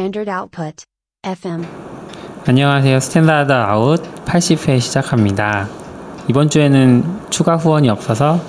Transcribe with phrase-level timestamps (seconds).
[0.00, 0.84] Standard Output.
[1.24, 1.66] FM.
[2.48, 3.00] 안녕하세요.
[3.00, 5.68] Standard Out 80회 시작합니다.
[6.26, 8.40] 이번 주에는 추가 후원이 없어서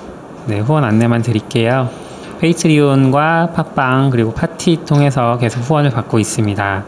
[0.46, 1.90] 네, 후원 안내만 드릴게요.
[2.40, 6.84] Patreon과 팟빵 그리고 파티 통해서 계속 후원을 받고 있습니다.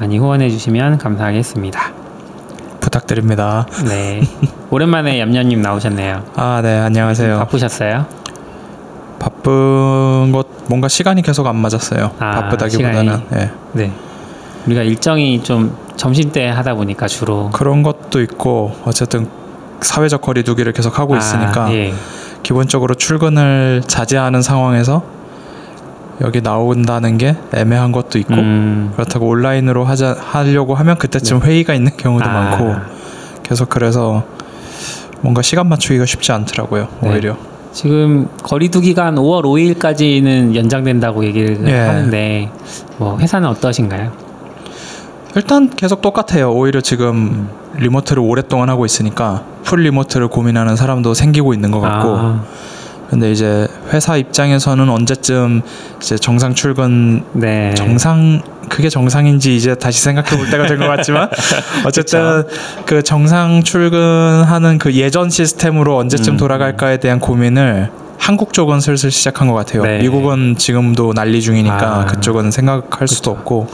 [0.00, 1.80] 많이 후원해 주시면 감사하겠습니다.
[2.80, 3.68] 부탁드립니다.
[3.86, 4.22] 네.
[4.70, 6.24] 오랜만에 얌얌님 나오셨네요.
[6.34, 7.38] 아, 네, 안녕하세요.
[7.38, 8.06] 바쁘셨어요?
[9.20, 12.10] 바쁜 것 뭔가 시간이 계속 안 맞았어요.
[12.18, 13.42] 아, 바쁘다기보다는 시간이.
[13.42, 13.50] 예.
[13.74, 13.92] 네.
[14.66, 19.28] 우리가 일정이 좀 점심때 하다 보니까 주로 그런 것도 있고 어쨌든
[19.80, 21.92] 사회적 거리두기를 계속 하고 있으니까 아, 예.
[22.42, 25.02] 기본적으로 출근을 자제하는 상황에서
[26.20, 31.96] 여기 나온다는 게 애매한 것도 있고 음, 그렇다고 온라인으로 하자 하려고 하면 그때쯤 회의가 있는
[31.96, 32.32] 경우도 아.
[32.32, 32.74] 많고
[33.44, 34.24] 계속 그래서
[35.20, 36.88] 뭔가 시간 맞추기가 쉽지 않더라고요.
[37.02, 37.10] 네.
[37.10, 37.36] 오히려
[37.72, 41.78] 지금 거리두기가 한 5월 5일까지는 연장된다고 얘기를 예.
[41.78, 42.50] 하는데
[42.96, 44.27] 뭐 회사는 어떠신가요?
[45.36, 46.50] 일단 계속 똑같아요.
[46.52, 52.44] 오히려 지금 리모트를 오랫동안 하고 있으니까 풀 리모트를 고민하는 사람도 생기고 있는 것 같고 아,
[53.10, 55.62] 근데 이제 회사 입장에서는 언제쯤
[56.00, 57.74] 이제 정상 출근 네.
[57.74, 61.30] 정상 그게 정상인지 이제 다시 생각해 볼 때가 된 것 같지만
[61.86, 62.44] 어쨌든
[62.84, 66.36] 그 정상 출근하는 그 예전 시스템으로 언제쯤 음.
[66.38, 69.82] 돌아갈까에 대한 고민을 한국 쪽은 슬슬 시작한 것 같아요.
[69.84, 70.00] 네.
[70.00, 72.04] 미국은 지금도 난리 중이니까 아.
[72.04, 73.68] 그쪽은 생각할 수도 없고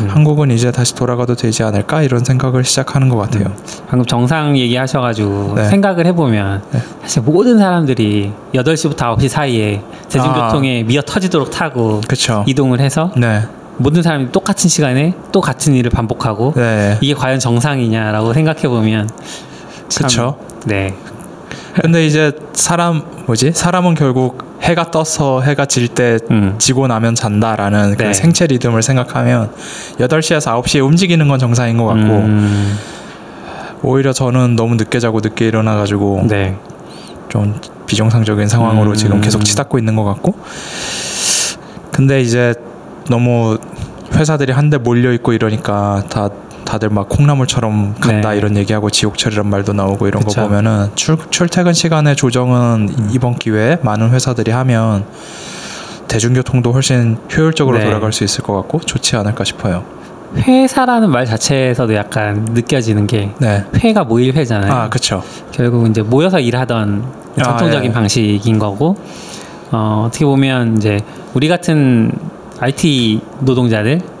[0.00, 0.08] 음.
[0.08, 3.52] 한국은 이제 다시 돌아가도 되지 않을까 이런 생각을 시작하는 것 같아요.
[3.88, 5.68] 방금 정상 얘기하셔가지고 네.
[5.68, 6.80] 생각을 해보면 네.
[7.02, 12.44] 사실 모든 사람들이 8시부터 9시 사이에 대중교통에 미어 터지도록 타고 그렇죠.
[12.46, 13.42] 이동을 해서 네,
[13.76, 19.08] 모든 사람이 똑같은 시간에 또 같은 일을 반복하고 네, 이게 과연 정상이냐라고 생각해보면
[19.88, 20.38] 참, 그렇죠.
[20.64, 20.94] 네.
[21.80, 23.52] 근데 이제 사람 뭐지?
[23.52, 26.54] 사람은 결국 해가 떠서 해가 질때 음.
[26.58, 28.12] 지고 나면 잔다라는 그 네.
[28.12, 29.50] 생체 리듬을 생각하면
[29.98, 32.78] 8시에서 9시에 움직이는 건 정상인 것 같고 음,
[33.82, 36.56] 오히려 저는 너무 늦게 자고 늦게 일어나 가지고 네.
[37.28, 38.94] 좀 비정상적인 상황으로 음.
[38.94, 40.34] 지금 계속 치닫고 있는 것 같고
[41.92, 42.54] 근데 이제
[43.08, 43.58] 너무
[44.14, 46.28] 회사들이 한데 몰려 있고 이러니까 다
[46.70, 48.36] 다들 막 콩나물처럼 간다 네.
[48.36, 50.42] 이런 얘기하고 지옥철이란 말도 나오고 이런 그쵸.
[50.42, 53.10] 거 보면은 출, 출퇴근 시간의 조정은 음.
[53.12, 55.04] 이번 기회에 많은 회사들이 하면
[56.06, 57.84] 대중교통도 훨씬 효율적으로 네.
[57.84, 59.82] 돌아갈 수 있을 것 같고 좋지 않을까 싶어요.
[60.36, 63.64] 회사라는 말 자체에서도 약간 느껴지는 게 네.
[63.74, 64.72] 회가 모일 회잖아요.
[64.72, 65.24] 아, 그렇죠.
[65.50, 67.04] 결국 이제 모여서 일하던
[67.36, 67.92] 아, 전통적인 예.
[67.92, 68.96] 방식인 거고
[69.72, 71.00] 어, 어떻게 보면 이제
[71.34, 72.12] 우리 같은
[72.60, 74.19] IT 노동자들은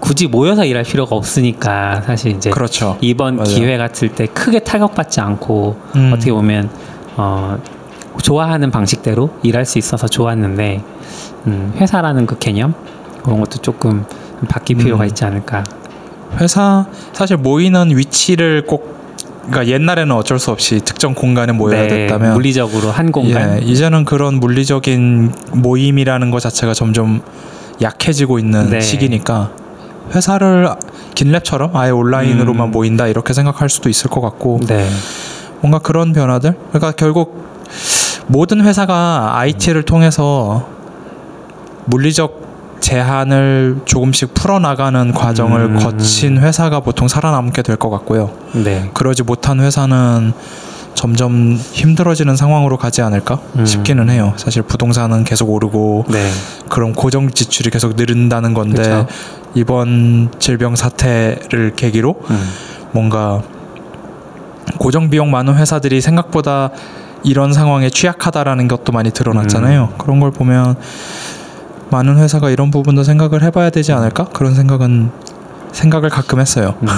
[0.00, 2.96] 굳이 모여서 일할 필요가 없으니까 사실 이제 그렇죠.
[3.00, 3.48] 이번 맞아요.
[3.54, 6.10] 기회 같을 때 크게 타격받지 않고 음.
[6.14, 6.70] 어떻게 보면
[7.16, 7.58] 어,
[8.22, 10.82] 좋아하는 방식대로 일할 수 있어서 좋았는데
[11.46, 12.74] 음, 회사라는 그 개념
[13.22, 14.04] 그런 것도 조금
[14.48, 15.08] 바뀔 필요가 음.
[15.08, 15.64] 있지 않을까.
[16.38, 19.02] 회사 사실 모이는 위치를 꼭
[19.46, 23.58] 그러니까 옛날에는 어쩔 수 없이 특정 공간에 모여야 네, 됐다면 물리적으로 한 공간.
[23.60, 27.20] 예, 이제는 그런 물리적인 모임이라는 것 자체가 점점
[27.82, 28.80] 약해지고 있는 네.
[28.80, 29.50] 시기니까
[30.14, 30.68] 회사를
[31.14, 32.70] 긴랩처럼 아예 온라인으로만 음.
[32.70, 34.88] 모인다 이렇게 생각할 수도 있을 것 같고 네.
[35.60, 37.42] 뭔가 그런 변화들 그러니까 결국
[38.26, 40.66] 모든 회사가 IT를 통해서
[41.86, 42.42] 물리적
[42.80, 45.78] 제한을 조금씩 풀어나가는 과정을 음.
[45.78, 48.30] 거친 회사가 보통 살아남게 될 것 같고요.
[48.52, 48.90] 네.
[48.92, 50.32] 그러지 못한 회사는
[50.94, 53.66] 점점 힘들어지는 상황으로 가지 않을까 음.
[53.66, 54.34] 싶기는 해요.
[54.36, 56.28] 사실 부동산은 계속 오르고 네.
[56.68, 59.06] 그런 고정 지출이 계속 늘은다는 건데 그쵸.
[59.54, 62.50] 이번 질병 사태를 계기로 음.
[62.92, 63.42] 뭔가
[64.78, 66.70] 고정 비용 많은 회사들이 생각보다
[67.24, 69.88] 이런 상황에 취약하다라는 것도 많이 드러났잖아요.
[69.92, 69.98] 음.
[69.98, 70.76] 그런 걸 보면
[71.90, 75.10] 많은 회사가 이런 부분도 생각을 해봐야 되지 않을까 그런 생각은
[75.72, 76.74] 생각을 가끔 했어요.
[76.82, 76.88] 음.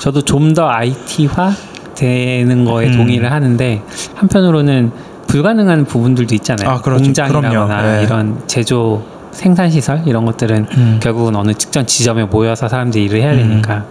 [0.00, 1.52] 저도 좀 더 IT화
[1.94, 2.96] 되는 거에 음.
[2.96, 3.82] 동의를 하는데
[4.14, 4.90] 한편으로는
[5.26, 6.68] 불가능한 부분들도 있잖아요.
[6.68, 7.04] 아, 그렇죠.
[7.04, 7.82] 공장이라거나.
[7.82, 8.02] 네.
[8.04, 9.02] 이런 제조
[9.32, 11.00] 생산 시설 이런 것들은 음.
[11.02, 13.38] 결국은 어느 직전 지점에 모여서 사람들이 일을 해야 음.
[13.38, 13.84] 되니까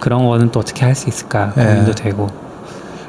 [0.00, 1.64] 그런 거는 또 어떻게 할 수 있을까 네.
[1.66, 2.45] 고민도 되고.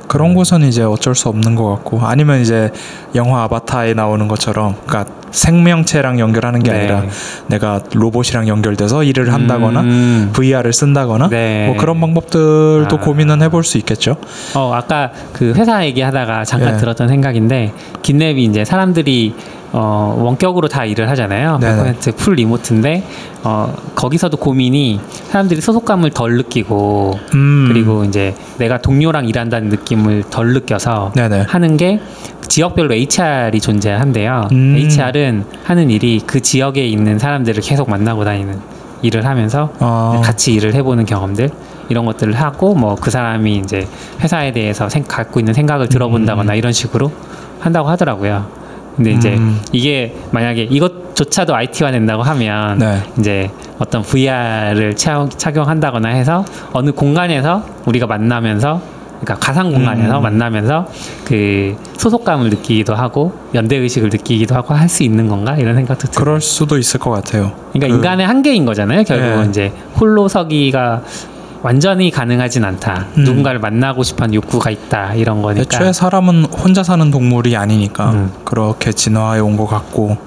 [0.07, 2.71] 그런 곳은 이제 어쩔 수 없는 것 같고 아니면 이제
[3.15, 6.79] 영화 아바타에 나오는 것처럼 그러니까 생명체랑 연결하는 게 네.
[6.79, 7.03] 아니라
[7.47, 10.29] 내가 로봇이랑 연결돼서 일을 한다거나 음.
[10.33, 11.67] VR을 쓴다거나 네.
[11.67, 12.99] 뭐 그런 방법들도 아.
[12.99, 14.15] 고민은 해볼 수 있겠죠.
[14.55, 16.77] 어 아까 그 회사 얘기하다가 잠깐 예.
[16.77, 19.35] 들었던 생각인데 긴랩이 이제 사람들이
[19.73, 21.57] 어 원격으로 다 일을 하잖아요.
[21.59, 21.95] 네네.
[21.99, 23.03] 100%풀 리모트인데
[23.43, 24.99] 어 거기서도 고민이
[25.29, 27.65] 사람들이 소속감을 덜 느끼고 음.
[27.67, 31.45] 그리고 이제 내가 동료랑 일한다는 느낌을 덜 느껴서 네네.
[31.47, 31.99] 하는 게
[32.47, 34.47] 지역별로 HR이 존재한대요.
[34.51, 34.75] 음.
[34.77, 38.59] HR은 하는 일이 그 지역에 있는 사람들을 계속 만나고 다니는
[39.01, 41.51] 일을 하면서 아, 같이 일을 해보는 경험들
[41.89, 43.87] 이런 것들을 하고 뭐 그 사람이 이제
[44.19, 47.11] 회사에 대해서 생, 갖고 있는 생각을 들어본다거나 이런 식으로
[47.59, 48.45] 한다고 하더라고요.
[48.97, 49.59] 근데 이제 음.
[49.71, 53.01] 이게 만약에 이것조차도 IT화 된다고 하면 네.
[53.19, 53.49] 이제
[53.79, 58.81] 어떤 VR을 착용한다거나 해서 어느 공간에서 우리가 만나면서
[59.21, 60.23] 그러니까 가상 공간에서 음.
[60.23, 60.87] 만나면서
[61.25, 66.23] 그 소속감을 느끼기도 하고 연대 의식을 느끼기도 하고 할 수 있는 건가 이런 생각도 들어요.
[66.23, 67.51] 그럴 수도 있을 것 같아요.
[67.73, 69.03] 그러니까 그- 인간의 한계인 거잖아요.
[69.03, 69.49] 결국은 네.
[69.49, 71.03] 이제 홀로 서기가
[71.63, 73.05] 완전히 가능하진 않다.
[73.17, 73.23] 음.
[73.23, 75.61] 누군가를 만나고 싶어하는 욕구가 있다 이런 거니까.
[75.77, 78.31] 애초에 사람은 혼자 사는 동물이 아니니까 음.
[78.43, 80.17] 그렇게 진화해 온 것 같고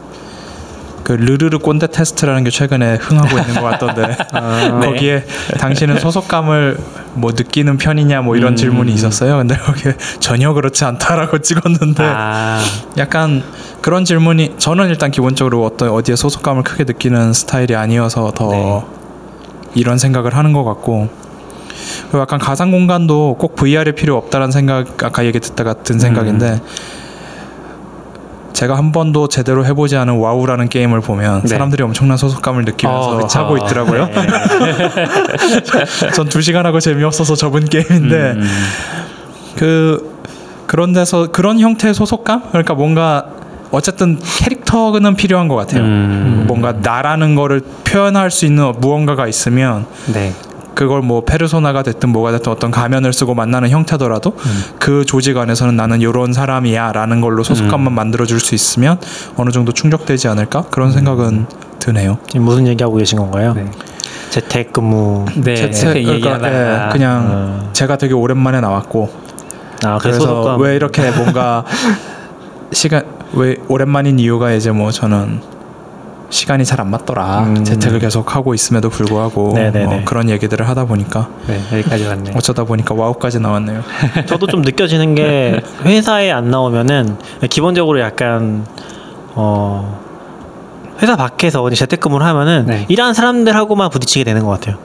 [1.05, 4.03] 그 르르르 꼰대 테스트라는 게 최근에 흥하고 있는 것 같던데
[4.81, 4.87] 네.
[4.87, 5.25] 거기에
[5.59, 6.77] 당신은 소속감을
[7.15, 8.57] 뭐 느끼는 편이냐 뭐 이런 음.
[8.57, 9.39] 질문이 있었어요.
[9.39, 12.61] 근데 거기에 전혀 그렇지 않다라고 찍었는데 아,
[12.99, 13.43] 약간
[13.81, 18.83] 그런 질문이 저는 일단 기본적으로 어떤 어디에 소속감을 크게 느끼는 스타일이 아니어서 더 네.
[19.75, 21.09] 이런 생각을 하는 것 같고
[22.03, 26.61] 그리고 약간 가상 공간도 꼭 VR이 필요 없다는 생각 아까 얘기 든 생각인데 음.
[28.53, 31.49] 제가 한 번도 제대로 해보지 않은 와우라는 게임을 보면 네.
[31.49, 33.27] 사람들이 엄청난 소속감을 느끼면서 어.
[33.27, 34.07] 하고 있더라고요.
[34.07, 34.27] 네.
[36.13, 38.49] 전두 시간 하고 재미없어서 접은 게임인데 음,
[39.57, 40.21] 그
[40.67, 43.31] 그런 데서 그런 형태의 소속감 그러니까 뭔가
[43.73, 45.83] 어쨌든 캐릭터는 필요한 것 같아요.
[45.83, 46.45] 음.
[46.47, 50.33] 뭔가 나라는 거를 표현할 수 있는 무언가가 있으면 네.
[50.75, 54.63] 그걸 뭐 페르소나가 됐든 뭐가 됐든 어떤 가면을 쓰고 만나는 형태더라도 음.
[54.79, 57.95] 그 조직 안에서는 나는 이런 사람이야라는 걸로 소속감만 음.
[57.95, 58.99] 만들어 줄 수 있으면
[59.37, 61.47] 어느 정도 충족되지 않을까 그런 생각은
[61.79, 62.19] 드네요.
[62.29, 63.53] 지금 무슨 얘기하고 계신 건가요?
[63.55, 63.67] 네.
[64.31, 65.27] 재택근무.
[65.37, 65.55] 네.
[65.57, 66.39] 제- 재택 그러니까,
[66.87, 67.71] 예, 그냥 어.
[67.73, 69.11] 제가 되게 오랜만에 나왔고
[69.85, 70.57] 아, 그래서.
[70.57, 71.65] 왜 이렇게 뭔가
[72.73, 73.03] 시간
[73.35, 75.41] 왜 오랜만인 이유가 이제 뭐 저는
[76.31, 77.65] 시간이 잘 안 맞더라 음.
[77.65, 79.55] 재택을 계속 하고 있음에도 불구하고.
[79.59, 82.35] 어, 그런 얘기들을 하다 보니까 네, 여기까지 왔네요.
[82.37, 83.83] 어쩌다 보니까 와우까지 나왔네요.
[84.27, 87.17] 저도 좀 느껴지는 게 회사에 안 나오면은
[87.51, 88.65] 기본적으로 약간
[89.35, 90.01] 어
[91.03, 92.87] 회사 밖에서 재택근무를 하면은 네.
[92.89, 94.77] 일하는 사람들하고만 부딪히게 되는 것 같아요.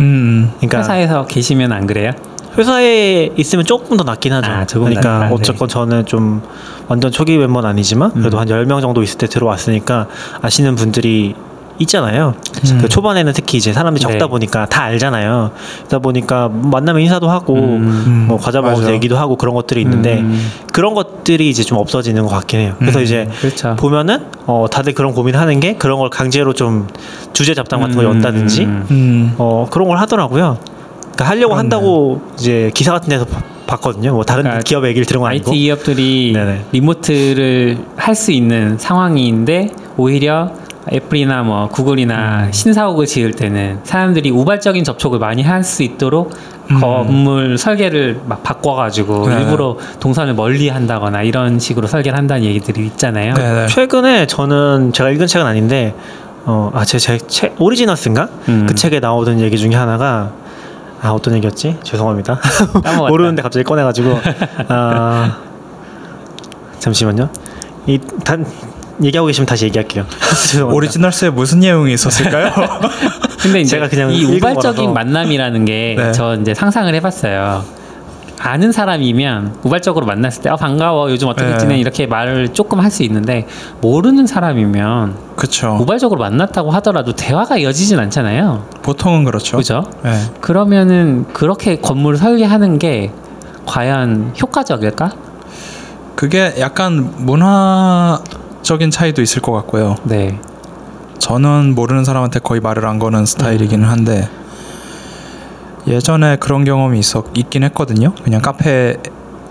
[0.00, 2.12] 음, 그러니까 회사에서 계시면 안 그래요?
[2.56, 4.50] 회사에 있으면 조금 더 낫긴 하죠.
[4.50, 5.28] 아, 조금 그러니까 낫다.
[5.28, 5.34] 네.
[5.34, 6.40] 어쨌건 저는 좀
[6.86, 8.40] 완전 초기 멤버는 아니지만 그래도 음.
[8.40, 10.06] 한 10명 정도 있을 때 들어왔으니까
[10.40, 11.34] 아시는 분들이
[11.78, 12.34] 있잖아요.
[12.70, 12.78] 음.
[12.80, 14.26] 그 초반에는 특히 이제 사람들이 적다 네.
[14.26, 15.50] 보니까 다 알잖아요.
[15.80, 18.04] 그러다 보니까 만나면 인사도 하고 음.
[18.06, 18.92] 음, 뭐 과자 먹어서.
[18.92, 22.74] 얘기도 하고 그런 것들이 있는데 음, 그런 것들이 이제 좀 없어지는 것 같긴 해요.
[22.78, 23.04] 그래서 음.
[23.04, 23.74] 이제 그렇죠.
[23.76, 26.86] 보면은 어 다들 그런 고민하는 게 그런 걸 강제로 좀
[27.32, 30.58] 주제 잡담 같은 걸 음, 연다든지 음, 음, 어 그런 걸 하더라고요.
[31.00, 31.56] 그러니까 하려고 그렇네.
[31.58, 34.12] 한다고 이제 기사 같은 데서 봐- 봤거든요.
[34.12, 35.50] 뭐 다른 그러니까 기업 얘기를 들은 건 아니고.
[35.50, 36.64] IT 기업들이 네네.
[36.72, 40.52] 리모트를 할 수 있는 상황인데 오히려
[40.92, 46.32] 애플이나 뭐 구글이나 신사옥을 지을 때는 사람들이 우발적인 접촉을 많이 할 수 있도록
[46.70, 46.80] 음.
[46.80, 49.40] 건물 설계를 막 바꿔가지고 네.
[49.40, 53.34] 일부러 동선을 멀리 한다거나 이런 식으로 설계를 한다는 얘기들이 있잖아요.
[53.34, 53.66] 네, 네.
[53.66, 55.94] 최근에 저는 제가 읽은 책은 아닌데
[56.46, 58.66] 어아제책 오리지널스인가 음.
[58.68, 60.32] 그 책에 나오던 얘기 중에 하나가
[61.00, 62.38] 아 어떤 얘기였지 죄송합니다.
[63.08, 64.18] 모르는데 갑자기 꺼내가지고
[64.68, 65.38] 아
[66.78, 67.28] 잠시만요
[67.86, 68.44] 이 단
[69.02, 70.04] 얘기하고 계시면 다시 얘기할게요.
[70.72, 72.52] 오리지널스에 무슨 내용이 있었을까요?
[73.42, 74.92] 근데 이제 제가 그냥 이 우발적인 거라서.
[74.92, 76.12] 만남이라는 게 네.
[76.12, 77.64] 저 이제 상상을 해봤어요.
[78.38, 81.56] 아는 사람이면 우발적으로 만났을 때 아, 반가워 요즘 어떻게 네.
[81.58, 83.46] 지내 이렇게 말을 조금 할 수 있는데
[83.80, 85.78] 모르는 사람이면 그렇죠.
[85.80, 88.66] 우발적으로 만났다고 하더라도 대화가 이어지진 않잖아요.
[88.82, 89.56] 보통은 그렇죠.
[89.56, 89.84] 그죠?
[90.02, 90.12] 네.
[90.40, 93.12] 그러면은 그렇게 건물을 설계하는 게
[93.66, 95.12] 과연 효과적일까?
[96.14, 98.20] 그게 약간 문화
[98.64, 99.96] 적인 차이도 있을 것 같고요.
[100.04, 100.40] 네.
[101.18, 104.28] 저는 모르는 사람한테 거의 말을 안 거는 스타일이기는 한데
[105.86, 108.14] 예전에 그런 경험이 있었 있긴 했거든요.
[108.24, 108.96] 그냥 카페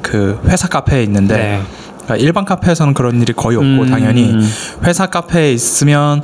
[0.01, 1.61] 그 회사 카페에 있는데 네.
[2.03, 4.51] 그러니까 일반 카페에서는 그런 일이 거의 없고 음, 당연히 음,
[4.83, 6.23] 회사 카페에 있으면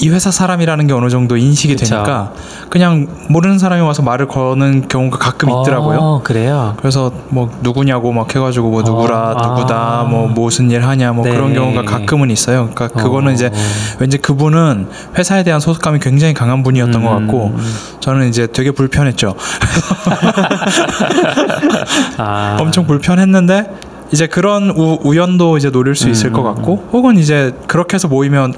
[0.00, 1.94] 이 회사 사람이라는 게 어느 정도 인식이 그쵸.
[1.94, 2.32] 되니까
[2.70, 5.98] 그냥 모르는 사람이 와서 말을 거는 경우가 가끔 있더라고요.
[5.98, 6.74] 어, 그래요.
[6.78, 9.46] 그래서 뭐 누구냐고 막 해가지고 뭐 누구라 아.
[9.46, 11.32] 누구다 뭐 무슨 일 하냐 뭐 네.
[11.32, 12.70] 그런 경우가 가끔은 있어요.
[12.74, 13.32] 그러니까 그거는 어.
[13.32, 13.50] 이제
[13.98, 17.74] 왠지 그분은 회사에 대한 소속감이 굉장히 강한 분이었던 것 같고 음.
[18.00, 19.34] 저는 이제 되게 불편했죠.
[22.18, 22.56] 아.
[22.60, 27.16] 엄청 불편했는데 이제 그런 우, 우연도 이제 노릴 수 있을 음, 것 음, 같고 혹은
[27.16, 28.52] 이제 그렇게 해서 모이면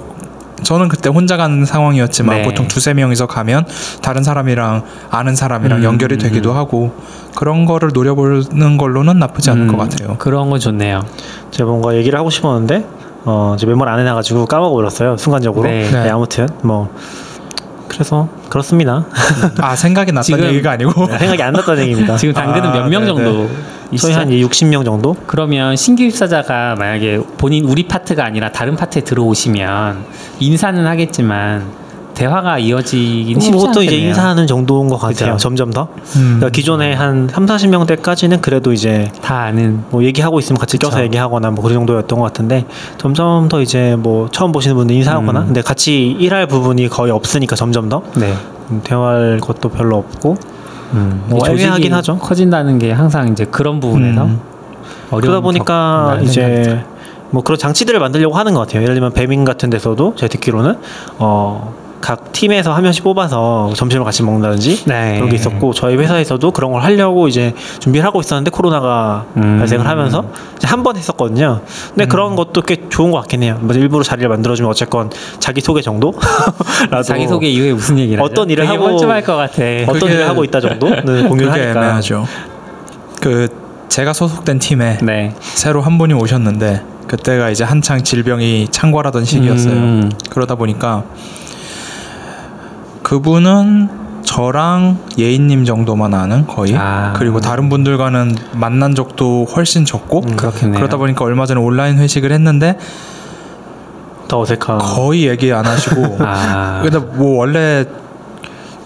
[0.63, 2.43] 저는 그때 혼자 가는 상황이었지만 네.
[2.43, 3.67] 보통 두세 명이서 가면
[4.03, 6.57] 다른 사람이랑 아는 사람이랑 음, 연결이 되기도 음.
[6.57, 6.93] 하고
[7.35, 10.17] 그런 거를 노려보는 걸로는 나쁘지 않을 것 음, 같아요.
[10.19, 11.03] 그런 건 좋네요.
[11.51, 12.85] 제가 뭔가 얘기를 하고 싶었는데
[13.27, 15.91] 어 이제 메모를 안 해놔가지고 까먹어 버렸어요 순간적으로 네.
[15.91, 16.05] 네.
[16.05, 16.11] 네.
[16.11, 16.91] 아무튼 뭐
[17.89, 19.05] 그래서 그렇습니다.
[19.61, 22.17] 아 생각이 났다는 지금- 얘기가 아니고 생각이 안 났다는 얘기입니다.
[22.17, 23.07] 지금 당근은 아, 몇명 네네.
[23.07, 23.49] 정도 저희
[23.95, 24.17] 있어요?
[24.17, 25.17] 한 60명 정도?
[25.27, 30.05] 그러면 신규 입사자가 만약에 본인 우리 파트가 아니라 다른 파트에 들어오시면
[30.41, 31.85] 인사는 하겠지만
[32.15, 33.83] 대화가 이어지긴 쉽지 보통.
[33.83, 35.33] 이제 인사하는 정도인 것 같아요.
[35.33, 35.37] 그죠?
[35.37, 35.89] 점점 더.
[36.15, 36.37] 음.
[36.39, 41.05] 그러니까 기존에 한 3, 40명대까지는 그래도 이제 다 아는 뭐 얘기하고 있으면 같이 껴서 그쵸.
[41.07, 42.67] 얘기하거나 뭐 그 정도였던 것 같은데
[42.99, 45.47] 점점 더 이제 뭐 처음 보시는 분들 인사하거나 음.
[45.47, 48.33] 근데 같이 일할 부분이 거의 없으니까 점점 더 네.
[48.71, 50.37] 음, 대화할 것도 별로 없고
[50.95, 51.25] 음.
[51.29, 52.19] 뭐 애매하긴 하죠.
[52.19, 54.41] 커진다는 게 항상 이제 그런 부분에서 음.
[55.11, 56.85] 그러다 보니까 겪는다는 생각이 이제
[57.31, 58.83] 뭐 그런 장치들을 만들려고 하는 것 같아요.
[58.83, 60.77] 예를 들면 배민 같은 데서도 제가 듣기로는
[61.19, 61.84] 어.
[62.05, 65.15] 각 팀에서 한 명씩 뽑아서 점심을 같이 먹는다든지 네.
[65.15, 69.57] 그런 게 있었고 저희 회사에서도 그런 걸 하려고 이제 준비를 하고 있었는데 코로나가 음.
[69.59, 70.23] 발생을 하면서
[70.65, 71.63] 한 번 했었거든요.
[71.89, 73.57] 근데 그런 것도 꽤 좋은 것 같긴 해요.
[73.63, 75.09] 뭐 일부러 자리를 만들어주면 어쨌건
[75.39, 76.13] 자기 소개 정도
[77.07, 78.23] 자기 소개 이후에 무슨 얘기를?
[78.23, 79.63] 어떤 일을 하고- 멀쩡할 것 같아.
[79.87, 82.27] 어떤 그게- 일을 하고 있다 정도는 공유를 그게 하니까 애매하죠.
[83.23, 83.49] 그
[83.89, 85.33] 제가 소속된 팀에 네.
[85.41, 89.73] 새로 한 분이 오셨는데 그때가 이제 한창 질병이 창궐하던 시기였어요.
[89.73, 90.13] 음.
[90.29, 91.05] 그러다 보니까
[93.05, 93.89] 그분은
[94.25, 97.13] 저랑 예인님 정도만 아는 거의 아.
[97.15, 100.37] 그리고 다른 분들과는 만난 적도 훨씬 적고 음.
[100.73, 102.79] 그러다 보니까 얼마 전에 온라인 회식을 했는데
[104.27, 106.81] 더 어색한 거의 얘기 안 하시고 아.
[106.83, 107.85] 근데 뭐 원래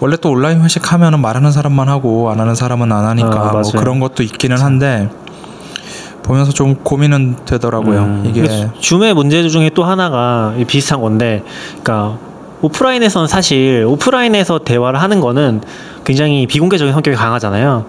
[0.01, 3.71] 원래 또 온라인 회식 하면은 말하는 사람만 하고 안 하는 사람은 안 하니까 아, 뭐.
[3.71, 5.09] 그런 것도 있기는 한데
[6.23, 8.01] 보면서 좀 고민은 되더라고요.
[8.01, 8.23] 음.
[8.25, 11.41] 이게 줌의 문제 중에 또 하나가 이 비슷한 건데,
[11.81, 12.19] 그러니까
[12.61, 15.61] 오프라인에서는 사실 오프라인에서 대화를 하는 거는
[16.03, 17.85] 굉장히 비공개적인 성격이 강하잖아요.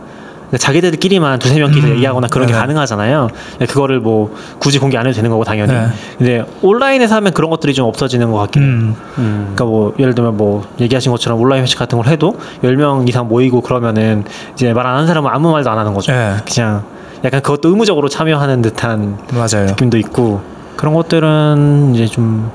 [0.58, 2.58] 자기들끼리만 두세 명끼리 음, 얘기하거나 그런 게 네.
[2.58, 3.28] 가능하잖아요.
[3.52, 5.72] 근데 그거를 뭐 굳이 공개 안 해도 되는 거고 당연히.
[5.72, 5.86] 네.
[6.18, 8.68] 근데 온라인에서 하면 그런 것들이 좀 없어지는 것 같긴 해요.
[8.70, 9.40] 음, 음.
[9.54, 13.60] 그러니까 뭐 예를 들면 뭐 얘기하신 것처럼 온라인 회식 같은 걸 해도 10명 이상 모이고
[13.60, 14.24] 그러면은
[14.54, 16.12] 이제 말 안 하는 사람은 아무 말도 안 하는 거죠.
[16.12, 16.82] 예, 그냥
[17.24, 19.66] 약간 그것도 의무적으로 참여하는 듯한 맞아요.
[19.68, 20.40] 느낌도 있고
[20.74, 22.50] 그런 것들은 이제 좀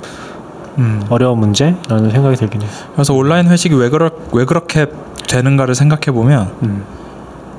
[0.78, 1.02] 음.
[1.10, 2.70] 어려운 문제라는 생각이 들긴 해요.
[2.94, 4.88] 그래서 온라인 회식이 왜 그렇 왜 그렇게
[5.28, 6.84] 되는가를 생각해 보면 음.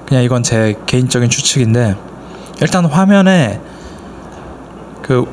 [0.07, 1.97] 그냥 이건 제 개인적인 추측인데
[2.61, 3.61] 일단 화면에
[5.03, 5.25] 그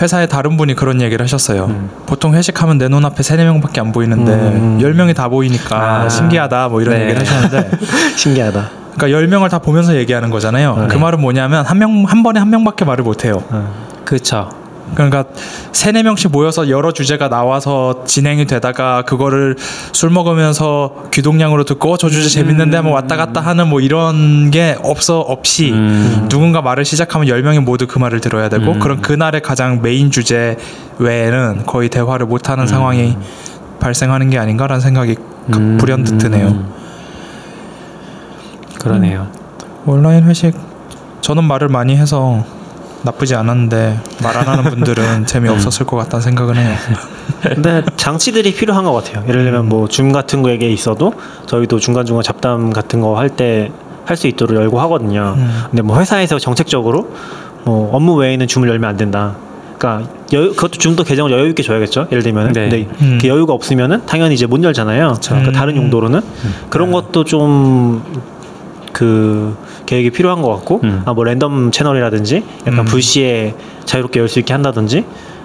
[0.00, 1.66] 회사의 다른 분이 그런 얘기를 하셨어요.
[1.66, 1.90] 음.
[2.06, 4.78] 보통 회식하면 내 눈앞에 세네 명밖에 안 보이는데 음.
[4.80, 6.08] 열 명이 다 보이니까 아.
[6.08, 7.02] 신기하다 뭐 이런 네.
[7.02, 7.70] 얘기를 하셨는데
[8.16, 8.70] 신기하다.
[8.94, 10.76] 그러니까 열 명을 다 보면서 얘기하는 거잖아요.
[10.76, 10.86] 네.
[10.88, 13.42] 그 말은 뭐냐면 한 명 한 번에 한 명밖에 말을 못 해요.
[13.50, 13.72] 어.
[14.04, 14.50] 그렇죠.
[14.94, 15.24] 그러니까
[15.72, 19.56] 세네 명씩 모여서 여러 주제가 나와서 진행이 되다가 그거를
[19.92, 24.76] 술 먹으면서 귀동냥으로 듣고 어, 저 주제 재밌는데 하면 왔다 갔다 하는 뭐 이런 게
[24.82, 26.26] 없어 없이 음.
[26.28, 28.78] 누군가 말을 시작하면 열 명이 모두 그 말을 들어야 되고 음.
[28.78, 30.56] 그런 그날의 가장 메인 주제
[30.98, 33.16] 외에는 거의 대화를 못 하는 상황이
[33.80, 35.14] 발생하는 게 아닌가라는 생각이
[35.50, 35.76] 그 음.
[35.78, 36.64] 불현듯 드네요.
[38.80, 39.28] 그러네요.
[39.86, 40.54] 온라인 회식
[41.20, 42.44] 저는 말을 많이 해서
[43.02, 46.74] 나쁘지 않았는데 말 안 하는 분들은 재미없었을 것 같다는 생각은 해요.
[47.42, 49.24] 근데 장치들이 필요한 것 같아요.
[49.28, 51.12] 예를 들면 뭐 줌 같은 거에게 있어도
[51.46, 53.70] 저희도 중간 중간 잡담 같은 거 할 때
[54.04, 55.34] 할 수 있도록 열고 하거든요.
[55.36, 55.62] 음.
[55.70, 57.12] 근데 뭐 회사에서 정책적으로
[57.64, 59.34] 뭐 업무 외에는 줌을 열면 안 된다.
[59.78, 62.08] 그러니까 여유, 그것도 줌도 계정을 여유 있게 줘야겠죠.
[62.10, 62.68] 예를 들면 네.
[62.70, 63.18] 근데 음.
[63.20, 65.18] 그 여유가 없으면은 당연히 이제 못 열잖아요.
[65.22, 65.52] 그러니까 음.
[65.52, 66.22] 다른 용도로는
[66.70, 68.02] 그런 것도 좀
[68.92, 69.56] 그
[69.88, 71.02] 계획이 필요한 것 같고 음.
[71.06, 72.84] 아뭐 랜덤 채널이라든지 약간 음.
[72.84, 73.54] 불시에
[73.86, 74.98] 자유롭게 열 수 있게 한다든지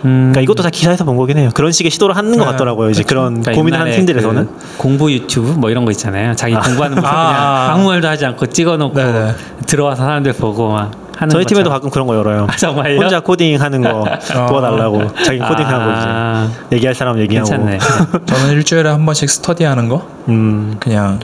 [0.06, 0.32] 음.
[0.34, 1.50] 그러니까 이것도 다 기사에서 본 거긴 해요.
[1.54, 2.52] 그런 식의 시도를 하는 것 네.
[2.52, 2.90] 같더라고요.
[2.90, 6.36] 이제 그런 그러니까 고민하는 옛날에 팀들에서는 그 공부 유튜브 뭐 이런 거 있잖아요.
[6.36, 7.12] 자기 공부하는 모습 아.
[7.12, 9.32] 그냥 아무 말도 하지 않고 찍어놓고 네네.
[9.66, 11.70] 들어와서 사람들 보고 막 하는 저희 팀에도.
[11.70, 12.48] 가끔 그런 거 열어요.
[12.50, 13.00] 아, 정말요?
[13.00, 14.04] 혼자 코딩 하는 거
[14.50, 17.48] 도와달라고 자기 코딩 하고 아, 이제 얘기할 사람 얘기하고.
[17.50, 17.80] 괜찮네.
[18.26, 21.20] 저는 일주일에 한 번씩 스터디 하는 거 음, 그냥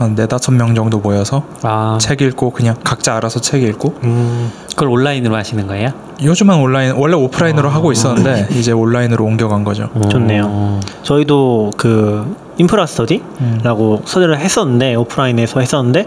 [0.00, 4.88] 한 네다섯 명 정도 모여서 아, 책 읽고 그냥 각자 알아서 책 읽고 음, 그걸
[4.88, 5.90] 온라인으로 하시는 거예요?
[6.22, 9.90] 요즘은 온라인 원래 오프라인으로 하고 있었는데 이제 온라인으로 옮겨간 거죠.
[10.10, 10.44] 좋네요.
[10.46, 10.80] 어.
[11.02, 16.06] 저희도 그 인프라 스터디라고 스터디를 했었는데 오프라인에서 했었는데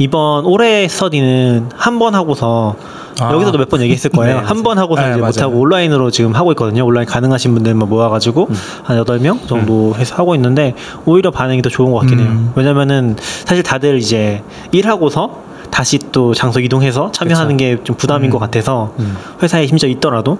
[0.00, 2.74] 이번 올해 스터디는 한 번 하고서
[3.20, 3.32] 아.
[3.34, 4.40] 여기서도 몇 번 얘기했을 거예요.
[4.40, 5.26] 네, 한번 하고서 네, 이제 맞아요.
[5.32, 6.86] 못하고 온라인으로 지금 하고 있거든요.
[6.86, 8.48] 온라인 가능하신 분들만 모아가지고
[8.82, 12.28] 한 여덟 명 정도 해서 하고 있는데 오히려 반응이 더 좋은 것 같긴 해요.
[12.30, 12.52] 음.
[12.56, 14.42] 왜냐면은 사실 다들 이제
[14.72, 18.32] 일하고서 다시 또 장소 이동해서 참여하는 게 좀 부담인 음.
[18.32, 19.16] 것 같아서 음.
[19.42, 20.38] 회사에 심지어 있더라도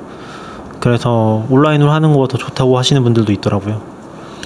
[0.80, 3.82] 그래서 온라인으로 하는 거가 더 좋다고 하시는 분들도 있더라고요.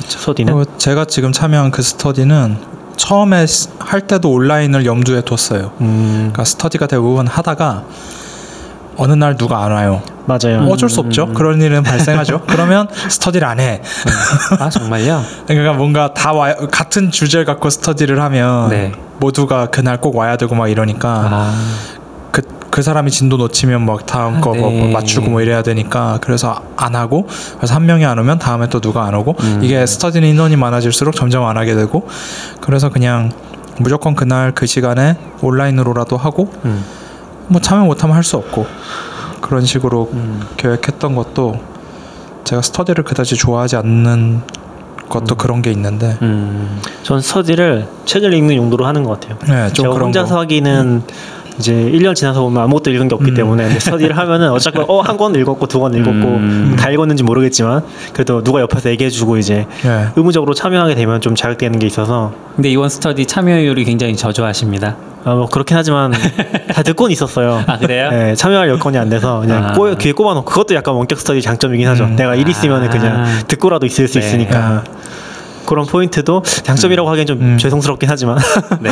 [0.08, 0.52] 스터디는.
[0.52, 5.72] 그리고 제가 지금 참여한 그 스터디는 처음에 스- 할 때도 온라인을 염두에 뒀어요.
[5.80, 7.84] 음, 그러니까 스터디가 대부분 하다가
[8.96, 10.02] 어느 날 누가 안 와요.
[10.26, 10.66] 맞아요.
[10.70, 11.26] 어쩔 수 없죠.
[11.34, 12.42] 그런 일은 발생하죠.
[12.48, 13.82] 그러면 스터디를 안 해.
[14.60, 15.22] 아 정말요?
[15.46, 18.92] 그러니까 뭔가 다 와, 같은 주제를 갖고 스터디를 하면 네.
[19.18, 21.54] 모두가 그날 꼭 와야 되고 막 이러니까 아,
[22.74, 24.92] 그, 그 사람이 진도 놓치면 막 다음 거뭐 네.
[24.92, 29.04] 맞추고 뭐 이래야 되니까 그래서 안 하고 그래서 한 명이 안 오면 다음에 또 누가
[29.04, 29.60] 안 오고 음.
[29.62, 32.08] 이게 스터디는 인원이 많아질수록 점점 안 하게 되고
[32.60, 33.30] 그래서 그냥
[33.78, 36.84] 무조건 그날 그 시간에 온라인으로라도 하고 음.
[37.46, 38.66] 뭐 참여 못하면 할 수 없고
[39.40, 40.40] 그런 식으로 음.
[40.56, 41.60] 계획했던 것도
[42.42, 44.40] 제가 스터디를 그다지 좋아하지 않는
[45.08, 46.80] 것도 그런 게 있는데 음.
[47.04, 49.38] 전 스터디를 책을 읽는 용도로 하는 것 같아요.
[49.46, 50.40] 네, 좀 제가 혼자서 거.
[50.40, 51.02] 하기는
[51.58, 53.34] 이제 1년 지나서 보면 아무것도 읽은 게 없기 음.
[53.36, 56.76] 때문에 스터디를 하면은 어차피 어한 권 읽었고 두 권 읽었고 음.
[56.78, 57.82] 다 읽었는지 모르겠지만
[58.12, 60.06] 그래도 누가 옆에서 얘기해주고 이제 네.
[60.16, 64.96] 의무적으로 참여하게 되면 좀 자극되는 게 있어서 근데 이번 스터디 참여율이 굉장히 저조하십니다.
[65.24, 66.12] 아, 뭐 그렇긴 하지만
[66.72, 67.64] 다 듣고는 있었어요.
[67.66, 68.10] 아 그래요?
[68.10, 69.72] 네, 참여할 여건이 안 돼서 그냥 아.
[69.72, 72.04] 꼬, 귀에 꼽아놓고 그것도 약간 원격 스터디 장점이긴 하죠.
[72.04, 72.16] 음.
[72.16, 73.26] 내가 일 있으면 그냥 아.
[73.48, 74.26] 듣고라도 있을 수 네.
[74.26, 74.84] 있으니까
[75.66, 77.58] 그런 포인트도 장점이라고 하기엔 좀 음.
[77.58, 78.38] 죄송스럽긴 하지만
[78.80, 78.90] 네.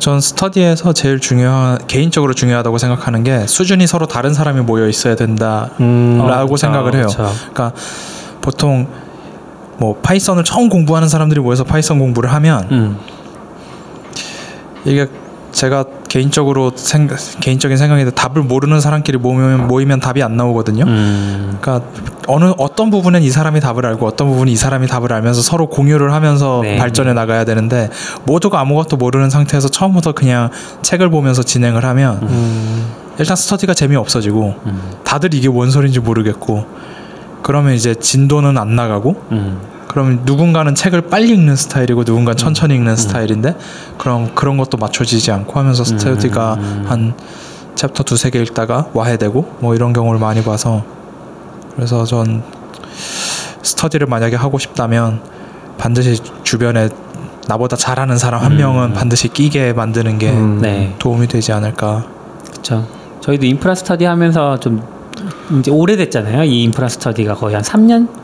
[0.00, 5.74] 전 스터디에서 제일 중요한 개인적으로 중요하다고 생각하는 게 수준이 서로 다른 사람이 모여 있어야 된다라고
[5.80, 7.06] 음, 어, 그쵸, 생각을 해요.
[7.06, 7.30] 그쵸.
[7.52, 7.72] 그러니까
[8.40, 8.88] 보통
[9.78, 12.98] 뭐 Python을 처음 공부하는 사람들이 모여서 Python 공부를 하면 음.
[14.84, 15.08] 이게
[15.52, 17.08] 제가 개인적으로 생,
[17.40, 20.84] 개인적인 생각인데 답을 모르는 사람끼리 모이면, 모이면 답이 안 나오거든요.
[20.84, 21.58] 음.
[21.60, 21.86] 그러니까
[22.26, 26.12] 어느 어떤 부분은 이 사람이 답을 알고 어떤 부분은 이 사람이 답을 알면서 서로 공유를
[26.12, 26.76] 하면서 네.
[26.76, 27.90] 발전해 나가야 되는데
[28.24, 30.50] 모두가 아무것도 모르는 상태에서 처음부터 그냥
[30.82, 32.86] 책을 보면서 진행을 하면 음,
[33.18, 34.80] 일단 스터디가 재미 없어지고 음.
[35.04, 36.66] 다들 이게 뭔 소리인지 모르겠고
[37.42, 39.71] 그러면 이제 진도는 안 나가고 음.
[39.92, 43.56] 그럼 누군가는 책을 빨리 읽는 스타일이고 누군가는 천천히 읽는 스타일인데
[43.98, 46.84] 그럼 그런 것도 맞춰지지 않고 하면서 스터디가 음.
[46.86, 47.14] 한
[47.74, 50.82] 챕터 두세 개 읽다가 와해되고 뭐 이런 경우를 많이 봐서
[51.76, 52.42] 그래서 전
[53.62, 55.20] 스터디를 만약에 하고 싶다면
[55.76, 56.88] 반드시 주변에
[57.48, 58.56] 나보다 잘하는 사람 한 음.
[58.56, 60.60] 명은 반드시 끼게 만드는 게 음.
[60.62, 60.94] 네.
[60.98, 62.06] 도움이 되지 않을까.
[62.50, 62.86] 그렇죠.
[63.20, 64.82] 저희도 인프라 스터디 하면서 좀
[65.58, 66.44] 이제 오래됐잖아요.
[66.44, 68.21] 이 인프라 스터디가 거의 한 3년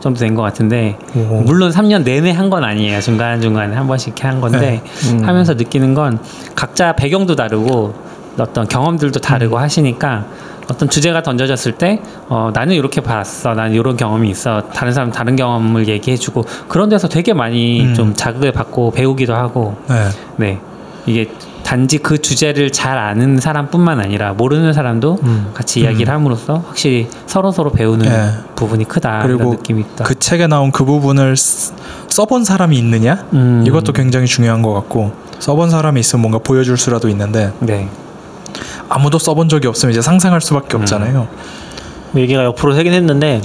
[0.00, 1.42] 정도 된 것 같은데 오.
[1.42, 3.00] 물론 3년 내내 한 건 아니에요.
[3.00, 5.24] 중간 중간에 한 번씩 이렇게 한 건데 음.
[5.24, 6.18] 하면서 느끼는 건
[6.54, 7.94] 각자 배경도 다르고
[8.38, 9.60] 어떤 경험들도 다르고 음.
[9.62, 10.24] 하시니까
[10.70, 15.34] 어떤 주제가 던져졌을 때 어, 나는 이렇게 봤어, 나는 이런 경험이 있어, 다른 사람 다른
[15.34, 17.94] 경험을 얘기해주고 그런 데서 되게 많이 음.
[17.94, 20.08] 좀 자극을 받고 배우기도 하고 네.
[20.36, 20.58] 네
[21.06, 21.30] 이게
[21.68, 25.50] 단지 그 주제를 잘 아는 사람뿐만 아니라 모르는 사람도 음.
[25.52, 28.30] 같이 이야기를 함으로써 확실히 서로 서로 배우는 네.
[28.56, 30.04] 부분이 크다 그리고 느낌이 있다.
[30.04, 31.74] 그 책에 나온 그 부분을 쓰-
[32.08, 33.26] 써본 사람이 있느냐?
[33.34, 33.64] 음.
[33.66, 37.86] 이것도 굉장히 중요한 것 같고 써본 사람이 있으면 뭔가 보여줄 수라도 있는데 네.
[38.88, 40.80] 아무도 써본 적이 없으면 이제 상상할 수밖에 음.
[40.80, 41.12] 없잖아요.
[41.12, 41.28] 뭐
[42.16, 43.40] 얘기가 옆으로 새긴 했는데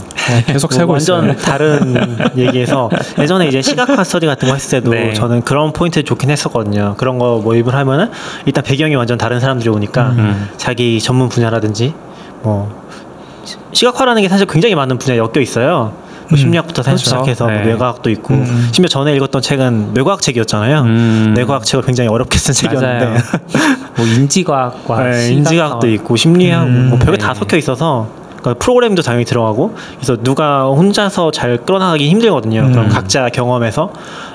[0.48, 1.38] 계속 뭐 세고 완전 있어요.
[1.38, 1.96] 다른
[2.38, 5.14] 얘기에서 예전에 이제 시각화 스터디 같은 거 했을 때도 네.
[5.14, 6.96] 저는 그런 포인트 좋긴 했었거든요.
[6.98, 8.10] 그런 거 모입을 하면은
[8.46, 10.50] 일단 배경이 완전 다른 사람들이 오니까 음.
[10.58, 11.94] 자기 전문 분야라든지
[12.42, 12.72] 뭐
[13.44, 15.94] 시- 시각화라는 게 사실 굉장히 많은 분야에 엮여 있어요.
[16.30, 16.98] 뭐 음, 심리학부터 그렇죠.
[17.04, 17.66] 시작해서 뭐 네.
[17.66, 18.70] 뇌과학도 있고 음.
[18.72, 20.82] 심지어 전에 읽었던 책은 뇌과학 책이었잖아요.
[20.84, 21.34] 음.
[21.36, 23.22] 뇌과학 책을 굉장히 어렵게 쓴 책이었는데.
[23.98, 27.28] 뭐 인지과학과 네, 인지학도 있고 심리학 음, 뭐 별게 네.
[27.28, 28.08] 다 섞여 있어서
[28.44, 32.60] 그러니까 프로그램도 당연히 들어가고 그래서 누가 혼자서 잘 끌어나가기 힘들거든요.
[32.60, 32.72] 음.
[32.74, 33.92] 그럼 각자 경험해서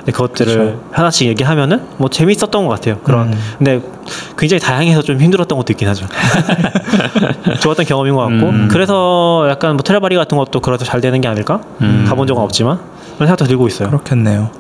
[0.07, 0.81] 그것들을 그쵸.
[0.91, 2.99] 하나씩 얘기하면은 뭐 재밌었던 것 같아요.
[3.05, 3.39] 그런 음.
[3.59, 3.83] 근데
[4.39, 6.07] 굉장히 다양해서 좀 힘들었던 것도 있긴 하죠.
[7.61, 8.69] 좋았던 경험인 것 같고 음.
[8.71, 11.61] 그래서 약간 뭐 테라바리 같은 것도 그래서 잘 되는 게 아닐까?
[11.83, 12.07] 음.
[12.09, 12.79] 가본 적은 없지만
[13.17, 13.91] 그런 생각도 들고 있어요.
[13.91, 14.51] 그렇겠네요.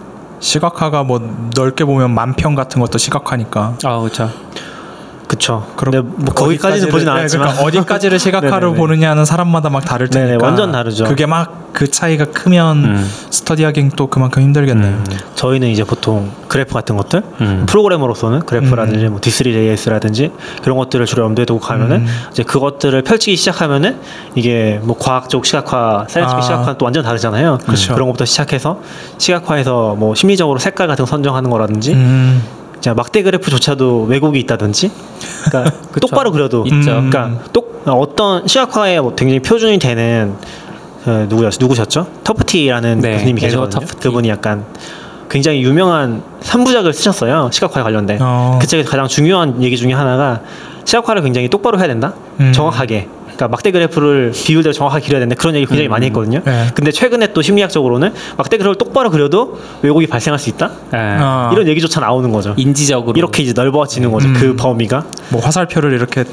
[0.40, 1.20] 시각화가 뭐
[1.56, 3.76] 넓게 보면 만평 같은 것도 시각화니까.
[3.84, 4.30] 아 그렇죠.
[5.28, 5.66] 그쵸.
[5.76, 8.76] 근데 뭐 거기까지는 보진 네, 않았지만 그러니까 어디까지를 시각화로 네네네.
[8.76, 10.32] 보느냐는 사람마다 막 다를 테니까.
[10.32, 11.04] 네네, 완전 다르죠.
[11.04, 13.10] 그게 막 그 차이가 크면 음.
[13.30, 15.04] 스터디하기는 또 그만큼 힘들겠네요.
[15.36, 17.66] 저희는 이제 보통 그래프 같은 것들 음.
[17.68, 22.06] 프로그래머로서는 그래프라든지 뭐 D3JS라든지 그런 것들을 주로 염두에 두고 가면은 음.
[22.32, 24.00] 이제 그것들을 펼치기 시작하면은
[24.34, 26.42] 이게 뭐 과학적 시각화, scientific 아.
[26.42, 27.58] 시각화는 또 완전 다르잖아요.
[27.58, 27.94] 그쵸.
[27.96, 28.80] 런 것부터 시작해서
[29.18, 32.42] 시각화에서 뭐 심리적으로 색깔 같은 거 선정하는 거라든지 음.
[32.80, 34.90] 자 막대 그래프조차도 왜곡이 있다든지
[35.44, 36.98] 그러니까 그 똑바로 그려도 있죠.
[36.98, 37.10] 음.
[37.10, 40.34] 그러니까 똑 어떤 시각화에 뭐 굉장히 표준이 되는
[41.04, 42.06] 그 누구였 누구셨죠?
[42.24, 43.86] 터프티라는 네, 교수님이 에드워 계시거든요.
[43.86, 44.02] 터프티.
[44.08, 44.64] 그분이 약간
[45.30, 47.50] 굉장히 유명한 3부작을 쓰셨어요.
[47.52, 48.18] 시각화에 관련된.
[48.20, 48.58] 어.
[48.60, 50.40] 그 책에서 가장 중요한 얘기 중에 하나가
[50.84, 52.14] 시각화를 굉장히 똑바로 해야 된다.
[52.40, 52.52] 음.
[52.52, 53.08] 정확하게.
[53.38, 55.36] 그러니까 막대 그래프를 비율대로 정확하게 그려야 된다.
[55.38, 55.92] 그런 얘기 굉장히 음.
[55.92, 56.40] 많이 했거든요.
[56.44, 56.66] 네.
[56.74, 60.66] 근데 최근에 또 심리학적으로는 막대 그래프를 똑바로 그려도 왜곡이 발생할 수 있다.
[60.90, 61.50] 아, 아.
[61.52, 62.54] 이런 얘기조차 나오는 거죠.
[62.56, 64.26] 인지적으로 이렇게 이제 넓어지는 거죠.
[64.28, 64.34] 음.
[64.34, 65.04] 그 범위가.
[65.28, 66.24] 뭐 화살표를 이렇게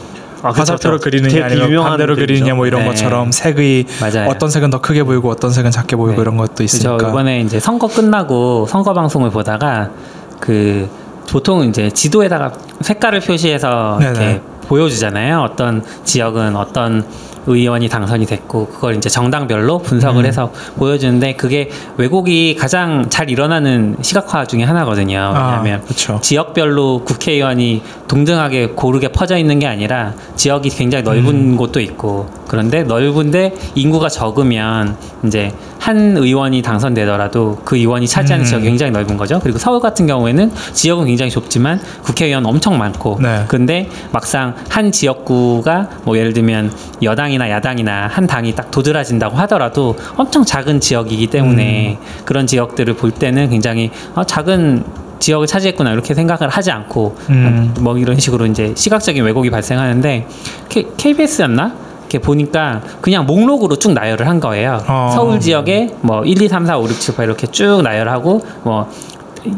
[0.42, 0.98] 아, 화살표로.
[0.98, 2.16] 그리느냐 아니면 반대로.
[2.16, 2.88] 그리느냐 뭐 이런 네.
[2.88, 4.28] 것처럼 색의 맞아요.
[4.28, 6.22] 어떤 색은 더 크게 보이고 어떤 색은 작게 보이고 네.
[6.24, 7.08] 이런 것도 저 있으니까.
[7.08, 9.92] 이번에 이제 선거 끝나고 선거 방송을 보다가
[10.40, 10.90] 그
[11.30, 14.12] 보통 이제 지도에다가 색깔을 표시해서 네네.
[14.12, 15.42] 이렇게 보여주잖아요.
[15.42, 17.06] 어떤 지역은 어떤
[17.48, 20.26] 의원이 당선이 됐고 그걸 이제 정당별로 분석을 음.
[20.26, 25.18] 해서 보여주는데 그게 왜곡이 가장 잘 일어나는 시각화 중에 하나거든요.
[25.18, 26.20] 아, 왜냐하면 그렇죠.
[26.22, 31.58] 지역별로 국회의원이 동등하게 고르게 퍼져 있는 게 아니라 지역이 굉장히 넓은 음.
[31.58, 38.48] 곳도 있고 그런데 넓은데 인구가 적으면 이제 한 의원이 당선되더라도 그 의원이 차지하는 음.
[38.48, 39.40] 지역이 굉장히 넓은 거죠.
[39.40, 43.46] 그리고 서울 같은 경우에는 지역은 굉장히 좁지만 국회의원 엄청 많고 네.
[43.48, 46.72] 근데 막상 한 지역구가 뭐 예를 들면
[47.04, 52.06] 여당이 나 야당이나 한 당이 딱 도드라진다고 하더라도 엄청 작은 지역이기 때문에 음.
[52.26, 54.84] 그런 지역들을 볼 때는 굉장히 어, 작은
[55.20, 57.74] 지역을 차지했구나 이렇게 생각을 하지 않고 음.
[57.80, 60.28] 뭐 이런 식으로 이제 시각적인 왜곡이 발생하는데
[60.70, 61.86] K, KBS였나?
[62.02, 64.84] 이렇게 보니까 그냥 목록으로 쭉 나열을 한 거예요.
[64.88, 65.12] 어.
[65.14, 68.90] 서울 지역에 뭐 1, 2, 3, 4, 5, 6, 7, 8 이렇게 쭉 나열하고 뭐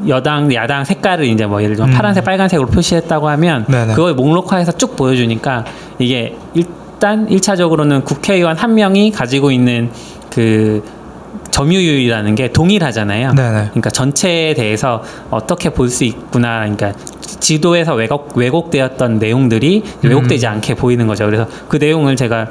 [0.07, 1.95] 여당, 야당 색깔을 이제 뭐 예를 들면 음.
[1.95, 3.93] 파란색, 빨간색으로 표시했다고 하면 네네.
[3.93, 5.65] 그걸 목록화해서 쭉 보여주니까
[5.99, 6.65] 이게 일
[6.99, 9.91] 단 1차적으로는 국회의원 한 명이 가지고 있는
[10.31, 10.83] 그
[11.51, 13.33] 점유율이라는 게 동일하잖아요.
[13.33, 13.65] 네네.
[13.69, 16.59] 그러니까 전체에 대해서 어떻게 볼 수 있구나.
[16.59, 20.09] 그러니까 지도에서 왜곡, 왜곡되었던 내용들이 음.
[20.09, 21.25] 왜곡되지 않게 보이는 거죠.
[21.25, 22.47] 그래서 그 내용을 제가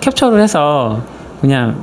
[0.00, 1.02] 캡처를 해서
[1.40, 1.76] 그냥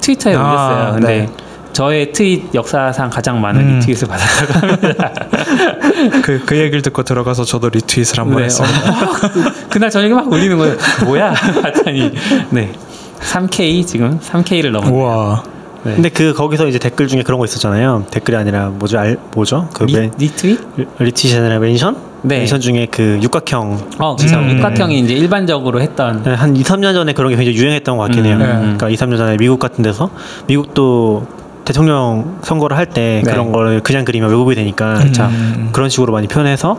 [0.00, 0.92] 트위터에 아, 올렸어요.
[0.94, 1.43] 근데 네.
[1.74, 3.78] 저의 트윗 역사상 가장 많은 음.
[3.80, 5.12] 리트윗을 받았다고 합니다.
[6.22, 8.68] 그, 그 얘기를 듣고 들어가서 저도 리트윗을 한번 네, 했어요.
[8.68, 10.76] 어, 그- 그날 저녁에 막 올리는 거예요.
[11.04, 11.34] 뭐야?
[11.62, 12.12] 봤더니
[12.50, 12.72] 네.
[13.20, 14.98] 3K 지금 3K를 넘었네요.
[14.98, 15.42] 우와.
[15.82, 15.94] 네.
[15.96, 18.06] 근데 그 거기서 이제 댓글 중에 그런 거 있었잖아요.
[18.10, 18.98] 댓글이 아니라 뭐죠?
[18.98, 19.68] 알 뭐죠?
[19.74, 20.58] 그 리, 맨, retweet?
[20.98, 21.96] retweet이 아니라 mention?
[22.22, 22.38] 네.
[22.38, 24.38] mention 중에 그 육각형 어, 그렇죠.
[24.38, 24.56] 음.
[24.56, 28.24] 육각형이 이제 일반적으로 했던 네, 한 2, 3년 전에 그런 게 굉장히 유행했던 것 같긴
[28.24, 28.36] 해요.
[28.36, 28.46] 음, 네.
[28.46, 30.08] 그러니까 2, 3년 전에 미국 같은 데서
[30.46, 31.26] 미국도
[31.64, 33.30] 대통령 선거를 할때 네.
[33.30, 35.12] 그런 걸 그냥 그리면 왜곡이 되니까 음.
[35.12, 35.30] 자,
[35.72, 36.78] 그런 식으로 많이 표현해서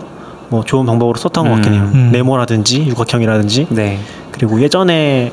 [0.50, 1.90] 뭐 좋은 방법으로 썼던 것 같긴 해요.
[1.94, 2.10] 음.
[2.12, 4.00] 네모라든지 육각형이라든지 네.
[4.32, 5.32] 그리고 예전에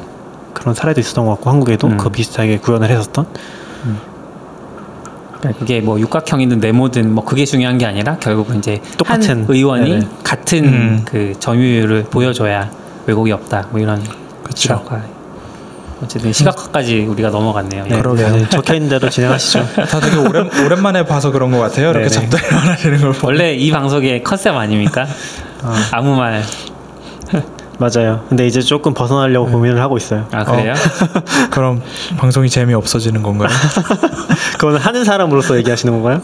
[0.55, 1.97] 그런 사례도 있었던 것 같고 한국에도 음.
[1.97, 3.27] 그 비슷하게 구현을 했었던
[5.43, 9.43] 그러니까 그게 뭐 육각형이든 네모든 뭐 그게 중요한 게 아니라 결국은 이제 똑같은.
[9.43, 10.09] 한 의원이 네네.
[10.23, 11.03] 같은 음.
[11.05, 12.71] 그 점유율을 보여줘야
[13.07, 13.69] 왜곡이 없다.
[13.73, 14.01] 뭐 이런.
[14.55, 15.03] 시각화.
[16.03, 17.85] 어쨌든 시각화까지 우리가 넘어갔네요.
[17.87, 18.31] 네, 그러게요.
[18.31, 19.69] 네, 적혀 있는 대로 진행하시죠.
[19.89, 21.91] 다 되게 오랜, 오랜만에 봐서 그런 것 같아요.
[21.91, 22.09] 이렇게.
[22.09, 23.15] 잡다리를 하시는 걸.
[23.23, 25.07] 원래 이 방송의 컨셉 아닙니까?
[25.93, 26.43] 아무 말.
[27.83, 28.25] 맞아요.
[28.29, 30.27] 근데 이제 조금 벗어나려고 고민을 하고 있어요.
[30.31, 30.75] 아 그래요?
[31.51, 31.83] 그럼
[32.17, 33.49] 방송이 재미 없어지는 건가요?
[34.59, 36.21] 그거는 하는 사람으로서 얘기하시는 건가요?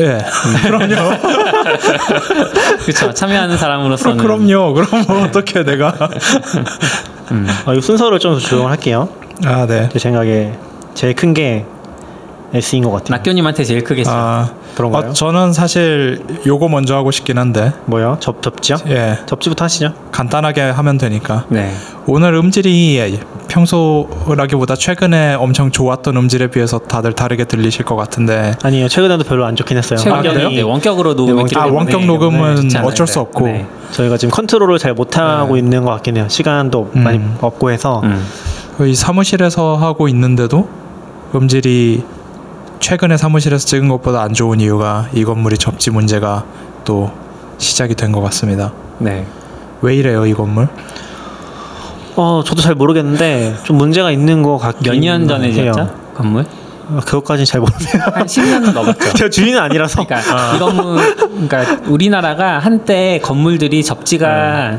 [0.00, 0.18] 예.
[0.66, 1.16] 그럼요.
[2.84, 3.14] 그렇죠.
[3.14, 4.74] 참여하는 사람으로서는 그럼, 그럼요.
[4.74, 5.94] 그럼 뭐 어떻게 내가?
[7.66, 9.08] 아, 이 순서를 좀 조정을 할게요.
[9.44, 9.88] 아 네.
[9.92, 10.52] 제 생각에
[10.94, 11.64] 제일 큰 게
[12.54, 13.16] S인 것 같아요.
[13.16, 14.10] 낙교님한테 제일 크겠죠.
[14.10, 15.10] 아 그런가요?
[15.10, 18.16] 어, 저는 사실 요거 먼저 하고 싶긴 한데 뭐요?
[18.20, 18.76] 접 접지요?
[18.88, 19.92] 예 접지부터 하시죠.
[20.12, 21.70] 간단하게 하면 되니까 네.
[22.06, 29.24] 오늘 음질이 평소라기보다 최근에 엄청 좋았던 음질에 비해서 다들 다르게 들리실 것 같은데 아니요, 최근에도
[29.24, 29.98] 별로 안 좋긴 했어요.
[29.98, 30.48] 최근에?
[30.48, 32.88] 네, 원격으로 녹음했기 아, 때문에 원격 네, 녹음은 좋지 않아요.
[32.88, 33.46] 어쩔 수 없고.
[33.46, 33.66] 네.
[33.92, 35.60] 저희가 지금 컨트롤을 잘 못하고 네.
[35.60, 36.26] 있는 것 같긴 해요.
[36.28, 37.02] 시간도 음.
[37.02, 38.24] 많이 없고 해서 음.
[38.86, 40.68] 이 사무실에서 하고 있는데도
[41.34, 42.04] 음질이
[42.80, 46.44] 최근에 사무실에서 찍은 것보다 안 좋은 이유가 이 건물이 접지 문제가
[46.84, 47.10] 또
[47.58, 48.72] 시작이 된 것 같습니다.
[48.98, 49.26] 네.
[49.82, 50.68] 왜 이래요 이 건물?
[52.16, 55.52] 어 저도 잘 모르겠는데 좀 문제가 있는 것 같긴 몇년 전에.
[55.52, 55.94] 지었죠?
[56.14, 56.44] 건물?
[56.90, 58.02] 어, 그것까지는 잘 모르네요.
[58.14, 59.12] 한 10년 넘었죠.
[59.12, 60.04] 제가 주인은 아니라서.
[60.04, 61.14] 그러니까 이 건물
[61.48, 64.78] 그러니까 우리나라가 한때 건물들이 접지가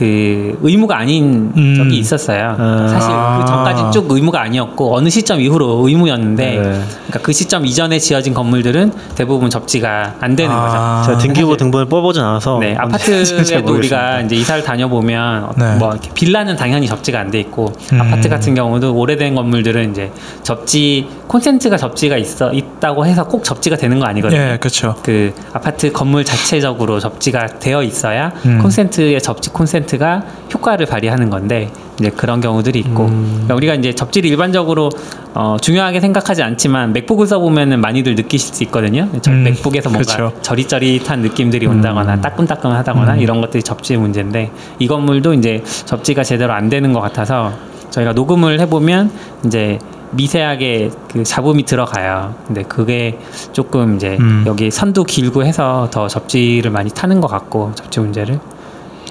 [0.00, 1.74] 그 의무가 아닌 음.
[1.76, 2.56] 적이 있었어요.
[2.58, 2.88] 아.
[2.88, 6.62] 사실 그 전까지 쭉 의무가 아니었고 어느 시점 이후로 의무였는데 네.
[6.62, 11.02] 그러니까 그 시점 이전에 지어진 건물들은 대부분 접지가 안 되는 아.
[11.02, 11.06] 거죠.
[11.12, 14.22] 제가 등기부 등본을 뽑아보진 않아서 네, 아파트에도 우리가.
[14.22, 15.76] 이제 이사를 다녀보면 어, 네.
[15.76, 18.00] 뭐 빌라는 당연히 접지가 안 돼 있고 음.
[18.00, 20.10] 아파트 같은 경우도 오래된 건물들은 이제
[20.42, 24.40] 접지 콘센트가 접지가 있어 있다고 해서 꼭 접지가 되는 거 아니거든요.
[24.40, 24.96] 예, 그렇죠.
[25.02, 28.58] 그 아파트 건물 자체적으로 접지가 되어 있어야 음.
[28.62, 30.22] 콘센트의 접지 콘센트 가
[30.52, 33.30] 효과를 발휘하는 건데 이제 그런 경우들이 있고 음.
[33.32, 34.90] 그러니까 우리가 이제 접지를 일반적으로
[35.34, 39.08] 어, 중요하게 생각하지 않지만 맥북을 써보면은 많이들 느끼실 수 있거든요.
[39.22, 40.32] 저 음, 맥북에서 뭔가 그쵸.
[40.42, 43.20] 저릿저릿한 느낌들이 온다거나 따끔따끔하다거나 음.
[43.20, 47.52] 이런 것들이 접지의 문제인데 이 건물도 이제 접지가 제대로 안 되는 것 같아서
[47.90, 49.10] 저희가 녹음을 해보면
[49.44, 49.78] 이제
[50.12, 52.34] 미세하게 그 잡음이 들어가요.
[52.46, 53.18] 근데 그게
[53.52, 54.44] 조금 이제 음.
[54.46, 58.40] 여기 선도 길고 해서 더 접지를 많이 타는 것 같고 접지 문제를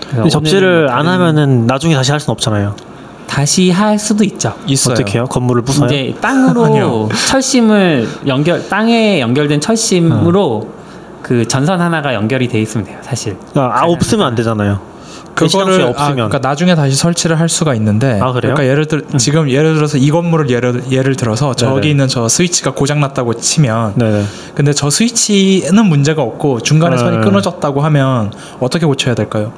[0.10, 2.76] 근데 접지를 안 하면은 나중에 다시 할 수는 없잖아요.
[3.28, 4.56] 다시 할 수도 있죠.
[4.66, 4.94] 있어요.
[4.94, 5.26] 어떻게 해요?
[5.30, 5.86] 건물을 부숴요?
[5.86, 7.10] 이제 땅으로.
[7.30, 10.68] 철심을 연결 땅에 연결된 철심으로
[11.22, 12.98] 그 전선 하나가 연결이 돼 있으면 돼요.
[13.02, 13.38] 사실.
[13.54, 14.80] 아, 아, 없으면 안 되잖아요.
[15.36, 16.30] 그거를 시간수에 아, 없으면.
[16.30, 18.54] 그러니까 나중에 다시 설치를 할 수가 있는데 아, 그래요?
[18.54, 21.88] 그러니까 예를 들 지금 예를 들어서 이 건물을 예를 예를 들어서 저기 네네.
[21.92, 24.24] 있는 저 스위치가 고장 났다고 치면 네네.
[24.56, 27.02] 근데 저 스위치는 문제가 없고 중간에 네.
[27.02, 29.54] 선이 끊어졌다고 하면 어떻게 고쳐야 될까요?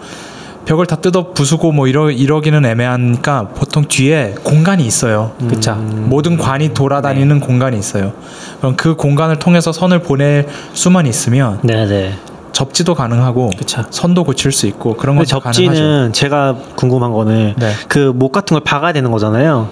[0.72, 5.32] 벽을 다 뜯어 부수고 뭐 이러 이러기는 애매하니까 보통 뒤에 공간이 있어요.
[5.50, 5.76] 그렇죠.
[5.76, 8.14] 모든 관이 돌아다니는 공간이 있어요.
[8.60, 12.14] 그럼 그 공간을 통해서 선을 보낼 수만 있으면 네네.
[12.54, 13.84] 접지도 가능하고 그쵸.
[13.90, 15.66] 선도 고칠 수 있고 그런 근데 것도 가능하죠.
[15.66, 17.74] 접지는 제가 궁금한 거는 네.
[17.90, 19.68] 그목 같은 걸 박아야 되는 거잖아요.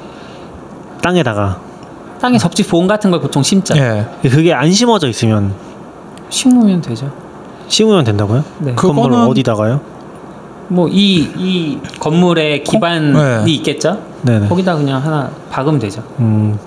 [1.02, 1.62] 땅에다가
[2.20, 3.74] 땅에 접지 보온 같은 걸 보통 심죠.
[3.78, 4.06] 예.
[4.24, 5.54] 그게 안 심어져 있으면
[6.30, 7.10] 심으면 되죠.
[7.70, 8.44] 심으면 된다고요?
[8.58, 8.74] 네.
[8.76, 9.99] 그- 그거는- 어디다가요?
[10.70, 13.44] 뭐이이 건물의 기반이 네.
[13.54, 14.02] 있겠죠.
[14.22, 14.48] 네네.
[14.48, 16.04] 거기다 그냥 하나 박으면 되죠.
[16.20, 16.58] 음,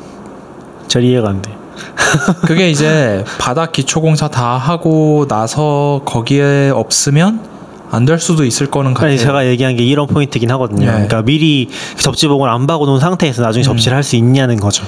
[0.89, 1.53] 잘 이해가 안 돼.
[2.47, 7.53] 그게 이제 바닥 기초 공사 다 하고 나서 거기에 없으면
[7.93, 9.11] 안 될 수도 있을 거는 같아요.
[9.11, 10.87] 아니 제가 얘기한 게 이런 포인트긴 하거든요.
[10.87, 10.93] 네.
[10.93, 14.85] 그러니까 미리 접지봉을 안 박아 놓은 상태에서 나중에 접지를 할수 있냐는 거죠.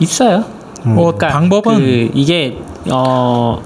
[0.00, 0.44] 있어요.
[0.84, 0.94] 음.
[0.96, 2.58] 뭐 그러니까 방법은 그 이게
[2.90, 3.62] 어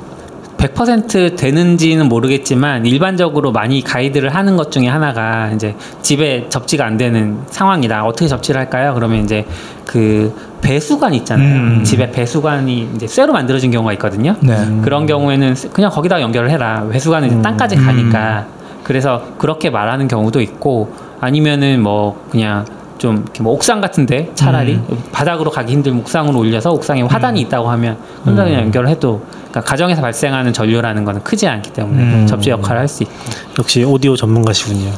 [0.68, 7.38] 100% 되는지는 모르겠지만 일반적으로 많이 가이드를 하는 것 중에 하나가 이제 집에 접지가 안 되는
[7.50, 8.04] 상황이다.
[8.04, 8.92] 어떻게 접지를 할까요?
[8.94, 9.44] 그러면 이제
[9.84, 11.60] 그 배수관 있잖아요.
[11.60, 11.84] 음.
[11.84, 14.36] 집에 배수관이 이제 쇠로 만들어진 경우가 있거든요.
[14.40, 14.56] 네.
[14.82, 16.86] 그런 경우에는 그냥 거기다 연결을 해라.
[16.90, 17.42] 배수관은 이제 음.
[17.42, 18.46] 땅까지 가니까.
[18.82, 22.64] 그래서 그렇게 말하는 경우도 있고 아니면은 뭐 그냥
[22.98, 24.80] 좀 이렇게 뭐 옥상 같은데 차라리
[25.12, 30.00] 바닥으로 가기 힘들면 옥상으로 올려서 옥상에 화단이 있다고 하면 혼자 그냥 연결을 해도 그러니까 가정에서
[30.00, 32.26] 발생하는 전류라는 거는 크지 않기 때문에 음.
[32.26, 33.12] 접지 역할을 할 수 있고
[33.58, 34.90] 역시 오디오 전문가시군요.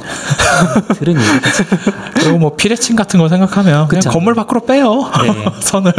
[0.97, 1.65] 들은 얘기겠죠.
[2.15, 4.11] 그리고 뭐 피레침 같은 거 생각하면 그냥 그쵸.
[4.11, 5.11] 건물 밖으로 빼요.
[5.23, 5.45] 네.
[5.61, 5.93] 선을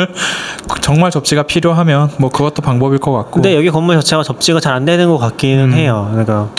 [0.82, 3.32] 정말 접지가 필요하면 뭐 그것도 방법일 것 같고.
[3.32, 5.74] 근데 여기 건물 자체가 접지가 잘 안 되는 것 같기는 음.
[5.74, 6.08] 해요.
[6.12, 6.50] 그러니까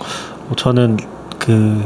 [0.46, 0.96] 뭐 저는
[1.38, 1.84] 그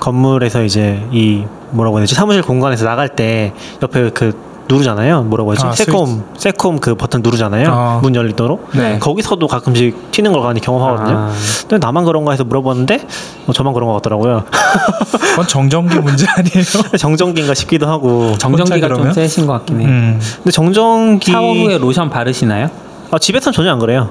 [0.00, 3.52] 건물에서 이제 이 뭐라고 해야 되지 사무실 공간에서 나갈 때
[3.82, 5.22] 옆에 그 누르잖아요.
[5.22, 5.64] 뭐라고 하지?
[5.66, 7.70] 아, 세콤 세콤 그 버튼 누르잖아요.
[7.72, 7.98] 아.
[8.02, 8.68] 문 열리도록.
[8.74, 8.98] 네.
[8.98, 11.16] 거기서도 가끔씩 튀는 걸 많이 경험하거든요.
[11.16, 11.32] 아.
[11.66, 13.06] 근데 나만 그런가 해서 물어봤는데
[13.46, 14.44] 뭐 저만 그런 것 같더라고요.
[15.30, 16.64] 그건 정전기 문제 아니에요.
[16.98, 18.36] 정전기인가 싶기도 하고.
[18.38, 19.12] 정전기가 좀?
[19.12, 19.88] 세신 것 같긴 해요.
[19.88, 20.20] 음.
[20.36, 22.68] 근데 정전기 샤워 후에 로션 바르시나요?
[23.10, 24.10] 아, 집에서는 전혀 안 그래요.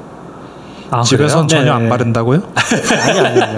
[0.90, 1.28] 아, 그래요?
[1.28, 1.70] 전혀 네네.
[1.70, 2.42] 안 바른다고요?
[3.10, 3.58] 아니 아니 아니.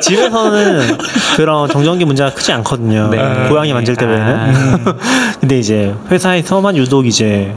[0.00, 0.98] 집에서는
[1.36, 3.08] 그런 정전기 문제가 크지 않거든요.
[3.10, 3.48] 네.
[3.48, 4.34] 고양이 만질 때 외에는.
[4.36, 4.94] 아.
[5.40, 7.54] 근데 이제 회사에서만 유독 이제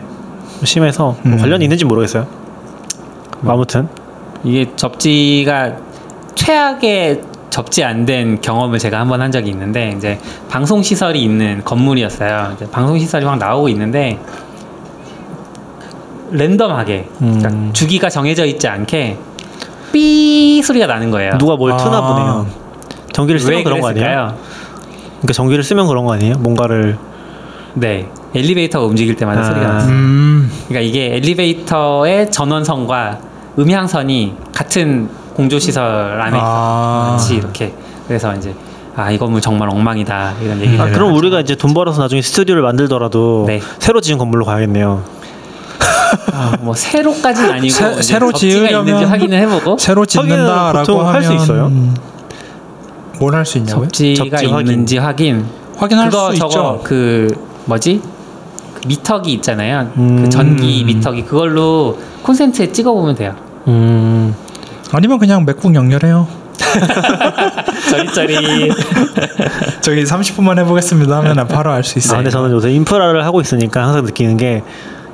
[0.64, 1.38] 심해서 뭐 음.
[1.38, 2.28] 관련이 있는지 모르겠어요.
[3.42, 3.88] 뭐 아무튼
[4.44, 5.74] 이게 접지가
[6.36, 10.20] 최악의 접지 안 된 경험을 제가 한 번 한 적이 있는데 이제
[10.50, 12.58] 방송 시설이 있는 건물이었어요.
[12.72, 14.20] 방송 시설이 막 나오고 있는데
[16.32, 17.70] 랜덤하게 그러니까 음.
[17.74, 19.18] 주기가 정해져 있지 않게
[19.92, 21.38] 삐 소리가 나는 거예요.
[21.38, 21.78] 누가 뭘 아.
[21.78, 22.48] 트나 보네요.
[23.14, 24.36] 전기를 쓰면 왜 그런 거 아니에요?
[25.18, 26.36] 그러니까 전기를 쓰면 그런 거 아니에요?
[26.40, 26.98] 뭔가를
[27.74, 29.44] 네, 엘리베이터가 움직일 때마다 아.
[29.46, 29.92] 소리가 났어요.
[29.92, 30.52] 음.
[30.68, 33.20] 그러니까 이게 엘리베이터의 전원선과
[33.60, 35.84] 음향선이 같은 공조 시설
[36.22, 37.10] 안에 아.
[37.12, 37.74] 같이 이렇게
[38.08, 38.54] 그래서 이제
[38.96, 41.18] 아 이 건물 정말 엉망이다 이런 얘기를 아, 그럼 하죠.
[41.18, 43.62] 우리가 이제 돈 벌어서 나중에 스튜디오를 만들더라도 네.
[43.78, 45.04] 새로 지은 건물로 가야겠네요.
[46.34, 51.72] 아, 뭐 새로까지는 아니고 새- 새로 지으려면- 있는지 확인을 해보고 새로 짓는다라고 하면 할수 있어요?
[53.20, 53.86] 뭘 할 수 있냐고요?
[53.88, 54.68] 접지가 접지 확인.
[54.68, 56.82] 있는지 확인 확인할 그거 수 있죠.
[56.84, 57.28] 그
[57.66, 58.02] 뭐지
[58.76, 60.24] 그 미터기 있잖아요 음.
[60.24, 63.36] 그 전기 미터기 그걸로 콘센트에 찍어보면 돼요
[63.68, 64.36] 음.
[64.92, 66.28] 아니면 그냥 맥북 연결해요.
[67.90, 68.72] 저리저리
[69.82, 72.18] 저기 30분만 해보겠습니다 하면 바로 알수 아, 있어요.
[72.18, 74.64] 근데 저는 요새 인프라를 하고 있으니까 항상 느끼는 게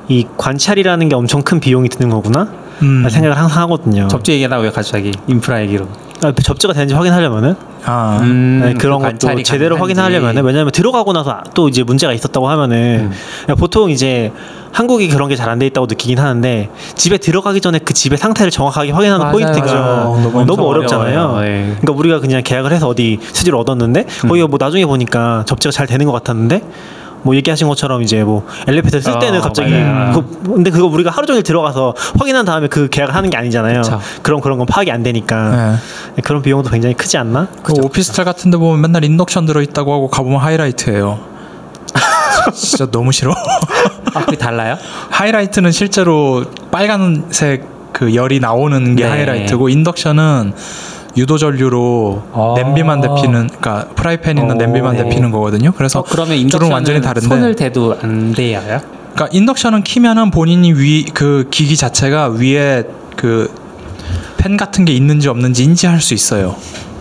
[0.10, 2.48] 이 관찰이라는 게 엄청 큰 비용이 드는 거구나
[2.82, 3.08] 음.
[3.10, 4.08] 생각을 항상 하거든요.
[4.08, 5.88] 접지 얘기하다 왜 갑자기 인프라 얘기로
[6.24, 8.20] 아, 접지가 되는지 확인하려면은 아.
[8.22, 9.76] 음, 네, 그런 그 것도 제대로.
[9.78, 13.12] 확인하려면은 왜냐하면 들어가고 나서 또 이제 문제가 있었다고 하면은 음.
[13.46, 14.32] 그냥 보통 이제
[14.72, 18.52] 한국이 그런 게 잘 안 돼 있다고 느끼긴 하는데 집에 들어가기 전에 그 집의 상태를
[18.52, 20.20] 정확하게 확인하는 맞아요, 포인트가 맞아요.
[20.24, 21.40] 너무, 엄청 어렵잖아요.
[21.42, 21.76] 네.
[21.82, 24.30] 그러니까 우리가 그냥 계약을 해서 어디 스튜디오를 얻었는데 음.
[24.30, 26.62] 거기가 뭐 나중에 보니까 접지가 잘 되는 것 같았는데
[27.24, 30.12] 뭐 얘기하신 것처럼 이제 뭐 엘리베이터 쓸 때는 어, 갑자기 맞아요.
[30.14, 33.82] 그거- 근데 그거 우리가 하루 종일 들어가서 확인한 다음에 그 계약을 하는 게 아니잖아요.
[33.82, 34.00] 그쵸.
[34.22, 35.80] 그럼 그런 건 파악이 안 되니까
[36.16, 36.22] 네.
[36.22, 37.48] 그런 비용도 굉장히 크지 않나?
[37.64, 41.20] 그 오피스텔 같은데 보면 맨날 인덕션 들어있다고 하고 가보면 하이라이트예요.
[42.54, 43.34] 진짜 너무 싫어.
[44.14, 44.78] 아 그게 달라요?
[45.10, 49.10] 하이라이트는 실제로 빨간색 그 열이 나오는 게 네.
[49.10, 50.54] 하이라이트고 인덕션은
[51.16, 52.54] 유도 전류로 아.
[52.56, 54.58] 냄비만 데피는 그러니까 프라이팬 있는 오.
[54.58, 55.72] 냄비만 데피는 거거든요.
[55.74, 58.62] 그래서 어, 그러면 인덕션은 완전히 다른데 손을 대도 안 돼요?
[59.14, 62.84] 그러니까 인덕션은 키면은 본인이 위 그 기기 자체가 위에
[63.16, 63.50] 그
[64.38, 66.58] 팬 같은 게 있는지 없는지 인지할 수 있어요.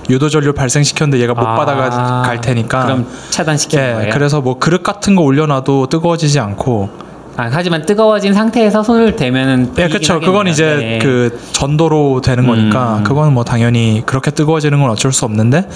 [0.09, 2.85] 유도 전류 발생시켰는데 얘가 못 아, 받아가 갈 테니까.
[2.85, 4.11] 그럼 차단시키는 예, 거예요?
[4.13, 6.91] 그래서 뭐 그릇 같은 거 올려놔도 뜨거워지지 않고.
[7.37, 10.21] 아, 하지만 뜨거워진 상태에서 손을 대면은 예, 그렇죠.
[10.21, 10.47] 그건.
[10.47, 10.99] 이제 네.
[10.99, 13.05] 그 전도로 되는 거니까 음.
[13.05, 15.69] 그건 뭐 당연히 그렇게 뜨거워지는 건 어쩔 수 없는데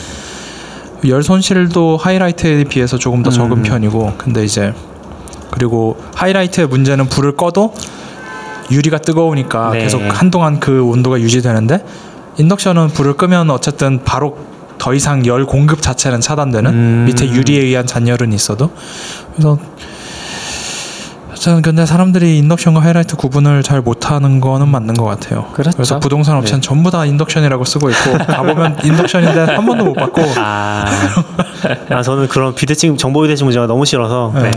[1.08, 3.62] 열 손실도 하이라이트에 비해서 조금 더 적은 음.
[3.62, 4.74] 편이고 근데 이제
[5.50, 7.72] 그리고 하이라이트의 문제는 불을 꺼도
[8.70, 9.78] 유리가 뜨거우니까 네.
[9.80, 11.84] 계속 한동안 그 온도가 유지되는데
[12.38, 14.36] 인덕션은 불을 끄면 어쨌든 바로
[14.78, 17.04] 더 이상 열 공급 자체는 차단되는 음.
[17.06, 18.70] 밑에 유리에 의한 잔열은 있어도
[19.32, 19.58] 그래서
[21.38, 25.46] 저는 근데 사람들이 인덕션과 하이라이트 구분을 잘 못하는 거는 맞는 것 같아요.
[25.52, 25.78] 그렇죠.
[25.78, 26.66] 래서 부동산 업체는 네.
[26.66, 30.86] 전부 다 인덕션이라고 쓰고 있고 가보면 인덕션인데 한 번도 못 받고 아,
[31.90, 34.50] 아 저는 그런 비대칭 정보 비대칭 문제가 너무 싫어서 네.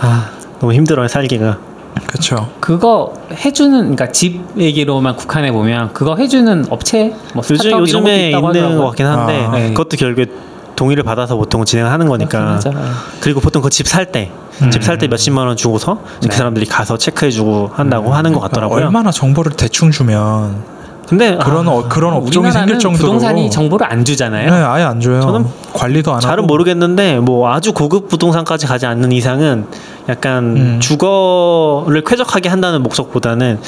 [0.00, 1.58] 아 너무 힘들어요 살기가.
[2.06, 2.50] 그렇죠.
[2.60, 8.60] 그거 해주는 그러니까 집 얘기로만 국한해 보면 그거 해주는 업체 뭐 요즘 요즘에 있다고 있는
[8.62, 8.78] 하더라고요.
[8.80, 9.68] 것 같긴 한데 아, 네.
[9.68, 10.26] 그것도 결국에
[10.74, 12.54] 동의를 받아서 보통 진행하는 거니까.
[12.54, 12.72] 하죠.
[13.20, 14.30] 그리고 보통 그 집 살 때,
[14.70, 16.28] 집살 때 몇십만 원 주고서 네.
[16.28, 18.76] 그 사람들이 가서 체크해주고 한다고 하는 것 같더라고요.
[18.76, 20.72] 그러니까 얼마나 정보를 대충 주면
[21.08, 24.50] 근데 그런 아, 어, 그런 업종이 생길 정도로 부동산이 정보를 안 주잖아요.
[24.50, 25.20] 네, 아예 안 줘요.
[25.20, 25.44] 저는
[25.74, 26.26] 관리도 안 하고.
[26.26, 29.66] 잘은 모르겠는데 뭐 아주 고급 부동산까지 가지 않는 이상은
[30.08, 30.80] 약간 음.
[30.80, 33.58] 주거를 쾌적하게 한다는 목적보다는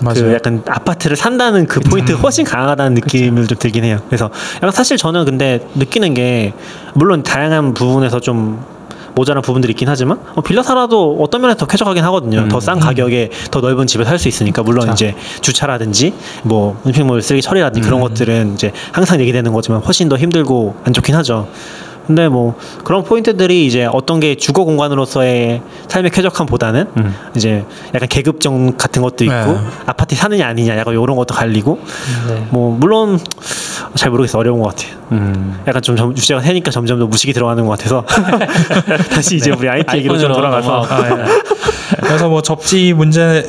[0.00, 0.22] 맞아요.
[0.22, 3.98] 그 약간 아파트를 산다는 그 포인트가 훨씬 강하다는 느낌을 좀 들긴 해요.
[4.06, 6.52] 그래서 약간 사실 저는 근데 느끼는 게
[6.94, 8.64] 물론 다양한 부분에서 좀
[9.14, 12.40] 모자란 부분들이 있긴 하지만 어, 빌려 살아도 어떤 면에서 더 쾌적하긴 하거든요.
[12.40, 12.48] 음.
[12.48, 14.92] 더싼 가격에 더 넓은 집에 살 수 있으니까 물론 그쵸.
[14.92, 16.12] 이제 주차라든지
[16.44, 18.08] 뭐 음식물 쓰레기 처리라든지 그런 음.
[18.08, 21.48] 것들은 이제 항상 얘기되는 거지만 훨씬 더 힘들고 안 좋긴 하죠.
[22.06, 27.14] 근데 뭐 그런 포인트들이 이제 어떤 게 주거 공간으로서의 삶의 쾌적함보다는 음.
[27.36, 29.58] 이제 약간 계급적 같은 것도 있고 네.
[29.86, 31.78] 아파트 사느냐 아니냐 약간 이런 것도 갈리고
[32.28, 32.46] 네.
[32.50, 33.18] 뭐 물론
[33.94, 34.96] 잘 모르겠어 어려운 것 같아요.
[35.12, 35.60] 음.
[35.68, 38.04] 약간 좀 점- 주제가 새니까 점점 더 무식이 들어가는 것 같아서
[39.10, 40.34] 다시 이제 우리 IT 얘기로 좀 네.
[40.34, 41.16] 돌아가서 넘어가고.
[42.00, 43.44] 그래서 뭐 접지 문제를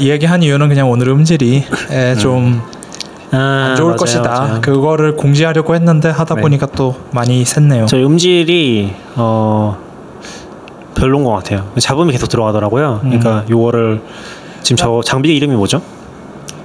[0.00, 2.60] 얘기한 이유는 그냥 오늘 음질이 에, 좀
[3.34, 4.22] 안 아, 좋을 맞아요, 것이다.
[4.30, 4.60] 맞아요.
[4.60, 6.40] 그거를 공지하려고 했는데 하다 네.
[6.40, 7.86] 보니까 또 많이 샜네요.
[7.86, 9.76] 저희 음질이 어
[10.94, 11.70] 별론 것 같아요.
[11.78, 13.00] 잡음이 계속 들어가더라고요.
[13.04, 13.10] 음.
[13.10, 14.00] 그러니까 요거를
[14.62, 15.82] 지금 저 장비 이름이 뭐죠?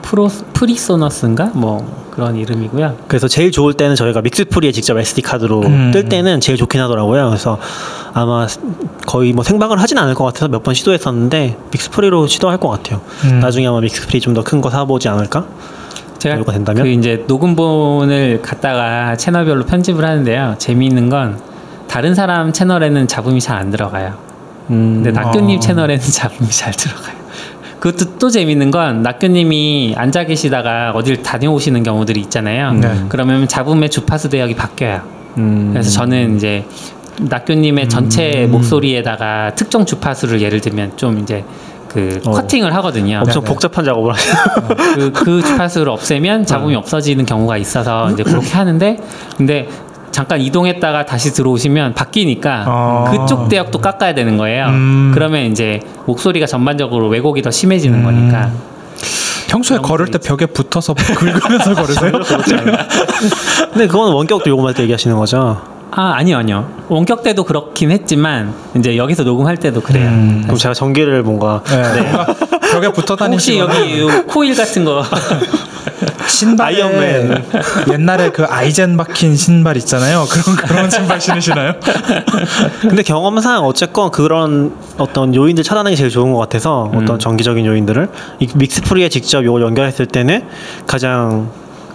[0.02, 2.96] 프로 프리소너스인가 뭐 그런 이름이고요.
[3.08, 5.92] 그래서 제일 좋을 때는 저희가 믹스프리에 직접 SD 카드로 음.
[5.94, 7.28] 뜰 때는 제일 좋긴 하더라고요.
[7.28, 7.60] 그래서
[8.14, 8.48] 아마
[9.06, 13.02] 거의 뭐 생방을 하진 않을 것 같아서 몇 번 시도했었는데 믹스프리로 시도할 것 같아요.
[13.26, 13.40] 음.
[13.40, 15.46] 나중에 아마 믹스프리 좀 더 큰 거 사보지 않을까?
[16.20, 16.84] 제가 이거가 된다면?
[16.84, 20.56] 그 이제 녹음본을 갖다가 채널별로 편집을 하는데요.
[20.58, 21.40] 재미있는 건
[21.88, 24.14] 다른 사람 채널에는 잡음이 잘 안 들어가요.
[24.70, 25.60] 음, 근데 낙교님 어.
[25.60, 27.18] 채널에는 잡음이 잘 들어가요.
[27.80, 32.74] 그것도 또 재밌는 건 낙교님이 앉아 계시다가 어딜 다녀오시는 경우들이 있잖아요.
[32.74, 33.06] 네.
[33.08, 35.02] 그러면 잡음의 주파수 대역이 바뀌어요.
[35.38, 36.66] 음, 그래서 저는 이제
[37.22, 38.52] 낙교님의 전체 음.
[38.52, 41.44] 목소리에다가 특정 주파수를 예를 들면 좀 이제
[41.90, 42.32] 그 어.
[42.32, 43.18] 커팅을 하거든요.
[43.20, 43.46] 엄청 네네.
[43.46, 44.34] 복잡한 작업을 하시요
[44.96, 48.98] 그, 그 주파수를 없애면 잡음이 없어지는 경우가 있어서 이제 그렇게 하는데
[49.38, 49.68] 근데
[50.12, 53.12] 잠깐 이동했다가 다시 들어오시면 바뀌니까 아.
[53.12, 54.66] 그쪽 대역도 깎아야 되는 거예요.
[54.68, 55.12] 음.
[55.14, 58.04] 그러면 이제 목소리가 전반적으로 왜곡이 더 심해지는 음.
[58.04, 58.52] 거니까.
[59.48, 62.12] 평소에 걸을 때 벽에 붙어서 긁으면서 걸으세요?
[63.72, 65.60] 근데 그건 원격 녹음할 때 얘기하시는 거죠?
[65.92, 70.08] 아 아니요 아니요 원격 때도 그렇긴 했지만 이제 여기서 녹음할 때도 그래요.
[70.08, 70.42] 음.
[70.44, 72.02] 그럼 제가 전기를 뭔가 네.
[72.02, 72.26] 뭔가
[72.72, 75.04] 벽에 붙어 혹시 다니시거나 여기 요 코일 같은 거
[76.28, 77.44] 신발에 아이언맨.
[77.92, 80.26] 옛날에 그 아이젠 박힌 신발 있잖아요.
[80.30, 81.74] 그런 그런 신발 신으시나요?
[82.82, 87.00] 근데 경험상 어쨌건 그런 어떤 요인들 차단하는 게 제일 좋은 것 같아서 음.
[87.00, 88.10] 어떤 정기적인 요인들을
[88.40, 90.44] 이 믹스프리에 직접 요걸 연결했을 때는
[90.86, 91.50] 가장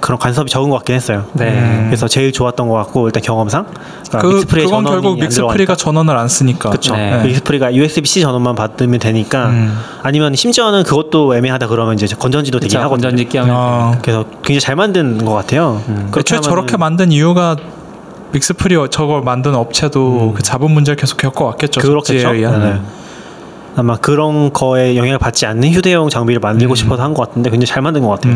[0.05, 1.25] 그런 간섭이 적은 것 같긴 했어요.
[1.33, 1.49] 네.
[1.49, 1.85] 음.
[1.87, 3.65] 그래서 제일 좋았던 것 같고 일단 경험상
[4.11, 6.69] 그러니까 그 믹스프리에 그건 결국 안 믹스프리가 전원을 안 쓰니까.
[6.69, 6.95] 그렇죠.
[6.95, 7.23] 네.
[7.25, 9.79] 믹스프리가 USB-C 전원만 받으면 되니까 음.
[10.03, 13.09] 아니면 심지어는 그것도 애매하다 그러면 이제 건전지도 되긴 하거든요.
[13.09, 15.81] 건전지 끼우면 아, 그래서 굉장히 잘 만든 것 같아요.
[15.89, 16.13] 음.
[16.19, 17.57] 애초에 저렇게 만든 이유가
[18.33, 20.35] 믹스프리 저걸 만든 업체도 음.
[20.35, 21.81] 그 잡음 문제를 계속 겪어왔겠죠.
[21.81, 22.35] 그렇겠죠.
[22.35, 22.61] 의한.
[22.61, 22.81] 네.
[23.77, 26.77] 아마 그런 거에 영향을 받지 않는 휴대용 장비를 만들고 음.
[26.77, 28.35] 싶어서 한 것 같은데 굉장히 잘 만든 것 같아요.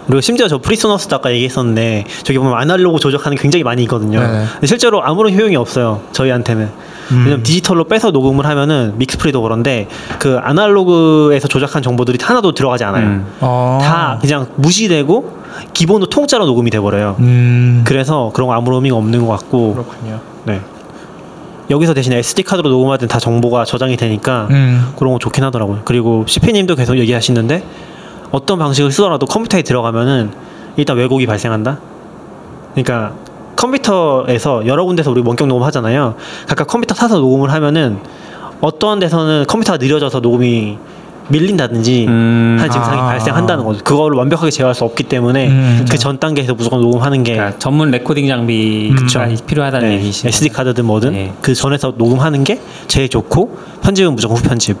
[0.00, 0.06] 음.
[0.06, 4.20] 그리고 심지어 저 프리소너스도 아까 얘기했었는데 저기 보면 아날로그 조작하는 게 굉장히 많이 있거든요.
[4.20, 4.44] 네.
[4.52, 6.02] 근데 실제로 아무런 효용이 없어요.
[6.12, 6.68] 저희한테는.
[7.10, 9.88] 왜냐면 디지털로 빼서 녹음을 하면은 믹스프리도 그런데
[10.18, 13.06] 그 아날로그에서 조작한 정보들이 하나도 들어가지 않아요.
[13.06, 13.26] 음.
[13.40, 13.78] 어.
[13.82, 15.40] 다 그냥 무시되고
[15.74, 17.16] 기본으로 통짜로 녹음이 돼버려요.
[17.18, 17.82] 음.
[17.84, 20.20] 그래서 그런 거 아무런 의미가 없는 것 같고 그렇군요.
[20.44, 20.60] 네.
[21.70, 24.92] 여기서 대신 SD 카드로 녹음할 땐다 정보가 저장이 되니까 음.
[24.96, 25.82] 그런 거 좋긴 하더라고요.
[25.84, 27.64] 그리고 CP님도 계속 얘기하시는데
[28.30, 30.30] 어떤 방식을 쓰더라도 컴퓨터에 들어가면은
[30.76, 31.78] 일단 왜곡이 발생한다.
[32.74, 33.12] 그러니까
[33.56, 36.14] 컴퓨터에서 여러 군데서 우리 원격 녹음 하잖아요.
[36.46, 37.98] 각각 컴퓨터 사서 녹음을 하면은
[38.60, 40.78] 어떤 데서는 컴퓨터가 느려져서 녹음이
[41.28, 42.56] 밀린다든지 음.
[42.58, 43.04] 하는 증상이 아.
[43.06, 43.84] 발생한다는 거죠.
[43.84, 45.86] 그거를 완벽하게 제어할 수 없기 때문에 음.
[45.88, 50.28] 그 전 단계에서 무조건 녹음하는 게 그러니까 전문 레코딩 장비가 필요하다는 네, 얘기시죠.
[50.28, 51.32] SD 카드든 뭐든 네.
[51.40, 54.76] 그 전에서 녹음하는 게 제일 좋고 편집은 무조건 후편집.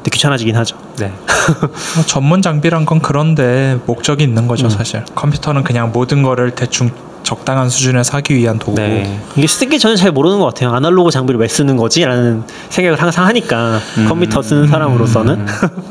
[0.00, 0.76] 근데 귀찮아지긴 하죠.
[0.98, 1.12] 네.
[1.60, 4.70] 뭐 전문 장비란 건 그런데 목적이 있는 거죠, 음.
[4.70, 5.04] 사실.
[5.14, 6.90] 컴퓨터는 그냥 모든 거를 대충
[7.22, 8.80] 적당한 수준에서 하기 위한 도구고.
[8.80, 9.20] 네.
[9.36, 10.72] 이게 쓰기 전에 잘 모르는 것 같아요.
[10.72, 14.06] 아날로그 장비를 왜 쓰는 거지라는 생각을 항상 하니까 음.
[14.08, 15.46] 컴퓨터 쓰는 사람으로서는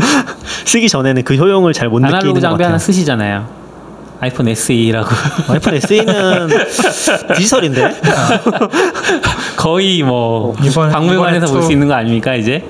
[0.66, 2.68] 쓰기 전에는 그 효용을 잘 못 느끼는 아날로그 것 장비 같아요.
[2.70, 3.60] 하나 쓰시잖아요.
[4.22, 5.08] 아이폰 SE라고
[5.48, 6.50] 아이폰 SE는
[7.38, 7.96] 디지털인데
[9.56, 12.66] 거의 뭐 이번- 박물관에서 볼수 또- 있는 거 아닙니까 이제?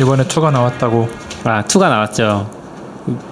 [0.00, 1.08] 이번에 투가 나왔다고.
[1.44, 2.64] 아 투가 나왔죠.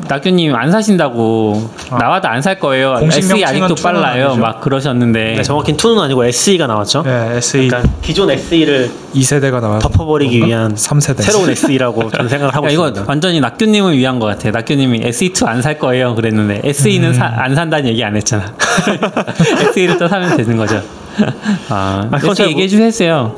[0.07, 1.97] 낙규님 안 사신다고 아.
[1.97, 2.97] 나와도 안 살 거예요.
[3.01, 4.27] 공식 SE 아직도 투는 빨라요.
[4.27, 4.41] 아니죠?
[4.43, 7.05] 막 그러셨는데 네, 정확히 2는 아니고 SE가 나왔죠.
[7.07, 11.23] 예, SE 그러니까 기존 SE를 2세대가 나왔 덮어버리기 위한 3세대.
[11.23, 13.11] 새로운 SE라고 저는 생각을 하고 야, 이거 있습니다.
[13.11, 14.53] 완전히 낙규님을 위한 것 같아 요.
[14.53, 16.15] 낙규님이 SE2 안 살 거예요.
[16.17, 17.23] 그랬는데 SE는 음.
[17.23, 18.53] 안 산다는 얘기 안 했잖아.
[19.71, 20.83] SE를 또 사면 되는 거죠.
[21.71, 23.35] 아, 아, 그건 SE 잘 얘기해 주세요.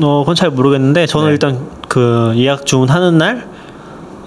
[0.00, 1.32] 어, 그건 잘 모르겠는데 저는 네.
[1.32, 1.58] 일단
[1.96, 3.48] 그 예약 주문하는 날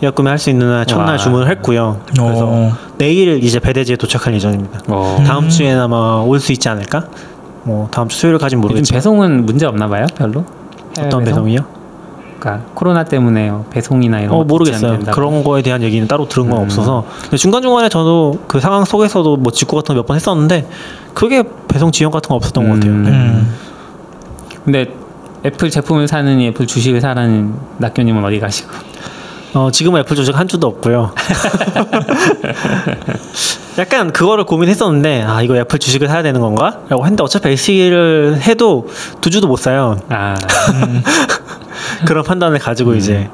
[0.02, 1.18] 예약 구매할 수 있는 날 첫날 와.
[1.18, 2.02] 주문을 했고요.
[2.08, 2.72] 그래서 어.
[2.98, 4.80] 내일 이제 배대지에 도착할 예정입니다.
[4.88, 5.24] 어.
[5.28, 7.04] 다음 주에는 아마 올 수 있지 않을까?
[7.62, 10.46] 뭐 다음 주 수요일까지는 모르겠지만 배송은 문제 없나 봐요, 별로?
[10.98, 11.24] 어떤 배송?
[11.26, 11.60] 배송 이요?
[12.40, 14.98] 그러니까 코로나 때문에 배송이나 이런 어거 모르겠어요.
[15.12, 16.64] 그런 거에 대한 얘기는 따로 들은 건 음.
[16.64, 20.68] 없어서 근데 중간 중간에 저도 그 상황 속에서도 뭐 직구 같은 거 몇 번 했었는데
[21.14, 22.92] 그게 배송 지연 같은 거 없었던 것 같아요.
[22.94, 23.04] 음.
[23.04, 23.10] 네.
[23.12, 23.54] 음.
[24.66, 24.94] 근데
[25.46, 28.70] 애플 제품을 사느니 애플 주식을 사는 낙교님은 어디 가시고?
[29.54, 31.12] 어, 지금은 애플 주식 한 주도 없고요.
[33.80, 36.80] 약간 그거를 고민했었는데 아 이거 애플 주식을 사야 되는 건가?
[36.90, 38.88] 라고 했는데 어차피 SE를 해도
[39.22, 39.98] 두 주도 못 사요.
[40.10, 40.36] 아
[42.06, 43.30] 그런 판단을 가지고 이제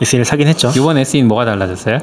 [0.00, 0.72] SE를 사긴 했죠.
[0.76, 1.98] 이번 SE는 뭐가 달라졌어요?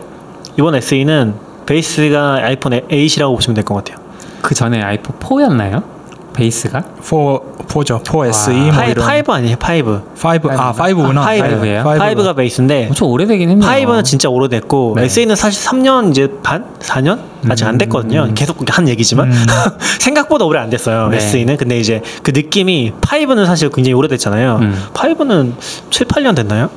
[0.60, 1.34] 이번 SE는
[1.66, 3.98] 베이스가 아이폰 8이라고 보시면 될 것 같아요.
[4.42, 5.84] 그 전에 아이폰 4였나요?
[6.38, 6.84] 베이스가?
[7.02, 7.16] 4
[7.68, 8.02] 4죠.
[8.06, 9.06] 4 SE 뭐 파이, 이런.
[9.06, 9.56] five 아니에요?
[9.58, 9.90] five.
[9.92, 11.24] 5 아, 5구나.
[11.24, 11.84] five예요?
[11.84, 13.68] five가 베이스인데 엄청 오래되긴 했네요.
[13.68, 15.04] five는 진짜 오래됐고 네.
[15.06, 16.66] SE는 사실 3년 이제 반?
[16.80, 17.20] 4년?
[17.50, 18.30] 아직 안 됐거든요.
[18.36, 19.46] 계속 한 얘기지만 음.
[20.00, 21.08] 생각보다 오래 안 됐어요.
[21.10, 21.18] 네.
[21.18, 24.60] SE는 근데 이제 그 느낌이 five는 사실 굉장히 오래됐잖아요.
[24.62, 24.84] 음.
[24.94, 25.56] five는
[25.90, 26.70] 7, 8년 됐나요?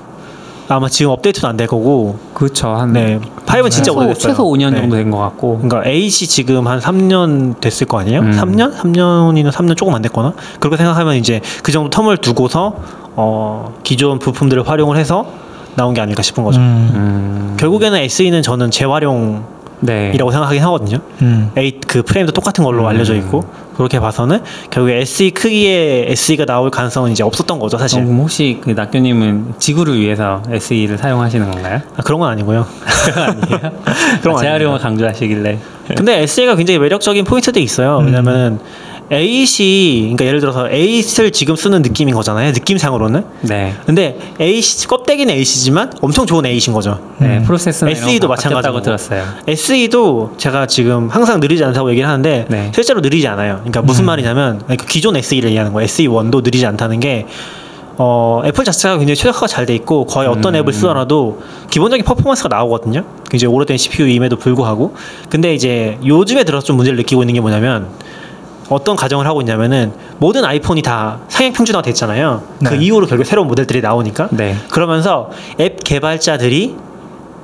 [0.77, 2.69] 아마 지금 업데이트도 안 될 거고 그렇죠.
[2.69, 4.33] 한네 파이브는 진짜 최소, 오래됐어요.
[4.33, 4.81] 최소 5년 네.
[4.81, 5.59] 정도 된 것 같고.
[5.61, 8.21] 그러니까 H 지금 한 3년 됐을 거 아니에요?
[8.21, 8.31] 음.
[8.33, 8.75] 3년?
[8.77, 12.75] 3년이나 3년 조금 안 됐거나 그렇게 생각하면 이제 그 정도 텀을 두고서
[13.17, 15.27] 어 기존 부품들을 활용을 해서
[15.77, 16.61] 나온 게 아닐까 싶은 거죠.
[16.61, 16.91] 음.
[16.95, 17.57] 음.
[17.59, 19.45] 결국에는 SE는 저는 재활용
[19.83, 20.35] 이라고 네.
[20.35, 20.99] 생각하긴 하거든요.
[21.23, 21.51] 음.
[21.55, 22.87] 8그 프레임도 똑같은 걸로 음.
[22.87, 23.45] 알려져 있고
[23.77, 28.05] 그렇게 봐서는 결국에 SE 크기의 SE가 나올 가능성은 이제 없었던 거죠 사실.
[28.05, 31.81] 그럼 혹시 그 낙교님은 지구를 위해서 SE를 사용하시는 건가요?
[31.97, 32.67] 아, 그런 건 아니고요.
[33.17, 33.73] 아니에요?
[34.21, 34.79] 그런 거 재활용을.
[34.79, 35.59] 강조하시길래.
[35.97, 37.99] 근데 SE가 굉장히 매력적인 포인트도 있어요.
[38.01, 38.07] 음.
[38.07, 38.61] 왜냐면
[39.13, 42.53] 은 8이 그러니까 예를 들어서 8을 지금 쓰는 느낌인 거잖아요.
[42.53, 43.25] 느낌상으로는.
[43.43, 43.75] 네.
[43.85, 47.01] 근데 8 껍데기는 8이지만 엄청 좋은 8인 거죠.
[47.19, 47.43] 네, 음.
[47.45, 48.63] 프로세스는 SE 도 마찬가지고.
[48.63, 49.25] 다고 들었어요.
[49.49, 52.71] SE도 제가 지금 항상 느리지 않다고 얘기를 하는데 네.
[52.73, 53.57] 실제로 느리지 않아요.
[53.57, 55.87] 그러니까 무슨 말이냐면 그러니까 기존 SE를 얘기하는 거예요.
[55.87, 57.27] SE1도 느리지 않다는 게
[58.03, 60.61] 어, 애플 자체가 굉장히 최적화가 잘 돼 있고 거의 어떤 음.
[60.61, 63.05] 앱을 쓰더라도 기본적인 퍼포먼스가 나오거든요.
[63.29, 64.95] 굉장히 오래된 CPU임에도 불구하고.
[65.29, 67.89] 근데 이제 요즘에 들어서 좀 문제를 느끼고 있는 게 뭐냐면
[68.71, 72.43] 어떤 가정을 하고 있냐면은 모든 아이폰이 다 상향 평준화가 됐잖아요.
[72.65, 72.85] 그 네.
[72.85, 74.29] 이후로 결국 새로운 모델들이 나오니까.
[74.31, 74.57] 네.
[74.71, 76.77] 그러면서 앱 개발자들이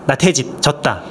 [0.06, 1.02] 나태해졌다.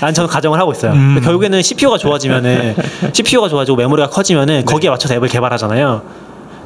[0.00, 0.92] 난 저는 가정을 하고 있어요.
[0.92, 1.20] 음.
[1.22, 2.76] 결국에는 CPU가 좋아지면은
[3.12, 6.02] CPU가 좋아지고 메모리가 커지면은 거기에 맞춰서 앱을 개발하잖아요.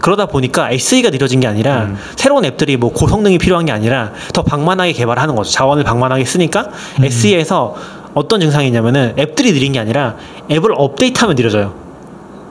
[0.01, 1.97] 그러다 보니까 SE가 느려진 게 아니라 음.
[2.17, 5.51] 새로운 앱들이 뭐 고성능이 필요한 게 아니라 더 방만하게 개발하는 거죠.
[5.51, 6.69] 자원을 방만하게 쓰니까
[7.03, 7.75] SE에서
[8.13, 10.17] 어떤 증상이 있냐면은 앱들이 느린 게 아니라
[10.51, 11.90] 앱을 업데이트하면 느려져요.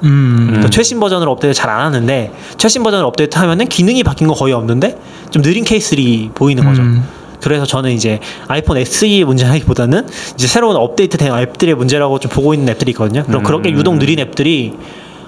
[0.04, 0.46] 음.
[0.48, 4.54] 그러니까 최신 버전으로 업데이트 잘 안 하는데 최신 버전을 업데이트 하면은 기능이 바뀐 거 거의
[4.54, 4.98] 없는데
[5.30, 6.82] 좀 느린 케이스들이 보이는 거죠.
[6.82, 7.04] 음.
[7.42, 12.92] 그래서 저는 이제 아이폰 SE의 문제라기보다는 이제 새로운 업데이트된 앱들의 문제라고 좀 보고 있는 앱들이
[12.92, 13.24] 있거든요.
[13.24, 13.44] 그럼 음.
[13.44, 14.74] 그렇게 유독 느린 앱들이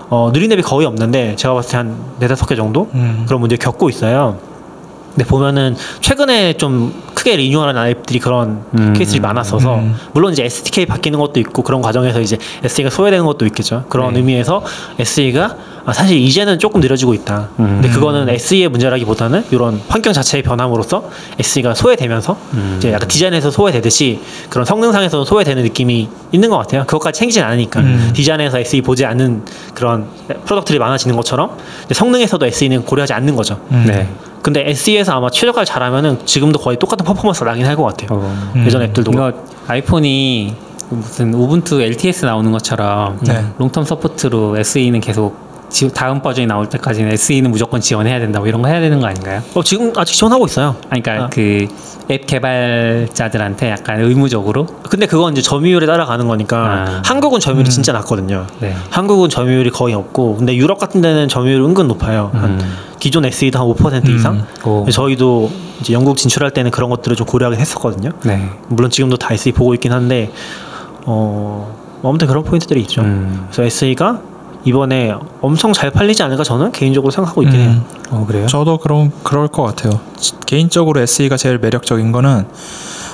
[0.09, 3.23] 어, 느린 앱이 거의 없는데 제가 봤을 때 한 네다섯 개 정도 음.
[3.27, 4.39] 그런 문제 를 겪고 있어요.
[5.13, 8.93] 근데 보면은 최근에 좀 크게 리뉴얼한 앱들이 그런 음.
[8.93, 9.95] 케이스들이 많았어서 음.
[10.13, 13.85] 물론 이제 SDK 바뀌는 것도 있고 그런 과정에서 이제 SE가 소외되는 것도 있겠죠.
[13.89, 14.19] 그런 네.
[14.19, 14.63] 의미에서
[14.99, 17.49] SE가 아, 사실 이제는 조금 느려지고 있다.
[17.59, 17.79] 음.
[17.81, 21.09] 근데 그거는 SE의 문제라기보다는 이런 환경 자체의 변함으로써
[21.39, 22.75] SE가 소외되면서 음.
[22.77, 26.85] 이제 약간 디자인에서 소외되듯이 그런 성능상에서 소외되는 느낌이 있는 것 같아요.
[26.85, 28.11] 그것까지 챙기진 않으니까 음.
[28.13, 29.43] 디자인에서 SE 보지 않는
[29.73, 30.07] 그런
[30.45, 31.57] product들이 많아지는 것처럼
[31.91, 33.59] 성능에서도 SE는 고려하지 않는 거죠.
[33.71, 33.85] 음.
[33.87, 34.07] 네.
[34.41, 38.09] 근데 SE에서 아마 최적화를 잘하면은 지금도 거의 똑같은 퍼포먼스가 나긴 할 것 같아요.
[38.19, 38.51] 어.
[38.55, 38.63] 음.
[38.65, 39.11] 예전 앱들도.
[39.11, 39.31] 이거
[39.67, 40.55] 아이폰이
[40.89, 43.45] 무슨 우분투 LTS 나오는 것처럼 네.
[43.59, 45.37] long term support로 SE는 계속
[45.69, 49.41] 지- 다음 버전이 나올 때까지는 SE는 무조건 지원해야 된다고 이런 거 해야 되는 거 아닌가요?
[49.53, 50.75] 어, 지금 아직 지원하고 있어요.
[50.89, 51.29] 아니, 그러니까 아.
[51.29, 57.01] 그앱 개발자들한테 약간 의무적으로 근데 그건 이제 점유율에 따라가는 거니까 아.
[57.05, 58.47] 한국은 점유율이 진짜 낮거든요.
[58.59, 58.75] 네.
[58.89, 62.31] 한국은 점유율이 거의 없고 근데 유럽 같은 데는 점유율이 은근 높아요.
[62.33, 62.59] 한 음.
[63.01, 64.15] 기존 SE도 한5% 음.
[64.15, 64.45] 이상.
[64.63, 64.87] 오.
[64.89, 68.11] 저희도 이제 영국 진출할 때는 그런 것들을 좀 고려하긴 했었거든요.
[68.23, 68.47] 네.
[68.67, 70.31] 물론 지금도 다 SE 보고 있긴 한데
[71.05, 73.01] 어 아무튼 그런 포인트들이 있죠.
[73.01, 73.47] 음.
[73.51, 74.21] 그래서 SE가
[74.65, 77.69] 이번에 엄청 잘 팔리지 않을까 저는 개인적으로 생각하고 있긴 해요.
[77.71, 77.83] 음.
[78.11, 78.45] 어 그래요?
[78.45, 79.99] 저도 그런 그럴 것 같아요.
[80.17, 82.45] 지- 개인적으로 SE가 제일 매력적인 거는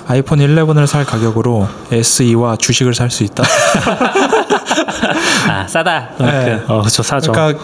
[0.08, 3.44] 아이폰 11을 살 가격으로 SE와 주식을 살 수 있다.
[5.50, 6.10] 아 싸다.
[6.20, 6.62] 네.
[6.68, 7.32] 어, 저 사죠.
[7.32, 7.64] 그러니까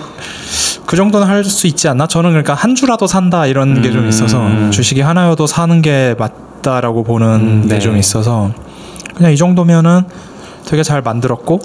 [0.86, 2.08] 그 정도는 할 수 있지 않나?
[2.08, 4.10] 저는 그러니까 한 주라도 산다 이런 게좀 음.
[4.10, 7.80] 있어서 주식이 하나여도 사는 게 맞다라고 보는 음, 게 네.
[7.80, 8.52] 좀 있어서
[9.16, 10.04] 그냥 이 정도면은
[10.66, 11.60] 되게 잘 만들었고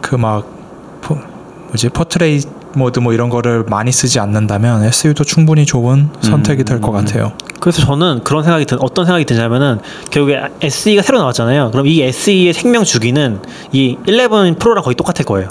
[0.00, 0.46] 그 막
[1.68, 6.94] 뭐지 portrait mode 뭐 이런 거를 많이 쓰지 않는다면 SE도 충분히 좋은 선택이 될것 음.
[6.94, 7.32] 같아요.
[7.60, 9.80] 그래서 저는 그런 생각이 든 어떤 생각이 드냐면은
[10.10, 11.70] 결국에 SE가 새로 나왔잖아요.
[11.72, 13.40] 그럼 이 SE의 생명 주기는
[13.72, 15.48] 이 11 프로랑 거의 똑같을 거예요.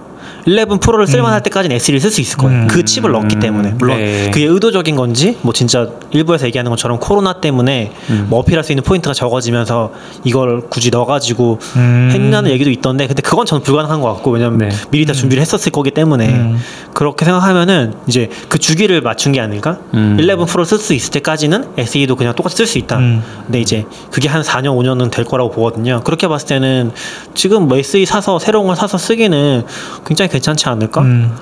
[0.47, 2.61] 11 프로를 쓸만할 때까지는 SE를 쓸수 있을 거예요.
[2.61, 2.67] 음.
[2.67, 4.31] 그 칩을 넣었기 때문에 물론 네.
[4.31, 8.27] 그게 의도적인 건지 뭐 진짜 일부에서 얘기하는 것처럼 코로나 때문에 음.
[8.29, 9.91] 뭐 어필할 수 있는 포인트가 적어지면서
[10.23, 12.09] 이걸 굳이 넣어가지고 음.
[12.11, 14.69] 했냐는 얘기도 있던데 근데 그건 저는 불가능한 것 같고 왜냐면 네.
[14.89, 16.57] 미리 다 준비를 했었을 거기 때문에 음.
[16.93, 19.79] 그렇게 생각하면은 이제 그 주기를 맞춘 게 아닐까?
[19.93, 20.17] 음.
[20.17, 22.97] 11 프로 쓸 수 있을 때까지는 SE도 그냥 똑같이 쓸 수 있다.
[22.97, 23.21] 음.
[23.45, 26.01] 근데 이제 그게 한 4년 5년은 될 거라고 보거든요.
[26.03, 26.91] 그렇게 봤을 때는
[27.33, 29.63] 지금 뭐 SE 사서 새로운 걸 사서 쓰기는
[30.05, 31.01] 굉장히 괜찮지 않을까?
[31.01, 31.35] 음.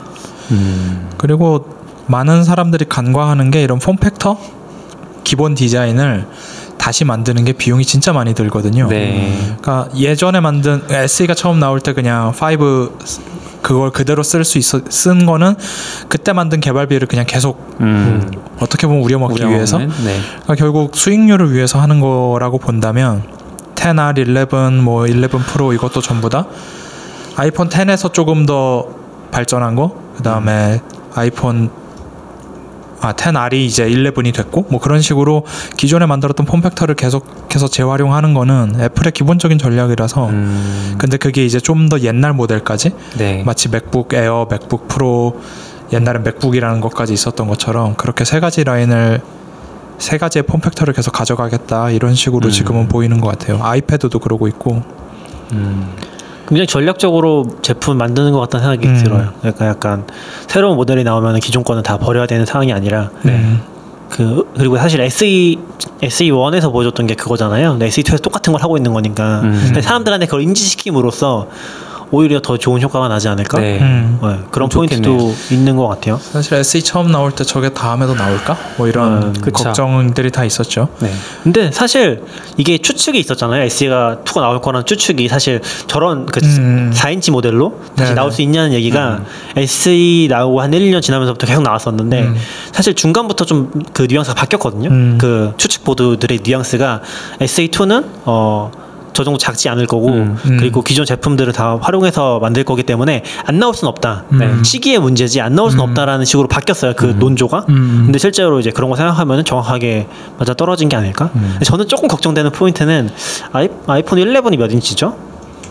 [0.52, 1.10] 음.
[1.18, 1.68] 그리고
[2.08, 4.38] 많은 사람들이 간과하는 게 이런 폼 팩터
[5.24, 6.28] 기본 디자인을
[6.78, 8.88] 다시 만드는 게 비용이 진짜 많이 들거든요.
[8.88, 9.56] 네.
[9.62, 12.90] 그러니까 예전에 만든 SE가 처음 나올 때 그냥 5
[13.64, 15.56] 그걸 그대로 쓸 수 있어 쓴 거는
[16.08, 18.30] 그때 만든 개발비를 그냥 계속 음.
[18.60, 19.44] 어떻게 보면 우려먹기?
[19.44, 19.88] 위해서 네.
[19.88, 23.24] 그러니까 결국 수익률을 위해서 하는 거라고 본다면
[23.74, 26.46] 10R, 11, 뭐11 프로 이것도 전부 다
[27.36, 28.88] 아이폰 10에서 조금 더
[29.32, 30.80] 발전한 거, 그 다음에
[31.14, 31.70] 아이폰
[33.02, 35.46] 아 10R이 이제 11이 됐고 뭐 그런 식으로
[35.78, 40.96] 기존에 만들었던 form factor를 계속해서 재활용하는 거는 애플의 기본적인 전략이라서 음.
[40.98, 43.44] 근데 그게 이제 좀 더 옛날 모델까지 네.
[43.46, 45.40] 마치 맥북 에어, 맥북 프로
[45.94, 49.22] 옛날엔 맥북이라는 것까지 있었던 것처럼 그렇게 세 가지 라인을
[50.00, 52.52] 세 가지의 폼팩터를 계속 가져가겠다 이런 식으로 음.
[52.52, 53.60] 지금은 보이는 것 같아요.
[53.62, 54.82] 아이패드도 그러고 있고.
[55.52, 55.94] 음.
[56.48, 59.04] 굉장히 전략적으로 제품 만드는 것 같다는 생각이 음.
[59.04, 59.34] 들어요.
[59.40, 60.06] 그러니까 약간
[60.48, 63.62] 새로운 모델이 나오면 기존 거는 다 버려야 되는 상황이 아니라 음.
[64.10, 65.58] 그 그리고 사실 SE
[66.02, 67.78] SE 1에서 보여줬던 게 그거잖아요.
[67.82, 69.74] SE 2에서 똑같은 걸 하고 있는 거니까 음.
[69.82, 71.48] 사람들한테 그걸 인지시킴으로써
[72.12, 73.60] 오히려 더 좋은 효과가 나지 않을까?
[73.60, 73.80] 네.
[73.80, 74.20] 음.
[74.22, 75.18] 네, 그런 좋겠네요.
[75.18, 76.20] 포인트도 있는 것 같아요.
[76.22, 78.58] 사실 SE 처음 나올 때 저게 다음에도 나올까?
[78.78, 79.34] 뭐 이런 음.
[79.52, 80.90] 걱정들이 다 있었죠.
[81.00, 81.12] 네.
[81.44, 82.24] 근데 사실
[82.58, 83.64] 이게 추측이 있었잖아요.
[83.64, 86.92] SE가 2가 나올 거라는 추측이 사실 저런 그 음.
[86.94, 88.14] 4인치 모델로 다시 네네.
[88.16, 89.22] 나올 수 있냐는 얘기가
[89.56, 92.36] SE 나오고 한 1, 2년 지나면서부터 계속 나왔었는데 음.
[92.72, 94.90] 사실 중간부터 좀 그 뉘앙스가 바뀌었거든요.
[94.90, 95.18] 음.
[95.20, 97.02] 그 추측 보드들의 뉘앙스가
[97.40, 98.72] SE2는 어
[99.16, 100.58] 저 정도 작지 않을 거고 음, 음.
[100.58, 104.26] 그리고 기존 제품들을 다 활용해서 만들 거기 때문에 안 나올 수는 없다.
[104.34, 104.62] 음.
[104.64, 106.94] 시기의 문제지 안 나올 수는 없다라는 식으로 바뀌었어요.
[106.96, 107.66] 그 논조가.
[107.70, 108.02] 음.
[108.06, 110.08] 근데 실제로 이제 그런 거 생각하면 정확하게
[110.38, 111.32] 맞아 떨어진 게 아닐까?
[111.36, 111.58] 음.
[111.64, 113.10] 저는 조금 걱정되는 포인트는
[113.54, 115.16] 아이, 아이폰 11이 몇 인치죠?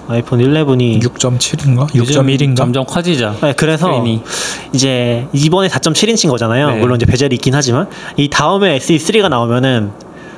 [0.09, 1.89] 아이폰 11이 6.7인가?
[1.95, 2.57] 요즘 6.1인가?
[2.57, 3.37] 점점 커지죠.
[3.43, 4.23] 네, 그래서 스크린이.
[4.73, 6.71] 이제 이번에 4.7인치인 거잖아요.
[6.71, 6.77] 네.
[6.81, 9.93] 물론 이제 베젤이 있긴 하지만 이 다음에 SE3가 나오면은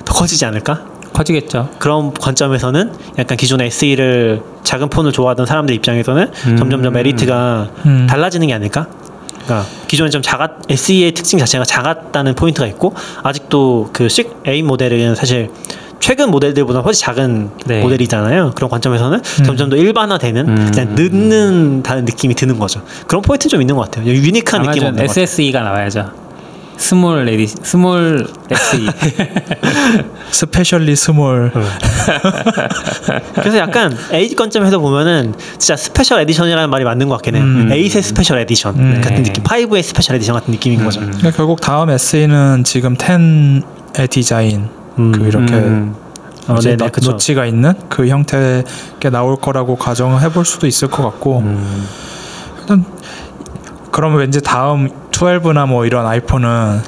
[0.04, 0.95] 더 커지지 않을까?
[1.16, 1.70] 커지겠죠.
[1.78, 6.56] 그런 관점에서는 약간 기존의 SE를 작은 폰을 좋아하던 사람들 입장에서는 음.
[6.56, 8.06] 점점점 메리트가 음.
[8.08, 8.86] 달라지는 게 아닐까?
[9.44, 15.50] 그러니까 기존에 좀 작았 SE의 특징 자체가 작았다는 포인트가 있고 아직도 그 SE 모델은 사실
[16.00, 17.80] 최근 모델들보다 훨씬 작은 네.
[17.80, 18.52] 모델이잖아요.
[18.54, 20.70] 그런 관점에서는 점점 더 일반화되는 음.
[20.72, 22.82] 그냥 늦는 다는 느낌이 드는 거죠.
[23.06, 24.06] 그런 포인트 좀 있는 것 같아요.
[24.06, 25.02] unique한 느낌 없는.
[25.04, 26.25] SSE가 나와야죠.
[26.76, 28.54] small edi small E.
[28.54, 28.86] SE.
[30.30, 31.50] specially small
[33.34, 37.44] 그래서 약간 SE 관점에서 보면은 진짜 special edition이라는 말이 맞는 것 같긴 해요.
[37.44, 37.68] 음.
[37.72, 39.00] eight의 special edition 음.
[39.02, 39.22] 같은 네.
[39.22, 41.00] 느낌, 5의 special edition 같은 느낌인 거죠.
[41.00, 44.68] 그러니까 결국 다음 SE는 지금 10의 디자인
[44.98, 45.12] 음.
[45.12, 45.94] 그 이렇게 음.
[46.48, 47.12] 어, 이제 네네, 너- 그쵸.
[47.12, 48.64] notch가 있는 그 형태의
[49.00, 51.86] 게 나올 거라고 가정을 해볼 수도 있을 것 같고 음.
[52.60, 52.84] 일단
[53.90, 56.82] 그러면 왠지 다음 12나 뭐 이런 아이폰은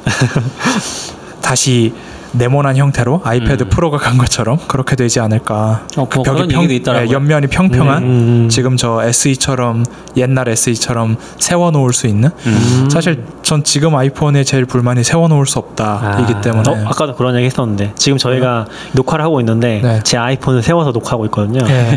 [1.40, 1.94] 다시
[2.32, 3.68] 네모난 형태로 아이패드 음.
[3.70, 5.86] 프로가 간 것처럼 그렇게 되지 않을까.
[5.96, 7.08] 어, 뭐 그런 얘기도 있더라고요.
[7.08, 8.48] 네, 옆면이 평평한 음, 음, 음.
[8.50, 9.84] 지금 저 SE처럼
[10.18, 12.30] 옛날 SE처럼 세워 놓을 수 있는.
[12.46, 12.88] 음.
[12.90, 16.40] 사실 전 지금 아이폰에 제일 불만이 세워 놓을 수 없다이기 아.
[16.40, 16.68] 때문에.
[16.68, 20.00] 어, 아까도 그런 얘기 했었는데 지금 저희가 녹화를 하고 있는데 네.
[20.04, 21.60] 제 아이폰을 세워서 녹화하고 있거든요.
[21.68, 21.96] 예.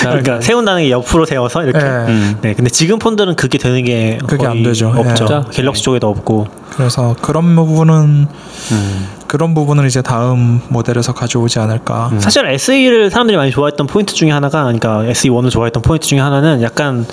[0.00, 1.84] 그러니까 세운다는 게 옆으로 세워서 이렇게.
[1.84, 1.90] 예.
[2.08, 2.38] 음.
[2.42, 4.92] 네, 근데 지금 폰들은 그게 되는 게 그게 안 되죠.
[4.96, 5.44] 없죠.
[5.46, 5.50] 예.
[5.50, 6.46] 갤럭시 쪽에도 없고.
[6.70, 8.26] 그래서 그런 부분은
[8.72, 9.08] 음.
[9.28, 12.08] 그런 부분을 이제 다음 모델에서 가져오지 않을까.
[12.12, 12.18] 음.
[12.20, 17.06] 사실 SE를 사람들이 많이 좋아했던 포인트 중에 하나가 그러니까 SE1을 좋아했던 포인트 중에 하나는 약간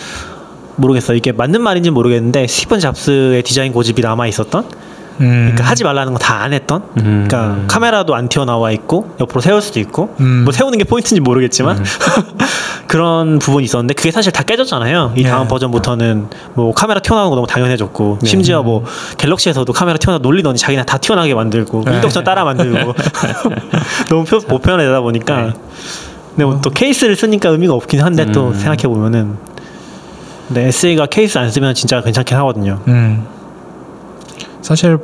[0.77, 1.17] 모르겠어요.
[1.17, 4.63] 이게 맞는 말인지 는 모르겠는데 스티븐 잡스의 디자인 고집이 남아 있었던
[5.21, 5.41] 음.
[5.51, 7.25] 그러니까 하지 말라는 거 다 안 했던 음.
[7.27, 10.43] 그러니까 카메라도 안 튀어나와 있고 옆으로 세울 수도 있고 음.
[10.43, 11.83] 뭐 세우는 게 포인트인지 모르겠지만
[12.87, 15.13] 그런 부분이 있었는데 그게 사실 다 깨졌잖아요.
[15.15, 15.47] 이 다음 예.
[15.47, 18.29] 버전부터는 뭐 카메라 튀어나오는 거 너무 당연해졌고 네.
[18.29, 18.83] 심지어 뭐
[19.17, 21.95] 갤럭시에서도 카메라 튀어나 놀리더니 자기네 다 튀어나게 만들고 네.
[21.95, 22.93] 인덕션 따라 만들고
[24.09, 25.53] 너무 표, 보편화되다 보니까 네.
[26.29, 28.53] 근데 뭐 또 케이스를 쓰니까 의미가 없긴 한데 또 음.
[28.53, 29.37] 생각해 보면은
[30.47, 32.79] 근데 SE가 케이스 안 쓰면 진짜 괜찮긴 하거든요.
[32.87, 33.25] 음.
[34.61, 34.97] 사실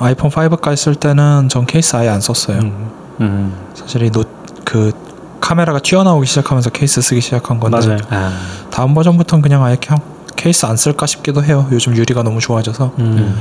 [0.00, 2.58] 아이폰 5까지 쓸 때는 전 케이스 아예 안 썼어요.
[2.58, 2.90] 음.
[3.20, 3.52] 음.
[3.74, 4.92] 사실 이놈의
[5.40, 7.98] 카메라가 튀어나오기 시작하면서 케이스 쓰기 시작한 건데 맞아요.
[8.10, 8.32] 아.
[8.70, 10.00] 다음 버전부터는 그냥 아예 그냥
[10.36, 11.66] 케이스 안 쓸까 싶기도 해요.
[11.72, 12.92] 요즘 유리가 너무 좋아져서.
[12.98, 13.34] 음.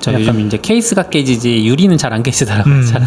[0.00, 2.74] 저 요즘 이제 케이스가 깨지지 유리는 잘 안 깨지더라고요.
[2.74, 2.82] 음.
[2.86, 3.02] 잘.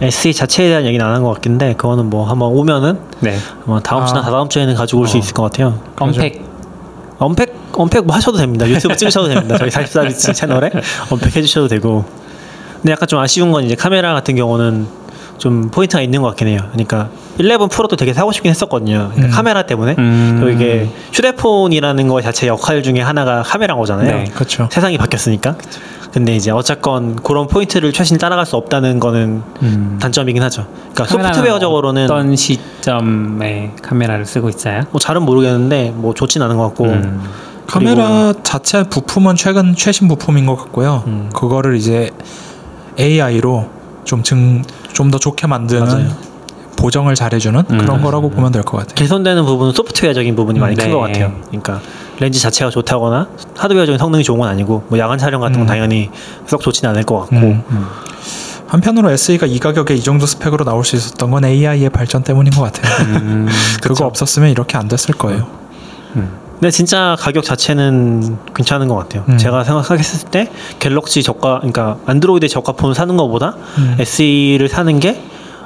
[0.00, 3.36] SE 자체에 대한 얘기는 안 한 것 같긴 한데 그거는 뭐 한번 오면은 네.
[3.66, 4.22] 아마 다음 주나 아.
[4.22, 5.20] 다다음 주에는 가지고 올수 어.
[5.20, 5.78] 있을 것 같아요.
[5.98, 6.42] unpack.
[7.18, 8.66] unpack unpack 뭐 하셔도 됩니다.
[8.68, 9.58] 유튜브 찍으셔도 됩니다.
[9.58, 10.70] 저희 44bits 채널에
[11.10, 12.04] unpack 해주셔도 되고.
[12.80, 14.86] 근데 약간 좀 아쉬운 건 이제 카메라 같은 경우는
[15.40, 16.60] 좀 포인트가 있는 것 같긴 해요.
[16.72, 19.08] 그러니까 11 프로도 되게 사고 싶긴 했었거든요.
[19.12, 19.30] 그러니까 음.
[19.30, 19.96] 카메라 때문에.
[19.98, 20.38] 음.
[20.38, 24.16] 또 이게 휴대폰이라는 거 자체 역할 중에 하나가 카메라인 거잖아요.
[24.18, 24.24] 네.
[24.34, 24.68] 그렇죠.
[24.70, 25.56] 세상이 바뀌었으니까.
[26.12, 29.98] 근데 이제 어쨌건 그런 포인트를 최신 따라갈 수 없다는 거는 음.
[30.00, 30.66] 단점이긴 하죠.
[30.92, 34.82] 그러니까 소프트웨어적으로는 어떤 시점에 카메라를 쓰고 있어요?
[34.90, 37.22] 뭐 잘은 모르겠는데 뭐 좋진 않은 것 같고 음.
[37.66, 41.04] 카메라 자체 부품은 최근 최신 부품인 것 같고요.
[41.06, 41.30] 음.
[41.32, 42.10] 그거를 이제
[42.98, 46.30] AI로 좀증좀더 좋게 만드는 맞아요.
[46.76, 47.78] 보정을 잘해주는 음.
[47.78, 48.94] 그런 거라고 보면 될 것 같아요.
[48.94, 50.90] 개선되는 부분은 소프트웨어적인 부분이 많이 큰 네.
[50.92, 51.32] 것 같아요.
[51.48, 51.80] 그러니까
[52.18, 55.66] 렌즈 자체가 좋다거나 하드웨어적인 성능이 좋은 건 아니고 뭐 야간 촬영 같은 건 음.
[55.66, 56.10] 당연히
[56.46, 57.62] 썩 좋지는 않을 것 같고 음.
[57.70, 57.86] 음.
[58.66, 62.62] 한편으로 SE가 이 가격에 이 정도 스펙으로 나올 수 있었던 건 AI의 발전 때문인 것
[62.62, 63.06] 같아요.
[63.16, 63.48] 음.
[63.82, 65.48] 그거 없었으면 이렇게 안 됐을 거예요.
[66.60, 69.24] 근데 진짜 가격 자체는 괜찮은 것 같아요.
[69.30, 69.38] 음.
[69.38, 73.96] 제가 생각했을 때 갤럭시 저가 그러니까 안드로이드 저가 폰 사는 것보다 음.
[73.98, 75.22] SE를 사는 게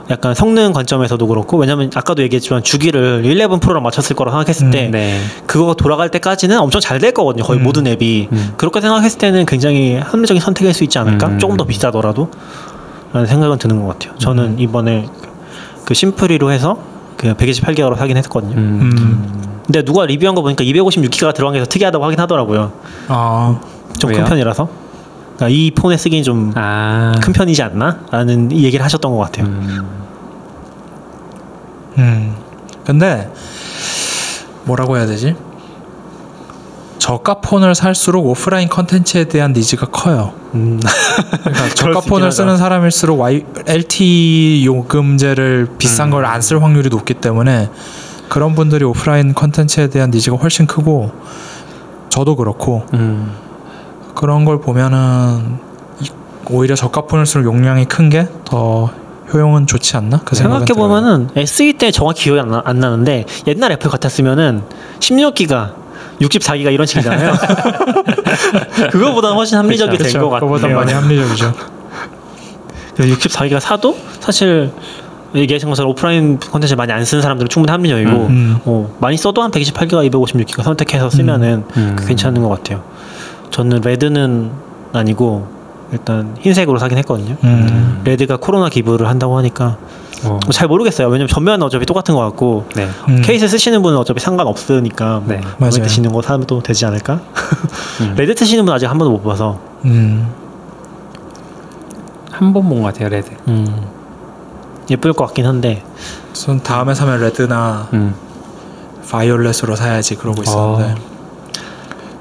[0.08, 4.88] 약간 성능 관점에서도 그렇고 왜냐면 아까도 얘기했지만 주기를 11 프로랑 맞췄을 거라고 생각했을 음, 때
[4.88, 5.18] 네.
[5.46, 7.42] 그거가 돌아갈 때까지는 엄청 잘 될 거거든요.
[7.42, 7.64] 거의 음.
[7.64, 8.28] 모든 앱이.
[8.30, 8.52] 음.
[8.56, 11.26] 그렇게 생각했을 때는 굉장히 합리적인 선택일 수 있지 않을까?
[11.26, 11.38] 음.
[11.40, 12.30] 조금 더 비싸더라도.
[13.12, 14.16] 라는 생각은 드는 것 같아요.
[14.18, 14.56] 저는 음.
[14.60, 15.08] 이번에
[15.84, 16.78] 그 심플이로 해서
[17.24, 18.54] 그 128기가로 사긴 했거든요.
[18.56, 18.80] 음.
[18.82, 19.60] 음.
[19.64, 22.72] 근데 누가 리뷰한 거 보니까 256기가가 들어간 게 더 특이하다고 하긴 하더라고요.
[23.08, 23.58] 아,
[23.98, 24.26] 좀큰 왜요?
[24.26, 24.68] 편이라서.
[25.36, 27.12] 그러니까 이 폰에 쓰기엔 좀큰 아.
[27.34, 28.00] 편이지 않나?
[28.10, 29.46] 라는 이 얘기를 하셨던 것 같아요.
[29.46, 29.88] 음.
[31.98, 32.34] 음.
[32.84, 33.30] 근데
[34.64, 35.34] 뭐라고 해야 되지?
[37.04, 40.32] 저가 폰을 살수록 오프라인 컨텐츠에 대한 니즈가 커요.
[40.54, 40.80] 음.
[41.44, 42.32] 그러니까 수 저가 폰을.
[42.32, 46.12] 쓰는 사람일수록 Y, LT 요금제를 비싼 음.
[46.12, 47.68] 걸안 쓸 확률이 높기 때문에
[48.30, 51.12] 그런 분들이 오프라인 컨텐츠에 대한 니즈가 훨씬 크고
[52.08, 53.32] 저도 그렇고 음.
[54.14, 55.58] 그런 걸 보면은
[56.00, 56.08] 이-
[56.48, 58.88] 오히려 저가 폰을 쓸 용량이 큰 게 더
[59.34, 60.22] 효용은 좋지 않나?
[60.24, 64.62] 그 생각해 보면은 SE 때 정확히 기억이 안, 나, 안 나는데 옛날 애플 같았으면은
[65.00, 65.83] 16기가,
[66.20, 67.34] 64기가 이런 식이잖아요.
[68.90, 70.48] 그거보다 훨씬 합리적이 된 것 같아요.
[70.50, 71.52] 그보다 많이 합리적이죠.
[72.96, 74.70] 64기가 사도 사실
[75.34, 78.56] 얘기하신 것처럼 오프라인 콘텐츠 많이 안 쓰는 사람들은 충분히 합리적이고 음.
[78.64, 81.96] 어, 많이 써도 한 128기가, 256기가 선택해서 쓰면은 음.
[81.98, 82.84] 그 괜찮은 것 같아요.
[83.50, 84.50] 저는 red는
[84.92, 85.48] 아니고
[85.92, 87.36] 일단 흰색으로 사긴 했거든요.
[87.42, 88.02] 음.
[88.04, 89.76] red가 코로나 기부를 한다고 하니까
[90.26, 90.40] 어.
[90.44, 91.08] 뭐잘 모르겠어요.
[91.08, 92.88] 왜냐면 전면은 어차피 똑같은 것 같고 네.
[93.08, 93.22] 음.
[93.22, 95.36] 케이스 쓰시는 분은 어차피 상관 없으니까 뭐 네.
[95.36, 95.82] 마음에 맞아요.
[95.82, 97.20] 드시는 거 사도 되지 않을까?
[98.02, 98.14] 음.
[98.16, 100.28] red 쓰시는 분 아직 한 번도 못 봐서 음.
[102.30, 103.30] 한번 본 것 같아요, red.
[103.48, 103.86] 음,
[104.90, 105.82] 예쁠 것 같긴 한데
[106.32, 108.14] 전 다음에 사면 red나 음.
[109.10, 110.94] 바이올렛으로 사야지 그러고 있었는데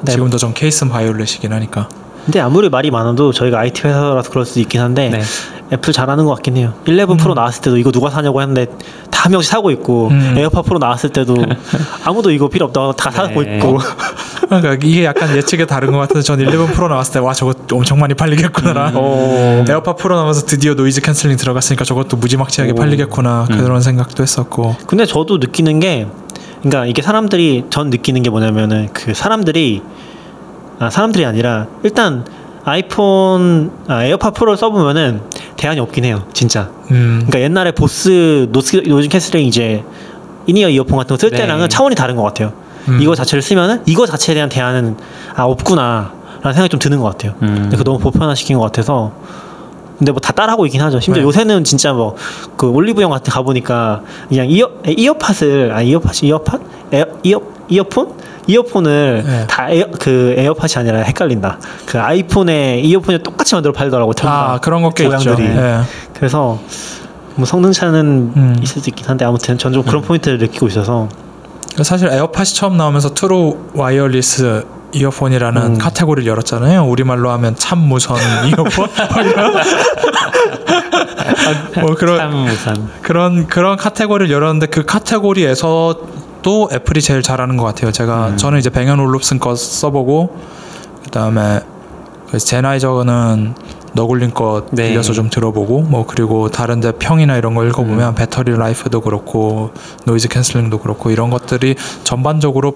[0.02, 0.12] 네.
[0.12, 1.88] 지금도 전 케이스는 바이올렛이긴 하니까
[2.26, 5.22] 근데 아무리 말이 많아도 저희가 IT 회사라서 그럴 수도 있긴 한데 네.
[5.72, 6.74] 애플 잘하는 것 같긴 해요.
[6.88, 8.68] 11 프로 나왔을 때도 이거 누가 사냐고 했는데
[9.10, 10.36] 다 한 명씩 사고 있고 음.
[10.38, 11.38] 에어팟 프로 나왔을 때도
[12.04, 13.56] 아무도 이거 필요 없다고 다 사고 네.
[13.56, 13.80] 있고
[14.50, 18.00] 그러니까 이게 약간 예측이 다른 것 같아서 전 11 프로 나왔을 때 와 저거 엄청
[18.00, 19.64] 많이 팔리겠구나 어.
[19.70, 22.76] 에어팟 프로 나와서 드디어 noise cancelling 들어갔으니까 저것도 무지막지하게 오.
[22.76, 23.58] 팔리겠구나 음.
[23.60, 26.08] 그런 생각도 했었고 근데 저도 느끼는 게
[26.62, 29.82] 그러니까 이게 사람들이 전 느끼는 게 뭐냐면은 그 사람들이
[30.84, 32.26] 아 사람들이 아니라 일단
[32.66, 35.22] 아이폰 아, 에어팟 프로를 써보면은
[35.58, 37.24] 대안이 없긴 해요 진짜 음.
[37.28, 39.84] 그러니까 옛날에 보스 noise noise cancelling 이제
[40.48, 41.38] in-ear 이어폰 같은 거쓸 네.
[41.38, 42.54] 때랑은 차원이 다른 것 같아요
[42.90, 43.00] 음.
[43.02, 44.98] 이거 자체를 쓰면은 이거 자체에 대한 대안은
[45.36, 46.12] 아 없구나
[46.42, 47.56] 라는 생각이 좀 드는 것 같아요 음.
[47.64, 49.14] 근데 그 너무 보편화시킨 것 같아서
[49.98, 51.00] 근데 뭐 다 따라하고 있긴 하죠.
[51.00, 51.28] 심지어 네.
[51.28, 52.16] 요새는 진짜 뭐
[52.58, 56.60] 그 올리브영 같은 데 가보니까 그냥 이어 에, 이어팟을 아 이어팟 이어팟
[56.92, 58.14] 에어 이어 이어폰
[58.48, 59.48] 이어폰을 네.
[59.48, 61.60] 다 에어 그 에어팟이 아니라 헷갈린다.
[61.86, 64.12] 그 아이폰에 이어폰을 똑같이 만들어 팔더라고.
[64.24, 64.60] 아.
[64.62, 65.36] 그런 것꽤 있죠.
[65.40, 65.80] 예.
[66.14, 66.60] 그래서
[67.36, 68.56] 뭐 성능 차는 음.
[68.62, 71.08] 있을 수 있긴 한데 아무튼 전 좀 그런 포인트를 느끼고 있어서
[71.82, 74.66] 사실 에어팟이 처음 나오면서 true wireless
[74.96, 75.78] 이어폰이라는 음.
[75.80, 76.84] 카테고리를 열었잖아요.
[76.86, 78.18] 우리말로 하면 참 무선
[78.50, 78.88] 이어폰.
[81.82, 82.90] 뭐 그런 참 무선.
[83.02, 85.96] 그런 그런 카테고리를 열었는데 그 카테고리에서
[86.44, 87.92] 또 애플이 제일 잘하는 것 같아요.
[87.92, 88.38] 제가 음.
[88.38, 90.38] 저는 이제 뱅앤 올룹슨 거 써보고
[91.06, 91.62] 그다음에
[92.30, 93.56] 그 젠하이저는
[93.94, 94.90] 너굴린 거 네.
[94.90, 98.16] 빌려서 좀 들어보고 뭐 그리고 다른데 평이나 이런 거 읽어보면 음.
[98.16, 99.72] battery life도 그렇고
[100.06, 102.74] noise canceling도 그렇고 이런 것들이 전반적으로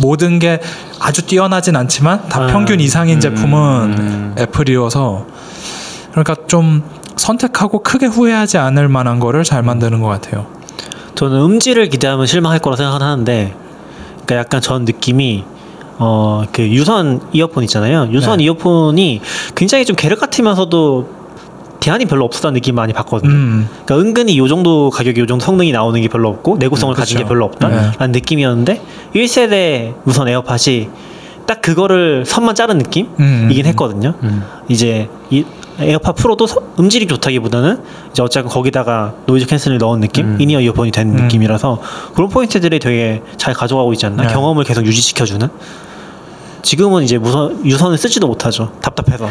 [0.00, 0.60] 모든 게
[1.00, 2.46] 아주 뛰어나진 않지만 다 아.
[2.46, 3.20] 평균 이상인 음.
[3.20, 3.58] 제품은
[3.98, 4.34] 음.
[4.38, 5.26] 애플이어서
[6.12, 6.82] 그러니까 좀
[7.16, 10.59] 선택하고 크게 후회하지 않을 만한 거를 잘 만드는 것 같아요.
[11.14, 13.54] 저는 음질을 기대하면 실망할 거라 생각하는데
[14.14, 15.44] 그러니까 약간 전 느낌이
[15.98, 18.08] 어 그 유선 이어폰 있잖아요.
[18.12, 18.44] 유선 네.
[18.44, 19.20] 이어폰이
[19.54, 21.20] 굉장히 좀 계륵 같으면서도
[21.80, 23.30] 대안이 별로 없었다는 느낌 많이 받거든요.
[23.30, 26.96] 음, 그러니까 은근히 요 정도 가격에 요 정도 성능이 나오는 게 별로 없고 내구성을 음,
[26.96, 27.18] 가진.
[27.18, 28.06] 게 별로 없다라는 네.
[28.08, 28.82] 느낌이었는데
[29.14, 30.88] 1세대 무선 에어팟이
[31.46, 33.66] 딱 그거를 선만 자른 느낌이긴 음, 음.
[33.66, 34.14] 했거든요.
[34.22, 34.42] 음.
[34.68, 35.44] 이제 이
[35.80, 40.40] 에어팟 프로도 서- 음질이 좋다기보다는 이제 어쨌든 거기다가 noise cancel을 넣은 느낌, 음.
[40.40, 41.22] in-ear 이어폰이 된 음.
[41.24, 41.80] 느낌이라서
[42.14, 44.24] 그런 포인트들이 되게 잘 가져가고 있지 않나?
[44.26, 44.32] 네.
[44.32, 45.48] 경험을 계속 유지시켜주는.
[46.62, 48.72] 지금은 이제 무선 유선을 쓰지도 못하죠.
[48.82, 49.28] 답답해서.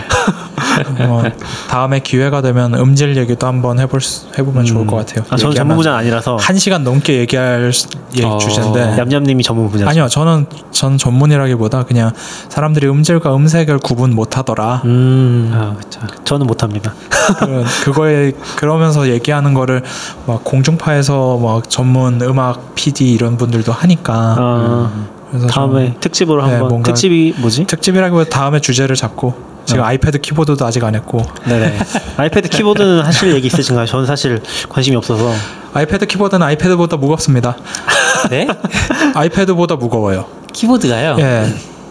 [1.07, 1.23] 뭐
[1.69, 5.25] 다음에 기회가 되면 음질 얘기도 한번 해볼 수, 해보면 좋을 것 같아요.
[5.29, 8.37] 아, 저는 전문 분야는 아니라서 한 시간 넘게 얘기할 수- 예, 어.
[8.37, 9.89] 주제인데 얌얌님이 전문 분야죠.
[9.89, 12.11] 아니요 저는 전 전문이라기보다 그냥
[12.49, 14.81] 사람들이 음질과 음색을 구분 못하더라.
[14.85, 15.99] 음, 아, 그렇죠.
[16.23, 16.93] 저는 못합니다.
[17.39, 19.83] 그, 그거에 그러면서 얘기하는 거를
[20.25, 24.91] 막 공중파에서 막 전문 음악 PD 이런 분들도 하니까 아,
[25.29, 27.65] 그래서 좀 다음에 특집으로 네, 한번 특집이 뭐지?
[27.65, 29.85] 특집이라기보다 다음에 주제를 잡고 지금 어.
[29.85, 31.77] 아이패드 키보드도 아직 안 했고 네네.
[32.17, 33.85] 아이패드 키보드는 하실 얘기 있으신가요?
[33.85, 35.31] 저는 사실 관심이 없어서.
[35.73, 37.55] 아이패드 키보드는 아이패드보다 무겁습니다.
[38.31, 38.47] 네?
[39.13, 40.25] 아이패드보다 무거워요.
[40.53, 41.17] 키보드가요?
[41.19, 41.45] 예.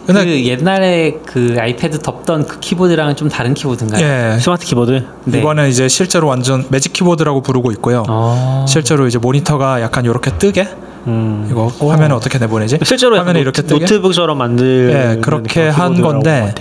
[0.06, 4.04] 그 근데 옛날에 그 아이패드 덮던 그 키보드랑은 좀 다른 키보드인가요?
[4.04, 4.38] 예.
[4.40, 5.04] 스마트 키보드.
[5.24, 5.38] 네.
[5.38, 8.04] 이거는 이제 실제로 완전 매직 키보드라고 부르고 있고요.
[8.08, 8.64] 어.
[8.66, 10.66] 실제로 이제 모니터가 약간 이렇게 뜨게
[11.06, 11.48] 음.
[11.50, 12.78] 이거 화면에 어떻게 내보내지?
[12.82, 16.54] 실제로 화면에 노, 이렇게 뜨게 노트북처럼 만들 예, 그렇게 한 건데.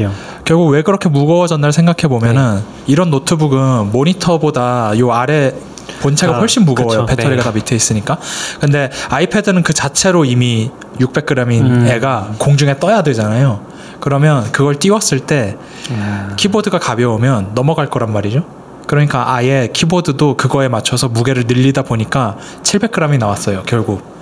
[0.46, 5.54] 결국 왜 그렇게 무거워졌나를 생각해 보면은 이런 노트북은 모니터보다 요 아래
[6.02, 7.02] 본체가 아, 훨씬 무거워요.
[7.02, 7.06] 그쵸.
[7.06, 7.44] 배터리가 네.
[7.44, 8.18] 다 밑에 있으니까.
[8.60, 11.88] 근데 아이패드는 그 자체로 이미 600g인 음.
[11.88, 13.62] 애가 공중에 떠야 되잖아요.
[14.00, 15.58] 그러면 그걸 띄웠을 때
[15.92, 16.34] 아.
[16.36, 18.46] 키보드가 가벼우면 넘어갈 거란 말이죠.
[18.86, 23.64] 그러니까 아예 키보드도 그거에 맞춰서 무게를 늘리다 보니까 700g이 나왔어요.
[23.66, 24.17] 결국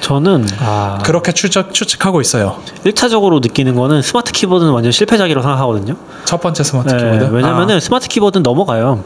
[0.00, 0.98] 저는 아.
[1.04, 2.56] 그렇게 추적 추측하고 있어요.
[2.84, 5.94] 1차적으로 느끼는 거는 스마트 키보드는 완전 실패작이라고 생각하거든요.
[6.24, 7.34] 첫 번째 스마트 네, 키보드.
[7.34, 9.02] 왜냐면은 스마트 키보드는 넘어가요.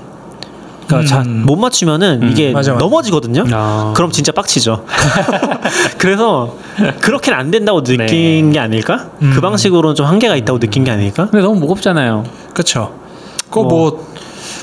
[0.86, 1.06] 그러니까 음.
[1.06, 2.84] 자, 못 맞추면은 음, 이게 맞아, 맞아.
[2.84, 3.44] 넘어지거든요.
[3.52, 3.92] 아.
[3.96, 4.84] 그럼 진짜 빡치죠.
[5.98, 6.56] 그래서
[7.00, 8.52] 그렇게는 안 된다고 느낀 네.
[8.52, 9.06] 게 아닐까?
[9.22, 9.32] 음.
[9.34, 11.28] 그 방식으로는 좀 한계가 있다고 느낀 게 아닐까?
[11.30, 12.24] 근데 너무 무겁잖아요.
[12.52, 12.92] 그렇죠.
[13.48, 13.64] 그거 어.
[13.64, 14.06] 뭐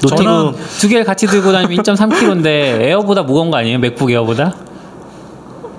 [0.01, 2.45] 노트북 저는 두 개를 같이 들고 다니면 1.3kg인데
[2.82, 3.79] 에어보다 무거운 거 아니에요?
[3.79, 4.53] 맥북 에어보다?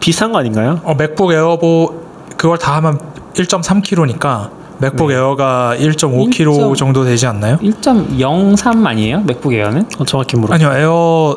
[0.03, 0.80] 비싼 거 아닌가요?
[0.82, 1.94] 어, 맥북 에어보
[2.36, 2.98] 그걸 다 하면
[3.34, 5.14] 1.3kg니까 맥북 네.
[5.14, 7.57] 에어가 1.5kg 1.5 정도 되지 않나요?
[7.59, 9.20] 1.03 아니에요?
[9.20, 9.86] 맥북 에어는?
[9.98, 10.53] 어, 정확히 모르.
[10.53, 11.36] 아니요 에어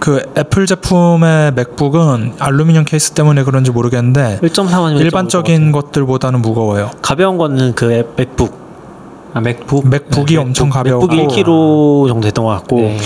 [0.00, 6.90] 그 애플 제품의 맥북은 알루미늄 케이스 때문에 그런지 모르겠는데 1.3 아니면 일반적인 것들보다는 무거워요.
[7.02, 8.58] 가벼운 거는 그 앱- 맥북.
[9.34, 9.86] 아 맥북.
[9.86, 11.06] 맥북이 엄청 가벼워.
[11.06, 12.76] 맥북이 1kg 정도 됐던 것 같고.
[12.76, 12.96] 네.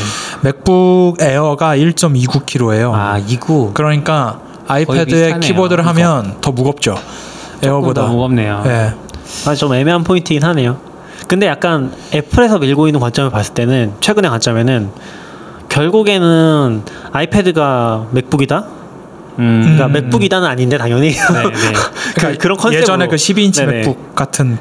[0.42, 2.92] 맥북 에어가 1.29kg예요.
[2.95, 3.74] 아 2구.
[3.74, 5.39] 그러니까 아이패드에.
[5.41, 6.97] 키보드를 하면 더 무겁죠.
[7.62, 8.03] 에어보다.
[8.03, 8.62] 더 무겁네요.
[8.67, 8.95] 예.
[9.47, 10.79] 아, 좀 애매한 포인트이긴 하네요.
[11.29, 14.91] 근데 약간 애플에서 밀고 있는 관점을 봤을 때는 최근의 관점에는
[15.69, 18.65] 결국에는 아이패드가 맥북이다.
[19.39, 19.61] 음.
[19.62, 19.93] 그러니까 음.
[19.93, 21.73] 맥북이다는 아닌데 당연히 네, 네.
[22.15, 23.73] 그, 그런 컨셉으로 예전에 그 12인치 네네.
[23.73, 24.59] 맥북 같은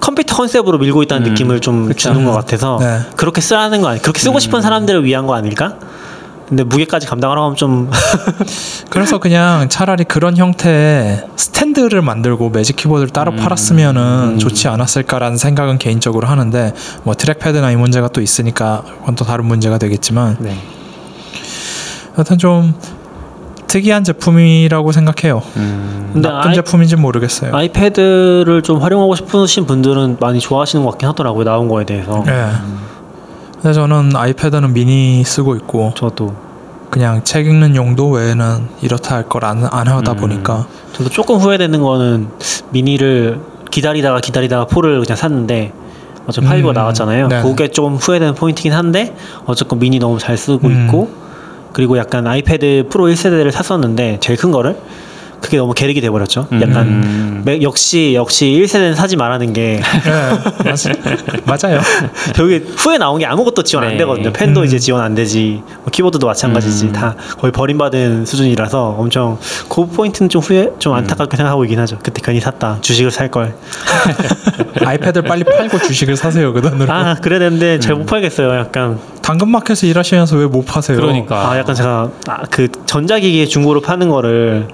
[0.00, 2.10] 컴퓨터 컨셉으로 밀고 있다는 음, 느낌을 좀 그쵸.
[2.10, 3.00] 주는 것 같아서 네.
[3.16, 5.76] 그렇게 쓰라는 거 아니 그렇게 쓰고 싶은 사람들을 위한 거 아닐까?
[6.48, 7.90] 근데 무게까지 감당하라고 하면 좀
[8.88, 13.36] 그래서 그냥 차라리 그런 형태의 스탠드를 만들고 매직 키보드를 따로 음.
[13.36, 14.38] 팔았으면은 음.
[14.38, 16.72] 좋지 않았을까라는 생각은 개인적으로 하는데
[17.02, 20.56] 뭐 트랙패드나 이 문제가 또 있으니까 그건 또 다른 문제가 되겠지만 네.
[22.18, 22.74] 여튼 좀
[23.66, 25.42] 특이한 제품이라고 생각해요.
[25.56, 26.10] 음.
[26.12, 27.54] 근데 나쁜 아이- 제품인지 는 모르겠어요.
[27.54, 32.30] 아이패드를 좀 활용하고 싶으신 분들은 많이 좋아하시는 것 같긴 하더라고요 나온 거에 대해서 예.
[32.30, 36.32] 근데 저는 아이패드는 미니 쓰고 있고 저도
[36.88, 40.16] 그냥 책 읽는 용도 외에는 이렇다 할 걸 안 안 하다 음.
[40.18, 42.28] 보니까 저도 조금 후회되는 거는
[42.70, 43.40] 미니를
[43.72, 45.72] 기다리다가 기다리다가 four를 그냥 샀는데
[46.28, 47.26] 어차피 five가 음, 나왔잖아요.
[47.26, 47.42] 네.
[47.42, 50.86] 그게 좀 후회되는 포인트긴 한데 어쨌건 미니 너무 잘 쓰고 음.
[50.86, 51.10] 있고
[51.72, 54.76] 그리고 약간 아이패드 프로 1세대를 샀었는데 제일 큰 거를
[55.46, 56.48] 그게 너무 계륵이 돼버렸죠.
[56.54, 57.42] 약간 음.
[57.44, 60.68] 매- 역시 역시 1세대는 사지 말라는 게 예,
[61.44, 61.80] 맞, 맞아요.
[62.34, 63.98] 결국에 후에 나온 게 아무것도 지원 안 네.
[63.98, 64.32] 되거든요.
[64.32, 64.64] 펜도 음.
[64.66, 66.86] 이제 지원 안 되지, 뭐 키보드도 마찬가지지.
[66.86, 66.92] 음.
[66.92, 69.38] 다 거의 버림받은 수준이라서 엄청
[69.68, 70.98] 그 포인트는 좀 후회, 좀 음.
[70.98, 71.98] 안타깝게 생각하고 있긴 하죠.
[72.02, 72.78] 그때 괜히 샀다.
[72.80, 73.54] 주식을 살 걸.
[74.84, 76.92] 아이패드를 빨리 팔고 주식을 사세요 그 돈으로.
[76.92, 77.98] 아 그래야 되는데 잘 음.
[78.00, 78.52] 못 팔겠어요.
[78.58, 80.96] 약간 당근마켓에 일하시면서 왜 못 파세요?
[80.96, 81.50] 그러니까.
[81.50, 84.68] 아 약간 제가 아, 그 전자기기 중고로 파는 거를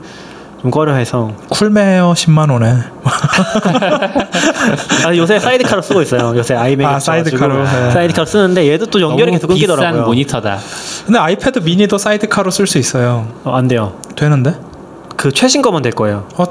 [0.63, 2.77] 좀 꺼려해서 쿨메어 10만 원에.
[5.05, 6.33] 아 요새 사이드카로 쓰고 있어요.
[6.37, 7.91] 요새 아이맥 아, 사이드카로, 네.
[7.91, 9.91] 사이드카로 쓰는데 얘도 또 연결이 계속 끊기더라고요.
[9.91, 10.59] 비싼 모니터다.
[11.05, 13.27] 근데 아이패드 미니도 사이드카로 쓸 수 있어요.
[13.43, 13.95] 어, 안 돼요.
[14.15, 14.55] 되는데?
[15.17, 16.29] 그 최신 거만 될 거예요.
[16.37, 16.45] 어,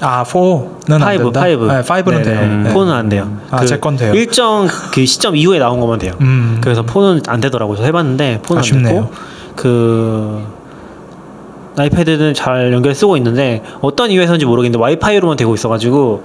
[0.00, 1.40] 아, 4는 안 five, 된다.
[1.40, 1.64] five.
[1.64, 2.22] 네, 5는 네네.
[2.24, 2.40] 돼요.
[2.42, 2.62] 음.
[2.64, 2.72] 네.
[2.74, 3.38] 폰은 안 돼요.
[3.50, 4.12] 아, 제건 돼요.
[4.14, 6.12] 일정 그 시점 이후에 나온 것만 돼요.
[6.20, 6.58] 음.
[6.60, 7.82] 그래서 폰은 안 되더라고요.
[7.82, 8.94] 해봤는데 폰은 안 아쉽네요.
[9.04, 9.10] 됐고
[9.56, 10.55] 그
[11.78, 16.24] 아이패드는 잘 연결 쓰고 있는데 어떤 이유에서인지 모르겠는데 와이파이로만 되고 있어가지고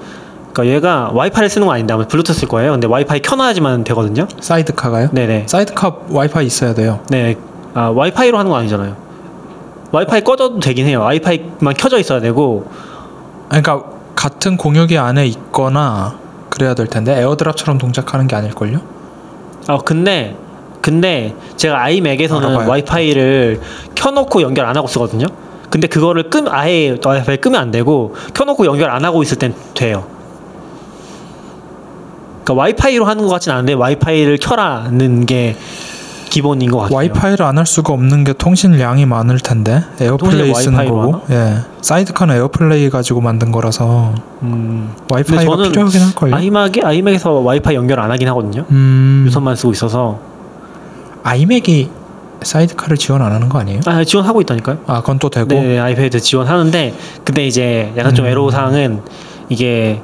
[0.54, 2.72] 그러니까 얘가 와이파이를 쓰는 건 아닌데 아마 블루투스일 거예요.
[2.72, 4.28] 근데 와이파이 켜놔야지만 되거든요.
[4.40, 5.10] 사이드카가요?
[5.12, 5.46] 네네.
[5.48, 7.00] 사이드카 와이파이 있어야 돼요.
[7.10, 7.36] 네.
[7.74, 8.96] 아 와이파이로 하는 거 아니잖아요.
[9.92, 11.02] 와이파이 꺼져도 되긴 해요.
[11.02, 12.66] 와이파이만 켜져 있어야 되고
[13.50, 13.84] 그러니까
[14.16, 16.18] 같은 공유기 안에 있거나
[16.50, 18.80] 그래야 될 텐데 에어드랍처럼 동작하는 게 아닐걸요?
[19.68, 20.38] 아 근데
[20.82, 22.70] 근데 제가 iMac에서는 알아봐요.
[22.70, 23.60] 와이파이를
[23.96, 25.28] 켜놓고 연결 안 하고 쓰거든요.
[25.70, 30.06] 근데 그거를 끄 아예 와이파이 끄면 안 되고 켜놓고 연결 안 하고 있을 땐 돼요.
[32.44, 35.56] 그러니까 와이파이로 하는 것 같진 않은데 와이파이를 켜라는 게
[36.30, 36.96] 기본인 것 같아요.
[36.96, 42.90] 와이파이를 안 할 수가 없는 게 통신량이 많을 텐데 AirPlay 쓰는 거고 예 Sidecar는 AirPlay
[42.90, 48.66] 가지고 만든 거라서 음, 와이파이가 필요하긴 할 걸요 아이맥에 아이맥에서 와이파이 연결 안 하긴 하거든요.
[48.72, 50.20] 음, 유선만 쓰고 있어서
[51.24, 51.90] 아이맥이
[52.42, 53.82] 사이드카를 지원 안 하는 거 아니에요?
[53.86, 54.80] 아 지원하고 있다니까요.
[54.88, 56.94] 아 그건 또 되고 네, 아이패드 지원하는데
[57.24, 58.32] 근데 이제 약간 좀 음.
[58.32, 59.02] 애로 사항은
[59.50, 60.02] 이게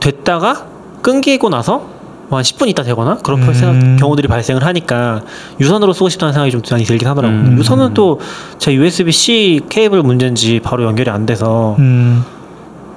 [0.00, 0.66] 됐다가
[1.00, 1.86] 끊기고 나서
[2.28, 3.52] 뭐한 10분 있다 되거나 그런 음.
[3.54, 5.22] 생각- 경우들이 발생을 하니까
[5.60, 7.38] 유선으로 쓰고 싶다는 생각이 좀 많이 들긴 하더라고요.
[7.40, 7.58] 음.
[7.58, 8.18] 유선은 또
[8.58, 12.24] 제 USB-C 케이블 문제인지 바로 연결이 안 돼서 음,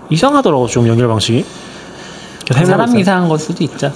[0.09, 1.45] 이상하더라고 좀 연결 방식이.
[2.65, 2.95] 사람.
[2.97, 3.91] 이상한 걸 수도 있죠.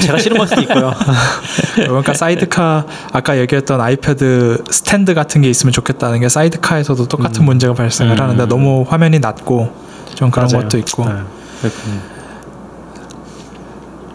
[0.00, 0.92] 제가 싫은 걸 수도 있고요.
[1.76, 7.46] 그러니까 사이드카 아까 얘기했던 아이패드 스탠드 같은 게 있으면 좋겠다는 게 Sidecar에서도 똑같은 음.
[7.46, 8.22] 문제가 발생을 음.
[8.22, 9.72] 하는데 너무 화면이 낮고
[10.14, 10.64] 좀 그런 맞아요.
[10.64, 11.14] 것도 있고 네.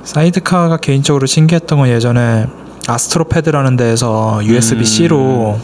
[0.04, 2.48] Sidecar가 개인적으로 신기했던 건 예전에
[2.88, 5.60] Astropad라는 데에서 USB-C로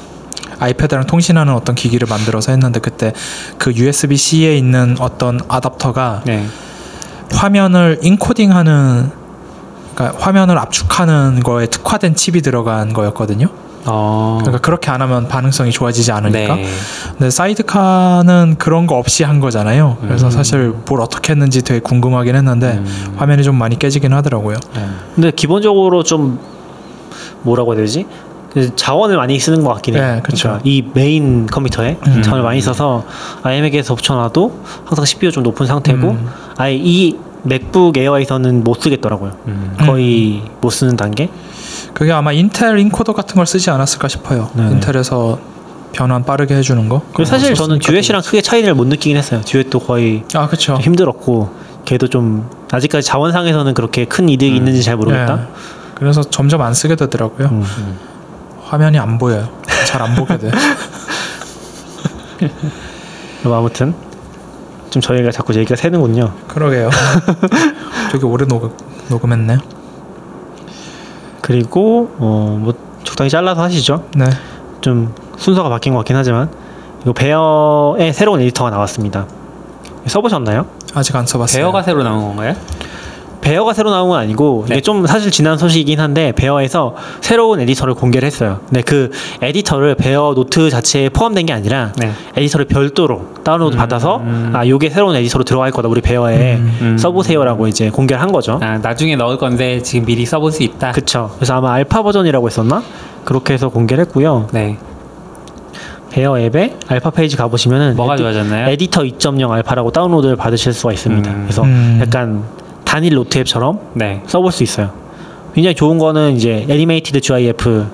[0.60, 3.14] 아이패드랑 통신하는 어떤 기기를 만들어서 했는데 그때
[3.58, 6.46] 그 USB-C에 있는 어떤 아답터가 네.
[7.32, 9.23] 화면을 인코딩하는
[9.96, 13.48] 그러니까 화면을 압축하는 거에 특화된 칩이 들어간 거였거든요.
[13.86, 14.38] 어.
[14.42, 16.56] 그러니까 그렇게 안 하면 반응성이 좋아지지 않으니까.
[16.56, 16.66] 네.
[17.12, 19.98] 근데 사이드카는 그런 거 없이 한 거잖아요.
[20.02, 20.32] 그래서 음.
[20.32, 23.14] 사실 뭘 어떻게 했는지 되게 궁금하긴 했는데 음.
[23.18, 24.58] 화면이 좀 많이 깨지긴 하더라고요.
[24.76, 24.88] 네.
[25.16, 26.40] 근데 기본적으로 좀
[27.42, 28.06] 뭐라고 해야 되지?
[28.54, 30.16] 그 자원을 많이 쓰는 것 같긴 해요.
[30.16, 30.44] 네, 그쵸.
[30.44, 32.22] 그러니까 이 메인 컴퓨터에 음.
[32.22, 33.04] 자원을 많이 써서
[33.42, 36.30] iMac에서 붙여놔도 항상 CPU 좀 높은 상태고 음.
[36.58, 39.34] 아예 이 MacBook Air에서는 못 쓰겠더라고요.
[39.48, 39.76] 음.
[39.80, 41.30] 거의 못 쓰는 단계.
[41.94, 44.50] 그게 아마 인텔 인코더 같은 걸 쓰지 않았을까 싶어요.
[44.54, 44.64] 네.
[44.72, 45.40] 인텔에서
[45.92, 47.02] 변환 빠르게 해주는 거.
[47.14, 49.42] 그리고 사실 저는 Duet이랑 크게 차이를 못 느끼긴 했어요.
[49.46, 50.74] 듀엣도 거의 좀- 아 그렇죠.
[50.74, 51.54] 좀 힘들었고
[51.86, 55.36] 걔도 좀 아직까지 자원상에서는 그렇게 큰 이득이 있는지 잘 모르겠다.
[55.36, 55.42] 네.
[55.96, 57.48] 그래서 점점 안 쓰게 되더라고요.
[57.50, 57.64] 음.
[58.64, 59.50] 화면이 안 보여요.
[59.86, 60.50] 잘 안 보게 돼.
[63.44, 63.94] 뭐 아무튼
[64.94, 66.32] 좀 저희가 자꾸 얘기가 새는군요.
[66.48, 66.92] 그러게요.
[68.14, 68.70] 되게 오래 녹음,
[69.10, 69.58] 녹음했네요.
[71.42, 72.74] 그리고 어 뭐
[73.04, 74.06] 적당히 잘라서 하시죠.
[74.16, 74.26] 네.
[74.82, 76.50] 좀 순서가 바뀐 것 같긴 하지만
[77.02, 79.26] 이거 베어의 새로운 에디터가 나왔습니다.
[80.06, 80.68] 써보셨나요?
[80.94, 81.60] 아직 안 써봤어요.
[81.64, 82.56] 베어가 새로 나온 건가요?
[83.44, 84.76] Bear가 새로 나온 건 아니고 네.
[84.76, 88.60] 이게 좀 사실 지난 소식이긴 한데 Bear에서 새로운 에디터를 공개를 했어요.
[88.68, 92.12] 근데 그 에디터를 Bear 노트 자체에 포함된 게 아니라 네.
[92.38, 94.52] 에디터를 별도로 다운로드 음, 받아서 음.
[94.54, 96.98] 아 요게 새로운 에디터로 들어갈 거다 우리 Bear에 음, 음.
[96.98, 98.60] 써보세요라고 이제 공개를 한 거죠.
[98.62, 100.94] 아, 나중에 넣을 건데 지금 미리 써볼 수 있다.
[100.94, 101.32] 그쵸.
[101.36, 102.82] 그래서 아마 알파 버전이라고 했었나?
[103.26, 104.48] 그렇게 해서 공개를 했고요.
[104.54, 104.78] 네.
[106.12, 108.70] Bear 앱에 알파 페이지 가보시면은 뭐가 에디, 좋아졌나요?
[108.70, 111.30] 에디터 2.0 알파라고 다운로드를 받으실 수가 있습니다.
[111.30, 111.42] 음.
[111.44, 112.00] 그래서 음.
[112.02, 112.44] 약간
[112.94, 114.22] 단일 노트 앱처럼 네.
[114.28, 114.92] 써볼 수 있어요.
[115.56, 117.88] 굉장히 좋은 거는 이제 animated GIF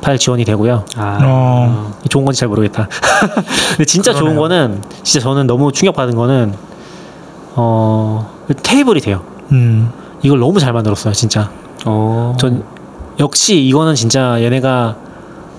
[0.00, 0.84] 파일 지원이 되고요.
[0.96, 1.18] 아.
[1.24, 1.92] 어.
[2.08, 2.86] 좋은 건지 잘 모르겠다.
[3.74, 4.40] 근데 진짜 좋은 그러네요.
[4.68, 6.54] 거는 진짜 저는 너무 충격받은 거는
[7.56, 8.30] 어
[8.62, 9.24] 테이블이 돼요.
[9.50, 9.90] 음.
[10.22, 11.50] 이걸 너무 잘 만들었어요, 진짜.
[11.84, 12.36] 오.
[12.38, 12.62] 전
[13.18, 14.94] 역시 이거는 진짜 얘네가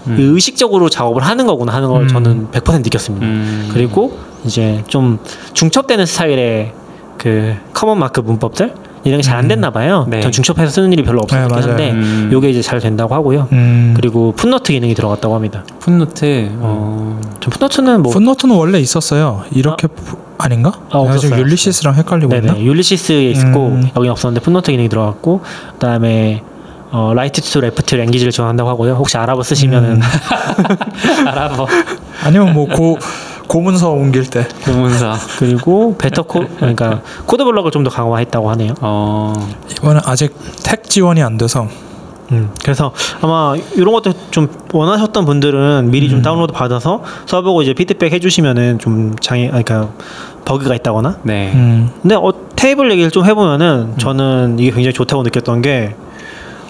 [0.08, 0.16] 음.
[0.18, 2.08] 의식적으로 작업을 하는 거구나 하는 걸 음.
[2.08, 3.26] 저는 100% 느꼈습니다.
[3.26, 3.70] 음.
[3.74, 5.20] 그리고 이제 좀
[5.54, 6.79] 중첩되는 스타일의
[7.20, 10.06] 그 CommonMark 문법들 이런 게 잘 안 됐나 봐요.
[10.10, 10.20] 네.
[10.22, 11.62] 전 중첩해서 쓰는 일이 별로 없었긴 네.
[11.68, 12.30] 한데 음.
[12.34, 13.48] 요게 이제 잘 된다고 하고요.
[13.52, 13.94] 음.
[13.96, 15.64] 그리고 footnote 기능이 들어갔다고 합니다.
[15.80, 16.50] footnote.
[16.60, 17.20] 어.
[17.40, 19.44] 전 footnote는 뭐 footnote는 원래 있었어요.
[19.52, 20.72] 이렇게 부- 아닌가?
[20.90, 21.40] 아, 내가 지금 없었어요.
[21.42, 22.54] Ulysses랑 헷갈리고 있나?
[22.54, 23.90] 네네 Ulysses에 있고 음.
[23.96, 25.42] 여기 없었는데 footnote 기능이 들어갔고
[25.74, 26.44] 그다음에
[26.92, 28.94] 어, right to left language를 지원한다고 하고요.
[28.96, 30.02] 혹시 아랍어 쓰시면은 음.
[31.28, 31.68] 알아보.
[32.24, 32.98] 아니면 뭐고
[33.50, 34.48] 고문서 옮길 때.
[34.64, 35.16] 고문서.
[35.40, 38.74] 그리고 better co- 그러니까 code block을 좀 더 강화했다고 하네요.
[38.82, 39.34] 어.
[39.72, 41.68] 이거는 아직 TeX 지원이 안 돼서
[42.32, 42.92] 음, 그래서
[43.22, 46.22] 아마 이런 것도 좀 원하셨던 분들은 미리 좀 음.
[46.22, 49.94] 다운로드 받아서 써보고 이제 피드백 해주시면은 좀 장애, 아니, 그러니까
[50.46, 51.18] 버그가 있다거나.
[51.24, 51.52] 네.
[51.56, 51.90] 음.
[52.04, 55.96] 근데 어, 테이블 얘기를 좀 해보면은 저는 이게 굉장히 좋다고 느꼈던 게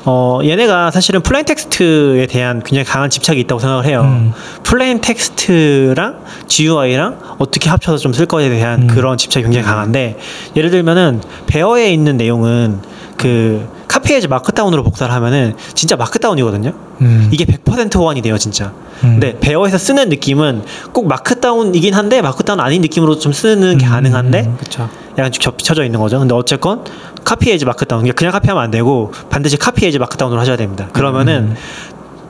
[0.05, 4.01] 어, 얘네가 사실은 plain text에 대한 굉장히 강한 집착이 있다고 생각을 해요.
[4.03, 4.33] 음.
[4.63, 8.87] plain text랑 GUI랑 어떻게 합쳐서 좀 쓸 거에 대한 음.
[8.87, 10.17] 그런 집착이 굉장히 강한데
[10.55, 12.79] 예를 들면은 Bear에 있는 내용은
[13.17, 16.73] 그 Copy as Markdown으로 복사를 하면은 진짜 Markdown이거든요.
[17.01, 17.29] 음.
[17.31, 18.71] 이게 100% 호환이 돼요, 진짜.
[19.03, 19.19] 음.
[19.19, 23.89] 근데 Bear에서 쓰는 느낌은 꼭 Markdown이긴 한데 Markdown 아닌 느낌으로 좀 쓰는 게 음.
[23.91, 24.89] 가능한데 그렇죠.
[25.19, 26.19] 약간 좀 겹쳐져 있는 거죠.
[26.19, 26.83] 근데 어쨌건
[27.23, 30.87] Copy as Markdown 그냥 카피하면 안 되고 반드시 Copy as Markdown으로 하셔야 됩니다.
[30.93, 31.55] 그러면은 음.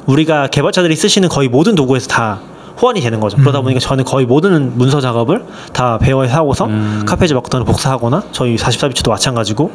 [0.08, 2.40] 우리가 개발자들이 쓰시는 거의 모든 도구에서 다
[2.82, 3.38] 호환이 되는 거죠.
[3.38, 3.64] 그러다 음.
[3.64, 7.04] 보니까 저는 거의 모든 문서 작업을 다 Bear에서 하고서 음.
[7.06, 9.72] Copy as Markdown을 복사하거나 저희 44비트도 마찬가지고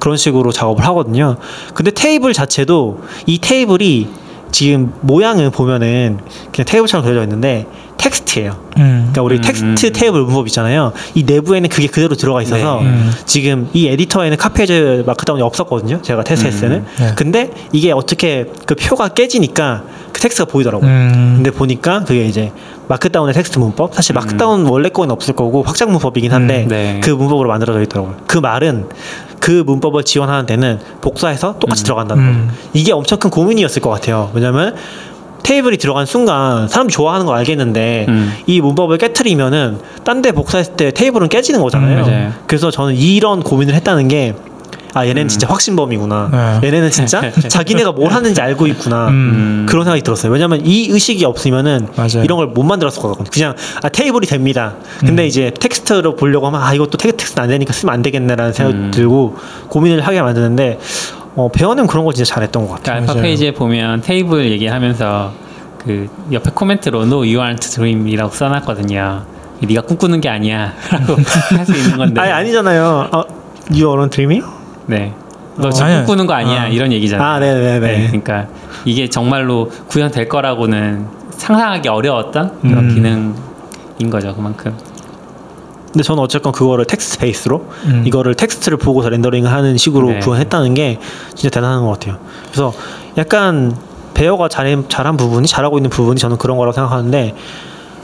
[0.00, 1.36] 그런 식으로 작업을 하거든요.
[1.74, 4.08] 근데 테이블 자체도 이 테이블이
[4.50, 6.18] 지금 모양을 보면은
[6.52, 7.66] 그냥 테이블처럼 그려져 있는데
[7.98, 8.56] 텍스트예요.
[8.78, 9.10] 음.
[9.12, 9.92] 그러니까 우리 음, 텍스트 음.
[9.92, 10.92] 테이블 문법 있잖아요.
[11.14, 12.86] 이 내부에는 그게 그대로 들어가 있어서 네.
[12.86, 13.10] 음.
[13.26, 16.00] 지금 이 에디터에는 Copy as Markdown이 없었거든요.
[16.02, 16.76] 제가 테스트했을 때는.
[16.78, 17.12] 음, 네.
[17.16, 19.82] 근데 이게 어떻게 그 표가 깨지니까
[20.12, 20.88] 그 텍스트가 보이더라고요.
[20.88, 21.32] 음.
[21.36, 22.52] 근데 보니까 그게 이제
[22.88, 24.16] Markdown의 텍스트 문법 사실 음.
[24.16, 27.00] Markdown 원래 거는 없을 거고 확장 문법이긴 한데 음, 네.
[27.02, 28.16] 그 문법으로 만들어져 있더라고요.
[28.26, 28.86] 그 말은
[29.48, 31.84] 그 문법을 지원하는 데는 복사해서 똑같이 음.
[31.84, 32.48] 들어간다는 음.
[32.48, 32.68] 거죠.
[32.74, 34.30] 이게 엄청 큰 고민이었을 것 같아요.
[34.34, 34.74] 왜냐면
[35.42, 38.34] 테이블이 들어간 순간 사람들이 좋아하는 거 알겠는데 음.
[38.46, 42.04] 이 문법을 깨트리면은 딴 데 복사했을 때 테이블은 깨지는 거잖아요.
[42.04, 42.34] 음.
[42.46, 44.34] 그래서 저는 이런 고민을 했다는 게
[44.98, 45.28] 아 얘네는 음.
[45.28, 46.58] 진짜 확신범이구나.
[46.60, 46.66] 네.
[46.68, 49.08] 얘네는 진짜 자기네가 뭘 하는지 알고 있구나.
[49.08, 49.66] 음.
[49.68, 50.32] 그런 생각이 들었어요.
[50.32, 52.24] 왜냐면 이 의식이 없으면은 맞아요.
[52.24, 53.26] 이런 걸 못 만들었을 거거든요.
[53.32, 54.74] 그냥 아 테이블이 됩니다.
[55.00, 55.26] 근데 음.
[55.26, 58.90] 이제 텍스트로 보려고 하면 아 이것도 텍스트 안 되니까 쓰면 안 되겠네라는 생각이 음.
[58.90, 59.36] 들고
[59.68, 60.78] 고민을 하게 만드는데
[61.36, 62.94] 어, Bear는 그런 거 진짜 잘했던 것 같아요.
[62.96, 63.22] 그러니까 알파.
[63.22, 65.32] 페이지에 보면 테이블 얘기하면서
[65.84, 69.22] 그 옆에 코멘트로 No, you aren't dream이라고 써놨거든요.
[69.60, 71.16] 네가 꿈꾸는 게 아니야라고
[71.56, 72.20] 할 수 있는 건데.
[72.20, 73.08] 아니 아니잖아요.
[73.12, 73.22] 어,
[73.70, 74.44] You aren't dreaming?
[74.88, 75.14] 네.
[75.56, 75.70] 너 어.
[75.70, 76.66] 지금 아니, 꿈꾸는 거 아니야 아.
[76.66, 77.34] 이런 얘기잖아.
[77.34, 77.80] 아, 네네네.
[77.80, 78.46] 네, 그러니까
[78.84, 82.94] 이게 정말로 구현될 거라고는 상상하기 어려웠던 그런 음.
[82.94, 84.76] 기능인 거죠 그만큼.
[85.92, 88.04] 근데 저는 어쨌건 그거를 텍스트 베이스로 음.
[88.06, 90.18] 이거를 텍스트를 보고서 렌더링을 하는 식으로 네.
[90.20, 90.98] 구현했다는 게
[91.34, 92.18] 진짜 대단한 것 같아요.
[92.46, 92.72] 그래서
[93.16, 93.74] 약간
[94.14, 97.34] Bear가 잘, 잘한 부분이 잘하고 있는 부분이 저는 그런 거라고 생각하는데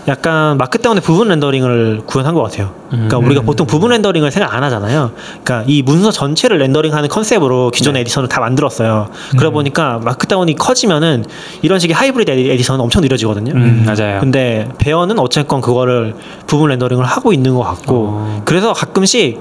[0.07, 2.73] 약간 Markdown 때문에 부분 렌더링을 구현한 것 같아요.
[2.91, 3.25] 그러니까 음.
[3.25, 5.13] 우리가 보통 부분 렌더링을 생각 안 하잖아요.
[5.43, 9.09] 그러니까 이 문서 전체를 렌더링하는 컨셉으로 기존의 에디터를 다 만들었어요.
[9.31, 11.25] 그러다 보니까 Markdown이 커지면은
[11.63, 13.53] 이런 식의 하이브리드 에디- 에디터는 엄청 느려지거든요.
[13.55, 14.21] 음, 맞아요.
[14.21, 16.15] 근데 Bear는 어쨌건 그거를
[16.47, 18.43] 부분 렌더링을 하고 있는 것 같고 어.
[18.45, 19.41] 그래서 가끔씩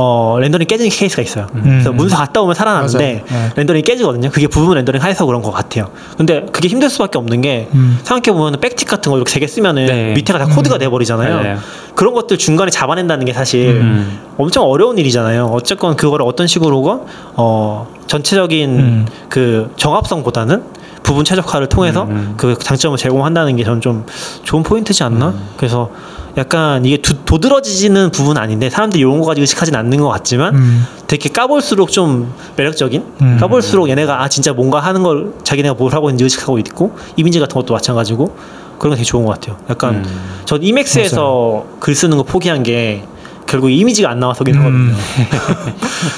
[0.00, 1.48] 어, 렌더링 깨지는 케이스가 있어요.
[1.52, 3.24] 그래서 문서 갔다 오면 살아나는데.
[3.26, 3.52] 네.
[3.56, 4.30] 렌더링이 깨지거든요.
[4.30, 5.90] 그게 부분 렌더링 해서 그런 것 같아요.
[6.16, 7.98] 근데 그게 힘들 수밖에 없는 게 음.
[8.04, 10.12] 생각해 보면 backtick 같은 거 이렇게 세개 쓰면은 네.
[10.14, 11.36] 밑에가 다 코드가 돼 버리잖아요.
[11.36, 11.58] 맞아요.
[11.96, 14.20] 그런 것들 중간에 잡아낸다는 게 사실 음.
[14.36, 15.46] 엄청 어려운 일이잖아요.
[15.46, 17.02] 어쨌건 그거를 어떤 식으로건
[17.34, 19.06] 어 전체적인 음.
[19.28, 20.62] 그 정합성보다는
[21.02, 22.34] 부분 최적화를 통해서 음, 음.
[22.36, 24.04] 그 장점을 제공한다는 게 저는 좀
[24.44, 25.30] 좋은 포인트지 않나?
[25.30, 25.48] 음.
[25.56, 25.90] 그래서
[26.36, 30.86] 약간 이게 두- 도드러지지는 부분은 아닌데 사람들이 이런 거 가지고 의식하진 않는 것 같지만 음.
[31.06, 33.36] 되게 까볼수록 좀 매력적인 음.
[33.40, 37.54] 까볼수록 얘네가 아 진짜 뭔가 하는 걸 자기네가 뭘 하고 있는지 의식하고 있고 이미지 같은
[37.54, 38.36] 것도 마찬가지고
[38.78, 39.56] 그런 게 되게 좋은 것 같아요.
[39.70, 40.20] 약간 음.
[40.44, 43.02] 전 이맥스에서 글 쓰는 거 포기한 게
[43.46, 44.76] 결국 이미지가 안 나와서긴 하거든요.
[44.92, 44.96] 음.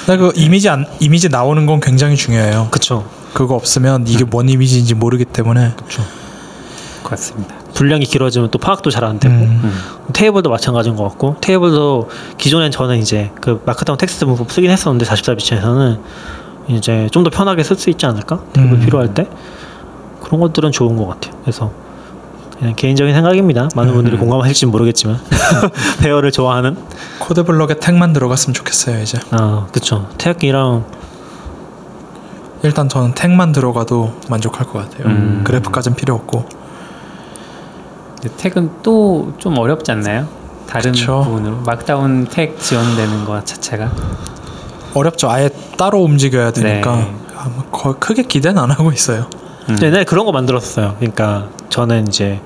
[0.05, 2.69] 근데 그 이미지 안 이미지 나오는 건 굉장히 중요해요.
[2.71, 3.09] 그쵸.
[3.33, 5.73] 그거 없으면 이게 뭔 이미지인지 모르기 때문에.
[7.05, 7.55] 그렇습니다.
[7.81, 9.61] 분량이 길어지면 또 파악도 잘 안 되고 음.
[9.65, 9.73] 음.
[10.13, 15.99] 테이블도 마찬가지인 것 같고 테이블도 기존엔 저는 이제 그 Markdown 텍스트 문법 쓰긴 했었는데 44비치에서는
[16.69, 18.81] 이제 좀 더 편하게 쓸 수 있지 않을까 테이블 음.
[18.81, 19.27] 필요할 때
[20.23, 21.73] 그런 것들은 좋은 것 같아요 그래서
[22.59, 24.21] 그냥 개인적인 생각입니다 많은 분들이 음.
[24.21, 25.19] 공감하실지 모르겠지만
[26.03, 26.77] Bear를 좋아하는
[27.19, 29.19] 코드 블럭에 TeX만 들어갔으면 좋겠어요 이제.
[29.31, 30.85] 아 그쵸 태학기랑
[32.63, 35.07] 일단 저는 TeX만 들어가도 만족할 것 같아요.
[35.07, 35.41] 음.
[35.45, 36.60] 그래프까지는 필요 없고.
[38.21, 40.27] 근데 TeX은 또좀 어렵지 않나요?
[40.67, 41.23] 다른 그쵸.
[41.25, 43.91] 부분으로 Markdown TeX 지원되는 것 자체가
[44.95, 45.31] 어렵죠.
[45.31, 47.15] 아예 따로 움직여야 되니까 네.
[47.37, 49.27] 아마 거- 크게 기대는 안 하고 있어요.
[49.69, 49.79] 음.
[49.83, 52.41] 옛날에 그런 거 만들었어요 그러니까 저는 이제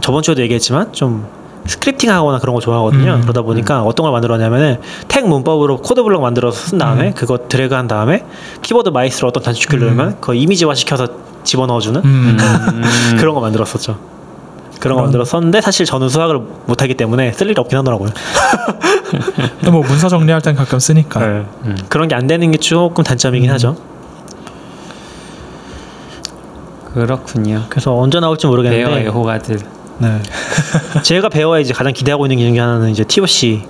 [0.00, 1.26] 저번 주에도 얘기했지만 좀
[1.66, 3.14] scripting 하거나 그런 거 좋아하거든요.
[3.14, 3.20] 음.
[3.22, 7.14] 그러다 보니까 어떤 걸 만들었냐면은 TeX 문법으로 코드 블록 만들어서 쓴 다음에 음.
[7.14, 8.24] 그거 드래그 한 다음에
[8.62, 9.94] Keyboard Maestro 어떤 단축키를 음.
[9.96, 11.06] 누르면 그거 이미지화 시켜서
[11.44, 12.36] 집어넣어주는 음.
[12.40, 13.16] 음.
[13.18, 13.96] 그런 거 만들었었죠.
[14.82, 18.10] 그런 거 그런- 만들었었는데 사실 저는 수학을 못하기 때문에 쓸 일이 없긴 하더라고요.
[19.60, 21.20] 근데 뭐 문서 정리할 땐 가끔 쓰니까.
[21.20, 21.26] 네.
[21.66, 21.76] 음.
[21.88, 23.54] 그런 게 안 되는 게 조금 단점이긴 음.
[23.54, 23.76] 하죠.
[26.94, 27.64] 그렇군요.
[27.68, 29.60] 그래서 언제 나올지 모르겠는데 애호가들.
[29.98, 30.20] 네.
[31.02, 33.62] 제가 베어에 이제 가장 기대하고 있는 기능 중 하나는 이제 TOC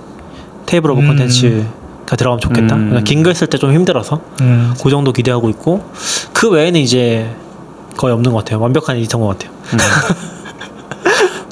[0.65, 1.07] table of 음.
[1.07, 2.75] contents가 들어가면 좋겠다.
[2.75, 3.03] 음.
[3.03, 4.73] 긴글 쓸때좀 힘들어서 음.
[4.83, 5.83] 그 정도 기대하고 있고
[6.33, 7.29] 그 외에는 이제
[7.97, 8.59] 거의 없는 것 같아요.
[8.59, 9.51] 완벽한 에디터인 것 같아요.
[9.73, 9.77] 음.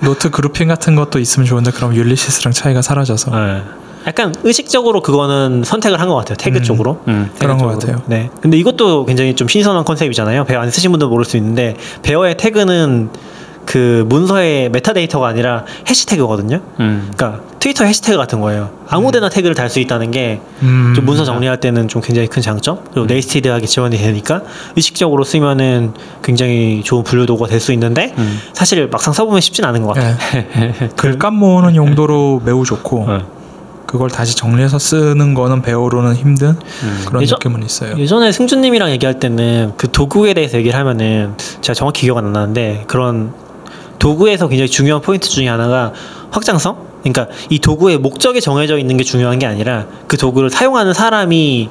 [0.03, 3.61] 노트 grouping 같은 것도 있으면 좋은데 그럼 Ulysses랑 차이가 사라져서 네.
[4.07, 6.35] 약간 의식적으로 그거는 선택을 한 것 같아요.
[6.37, 6.63] 태그 음.
[6.63, 6.99] 쪽으로.
[7.07, 7.79] 음, 그런 것 대략적으로.
[7.79, 8.01] 같아요.
[8.07, 8.29] 네.
[8.41, 10.45] 근데 이것도 굉장히 좀 신선한 컨셉이잖아요.
[10.45, 13.09] Bear 안 쓰신 분들은 모를 수 있는데 베어의 태그는
[13.65, 16.59] 그 문서의 메타데이터가 아니라 해시태그거든요.
[16.79, 17.11] 음.
[17.15, 18.71] 그러니까 트위터 해시태그 같은 거예요.
[18.89, 20.93] 아무데나 태그를 달 수 있다는 게 음.
[20.95, 24.41] 좀 문서 정리할 때는 좀 굉장히 큰 장점 그리고 nested하게 지원이 되니까
[24.75, 25.93] 의식적으로 쓰면은
[26.23, 28.39] 굉장히 좋은 분류도구가 될 수 있는데 음.
[28.53, 30.17] 사실 막상 써보면 쉽진 않은 것 같아요.
[30.33, 30.89] 네.
[30.97, 33.19] 글감 모으는 용도로 매우 좋고 네.
[33.85, 36.49] 그걸 다시 정리해서 쓰는 거는 배우로는 힘든
[36.83, 37.03] 음.
[37.05, 37.97] 그런 예전- 느낌은 있어요.
[37.97, 43.33] 예전에 승준님이랑 얘기할 때는 그 도구에 대해서 얘기를 하면은 제가 정확히 기억 안 나는데 그런
[44.01, 45.93] 도구에서 굉장히 중요한 포인트 중에 하나가
[46.31, 46.75] 확장성?
[47.03, 51.69] 그러니까 이 도구의 목적이 정해져 있는 게 중요한 게 아니라 그 도구를 사용하는 사람이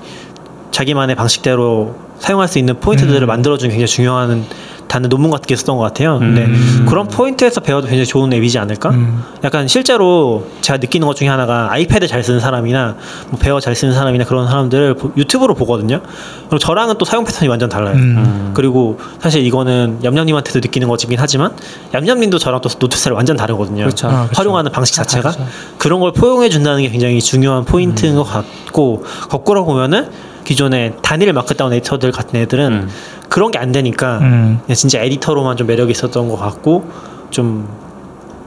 [0.70, 3.26] 자기만의 방식대로 사용할 수 있는 포인트들을 음.
[3.26, 4.44] 만들어주는 굉장히 중요한
[4.90, 6.18] 단어 논문 같은 게 썼던 것 같아요.
[6.18, 6.84] 근데 음.
[6.88, 8.90] 그런 포인트에서 Bear도 굉장히 좋은 앱이지 않을까?
[8.90, 9.22] 음.
[9.44, 12.96] 약간 실제로 제가 느끼는 것 중에 하나가 아이패드 잘 쓰는 사람이나
[13.28, 16.00] 뭐 Bear 잘 쓰는 사람이나 그런 사람들을 보- 유튜브로 보거든요.
[16.48, 17.94] 그럼 저랑은 또 사용 패턴이 완전 달라요.
[17.94, 18.16] 음.
[18.18, 18.50] 음.
[18.52, 21.52] 그리고 사실 이거는 얌얌님한테도 느끼는 거긴 하지만
[21.94, 23.84] 얌얌님도 저랑 또 노트 스타일 완전 다르거든요.
[23.84, 24.08] 그렇죠.
[24.08, 24.32] 아, 그렇죠.
[24.34, 25.48] 활용하는 방식 다 자체가 다르죠.
[25.78, 30.08] 그런 걸 포용해 준다는 게 굉장히 중요한 포인트인 것 같고 거꾸로 보면은
[30.42, 32.88] 기존의 단일 Markdown 에디터들 같은 애들은 음.
[33.30, 34.60] 그런 게 안 되니까 음.
[34.66, 36.90] 그냥 진짜 에디터로만 좀 매력이 있었던 것 같고
[37.30, 37.66] 좀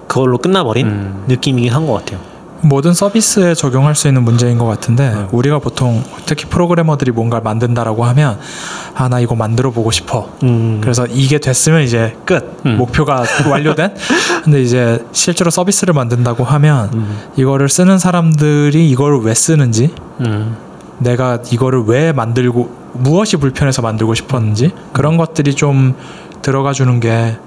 [0.07, 1.23] 그걸로 끝나버린 음.
[1.27, 2.19] 느낌이긴 한 것 같아요.
[2.65, 5.27] 모든 서비스에 적용할 수 있는 문제인 것 같은데 네.
[5.33, 8.39] 우리가 보통 특히 프로그래머들이 뭔가를 만든다라고 하면
[8.95, 10.79] 아 나 이거 만들어 보고 싶어 음.
[10.81, 12.77] 그래서 이게 됐으면 이제 끝 음.
[12.77, 13.93] 목표가 완료된
[14.45, 17.19] 근데 이제 실제로 서비스를 만든다고 하면 음.
[17.35, 20.55] 이거를 쓰는 사람들이 이걸 왜 쓰는지 음.
[20.99, 25.95] 내가 이거를 왜 만들고 무엇이 불편해서 만들고 싶었는지 그런 것들이 좀
[26.41, 27.37] 들어가 주는 게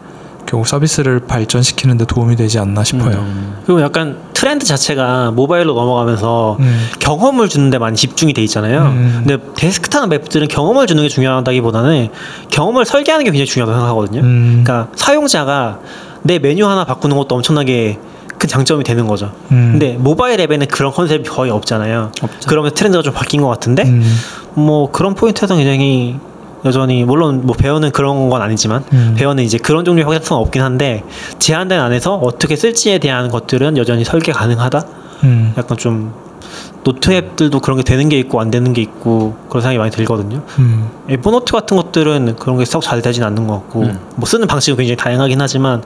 [0.47, 3.27] 결국 서비스를 발전시키는 데 도움이 되지 않나 싶어요.
[3.67, 6.89] 그리고 약간 트렌드 자체가 모바일로 넘어가면서 음.
[7.01, 8.83] 경험을 주는 데 많이 집중이 돼 있잖아요.
[8.83, 9.25] 음.
[9.27, 12.09] 근데 데스크탑 앱들은 경험을 주는 게 중요하다기보다는
[12.51, 14.21] 경험을 설계하는 게 굉장히 중요하다고 생각하거든요.
[14.21, 14.63] 음.
[14.65, 15.81] 그러니까 사용자가
[16.23, 17.99] 내 메뉴 하나 바꾸는 것도 엄청나게
[18.39, 19.33] 큰 장점이 되는 거죠.
[19.51, 19.71] 음.
[19.73, 22.13] 근데 모바일 앱에는 그런 컨셉이 거의 없잖아요.
[22.23, 22.49] 없죠.
[22.49, 24.03] 그러면 트렌드가 좀 바뀐 것 같은데 음.
[24.55, 26.19] 뭐 그런 포인트에서 굉장히
[26.65, 29.15] 여전히 물론 뭐 Bear는 그런 건 아니지만 음.
[29.17, 31.05] Bear는 이제 그런 종류의 확장성은 없긴 한데
[31.39, 34.85] 제한된 안에서 어떻게 쓸지에 대한 것들은 여전히 설계 가능하다.
[35.25, 35.55] 음.
[35.57, 36.13] 약간 좀
[36.83, 40.43] 노트 앱들도 그런 게 되는 게 있고 안 되는 게 있고 그런 생각이 많이 들거든요.
[40.59, 40.89] 음.
[41.09, 43.99] 에버노트 같은 것들은 그런 게 썩 잘 되진 않는 것 같고 음.
[44.17, 45.83] 뭐 쓰는 방식은 굉장히 다양하긴 하지만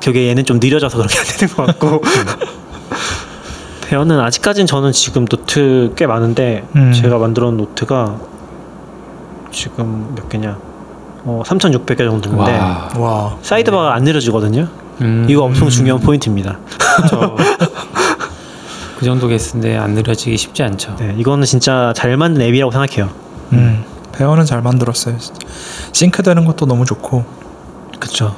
[0.00, 2.02] 결국에 얘는 좀 느려져서 그렇게 안 되는 것 같고
[3.88, 6.92] Bear는 아직까진 저는 지금 노트 꽤 많은데 음.
[6.92, 8.18] 제가 만들어 놓은 노트가
[9.52, 10.58] 지금 몇 개냐
[11.24, 12.88] 어 3,600개 정도 있는데 와.
[12.96, 13.36] 와.
[13.42, 14.68] sidebar가 안 느려지거든요.
[15.00, 16.58] 음, 이거 엄청 중요한 포인트입니다.
[18.98, 20.96] 그 정도 개수인데 안 느려지기 쉽지 않죠.
[20.96, 23.10] 네, 이거는 진짜 잘 만든 앱이라고 생각해요.
[23.52, 23.84] 음.
[24.12, 25.18] Bear는 잘 만들었어요.
[25.92, 27.24] 싱크되는 것도 너무 좋고.
[27.98, 28.32] 그렇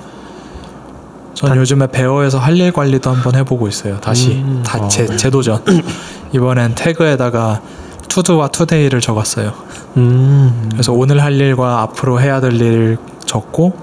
[1.39, 1.47] 죠.
[1.47, 4.01] 전 요즘에 배어에서 할 일 관리도 한번 해보고 있어요.
[4.01, 4.63] 다시 음.
[4.67, 5.63] 다 재, 재도전.
[6.35, 7.61] 이번엔 태그에다가
[8.09, 9.53] 투두와 투데이를 적었어요.
[9.97, 10.69] 음.
[10.73, 13.75] 그래서 오늘 할 일과 앞으로 해야 될 일을 적고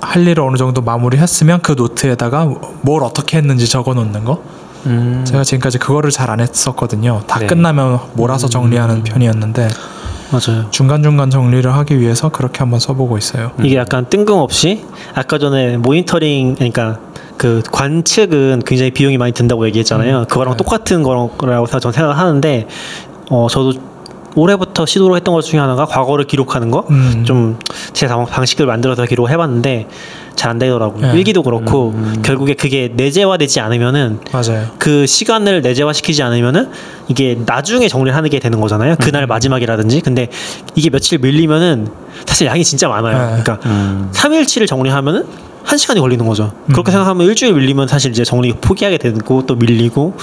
[0.00, 2.50] 할 일을 어느 정도 마무리했으면 그 노트에다가
[2.82, 4.42] 뭘 어떻게 했는지 적어 놓는 거.
[4.86, 7.22] 음, 제가 지금까지 그거를 잘 안 했었거든요.
[7.26, 7.46] 다 네.
[7.46, 9.68] 끝나면 몰아서 정리하는 편이었는데
[10.30, 10.66] 맞아요.
[10.70, 13.52] 중간 중간 정리를 하기 위해서 그렇게 한번 써보고 있어요.
[13.62, 14.84] 이게 약간 뜬금없이
[15.14, 16.98] 아까 전에 모니터링 그러니까
[17.36, 20.24] 그 관측은 굉장히 비용이 많이 든다고 얘기했잖아요.
[20.28, 20.56] 그거랑 네.
[20.56, 22.66] 똑같은 거라고 저는 생각을 하는데
[23.30, 23.74] 어 저도
[24.36, 26.86] 올해부터 시도를 했던 것 중에 하나가 과거를 기록하는 거.
[26.90, 27.24] 음.
[27.26, 29.88] 좀제 방식을 만들어서 기록을 해봤는데
[30.36, 31.12] 잘 안 되더라고요.
[31.12, 31.18] 네.
[31.18, 34.66] 일기도 그렇고 결국에 그게 내재화되지 않으면은 맞아요.
[34.78, 36.70] 그 시간을 내재화시키지 않으면은
[37.08, 38.96] 이게 나중에 정리를 하는 게 되는 거잖아요.
[39.00, 40.00] 그날 마지막이라든지.
[40.00, 40.28] 근데
[40.74, 41.88] 이게 며칠 밀리면은
[42.26, 43.18] 사실 양이 진짜 많아요.
[43.36, 43.42] 네.
[43.42, 45.24] 그러니까 음, 3일치를 정리하면은
[45.64, 46.52] 한 시간이 걸리는 거죠.
[46.70, 46.92] 그렇게 음.
[46.92, 50.16] 생각하면 일주일 밀리면 사실 이제 정리 포기하게 되고 또 밀리고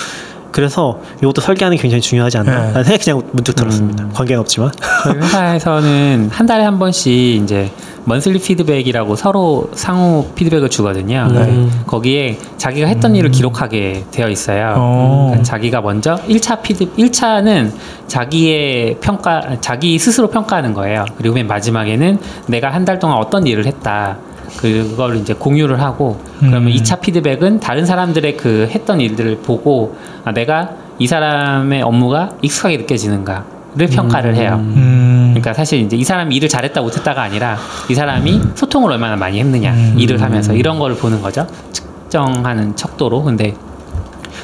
[0.53, 2.83] 그래서 이것도 설계하는 게 굉장히 중요하지 않나 네.
[2.83, 4.07] 생각이 그냥 문득 들었습니다.
[4.13, 4.71] 관계는 없지만.
[5.03, 7.71] 저희 회사에서는 한 달에 한 번씩 이제
[8.05, 11.27] 먼슬리 피드백이라고 서로 상호 피드백을 주거든요.
[11.31, 11.33] 음.
[11.71, 11.83] 네.
[11.87, 14.75] 거기에 자기가 했던 일을 기록하게 되어 있어요.
[14.77, 15.25] 어.
[15.31, 17.71] 그러니까 자기가 먼저 1차 피드 1차는
[18.07, 21.05] 자기의 평가 자기 스스로 평가하는 거예요.
[21.17, 24.17] 그리고 맨 마지막에는 내가 한 달 동안 어떤 일을 했다.
[24.57, 26.71] 그걸 이제 공유를 하고 그러면 음.
[26.71, 33.87] 2차 피드백은 다른 사람들의 그 했던 일들을 보고 아, 내가 이 사람의 업무가 익숙하게 느껴지는가를
[33.91, 34.57] 평가를 해요.
[34.59, 35.31] 음.
[35.33, 37.57] 그러니까 사실 이제 이 사람이 일을 잘했다 못했다가 아니라
[37.89, 39.95] 이 사람이 소통을 얼마나 많이 했느냐 음.
[39.97, 43.55] 일을 하면서 이런 거를 보는 거죠 측정하는 척도로 근데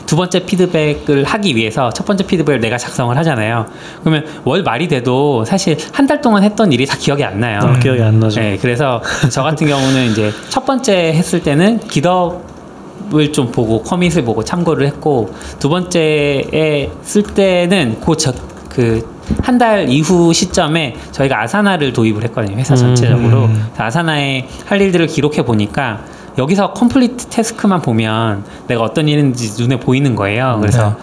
[0.10, 3.68] 두 번째 피드백을 하기 위해서 첫 번째 피드백을 내가 작성을 하잖아요
[4.02, 7.80] 그러면 월 말이 돼도 사실 한 달 동안 했던 일이 다 기억이 안 나요 어,
[7.80, 8.40] 기억이 안 나죠.
[8.40, 14.44] 네, 그래서 저 같은 경우는 이제 첫 번째 했을 때는 기덥을 좀 보고 커밋을 보고
[14.44, 22.76] 참고를 했고 두 번째에 쓸 때는 그한 달 이후 시점에 저희가 아사나를 도입을 했거든요 회사
[22.76, 23.68] 전체적으로 음.
[23.78, 26.02] 아사나에 할 일들을 기록해 보니까
[26.40, 30.58] 여기서 complete task만 보면 내가 어떤 일인지 눈에 보이는 거예요.
[30.60, 30.96] 그래서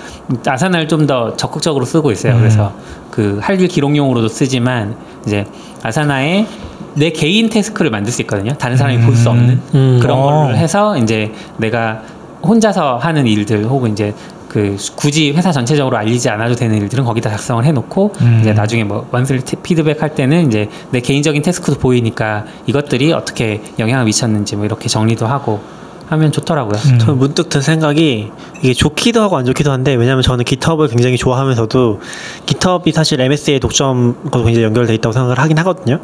[0.44, 2.32] Asana를 좀 더 적극적으로 쓰고 있어요.
[2.32, 2.38] 음.
[2.40, 2.72] 그래서
[3.12, 5.44] 그 할일 기록용으로도 쓰지만 이제
[5.84, 6.46] Asana에
[6.94, 8.54] 내 개인 task를 만들 수 있거든요.
[8.54, 9.98] 다른 사람이 볼수 없는 음.
[10.02, 10.22] 그런 어.
[10.22, 12.02] 걸로 해서 이제 내가
[12.42, 14.14] 혼자서 하는 일들 혹은 이제
[14.56, 18.38] 그 굳이 회사 전체적으로 알리지 않아도 되는 일들은 거기다 작성을 해놓고 음.
[18.40, 24.06] 이제 나중에 뭐 monthly 피드백 할 때는 이제 내 개인적인 task도 보이니까 이것들이 어떻게 영향을
[24.06, 25.60] 미쳤는지 뭐 이렇게 정리도 하고
[26.06, 26.80] 하면 좋더라고요.
[26.86, 26.98] 음.
[26.98, 28.30] 저는 문득 든 생각이
[28.62, 32.00] 이게 좋기도 하고 안 좋기도 한데 왜냐면 저는 GitHub을 굉장히 좋아하면서도
[32.46, 36.00] GitHub이 사실 MS의 독점과 굉장히 연결돼 있다고 생각을 하긴 하거든요.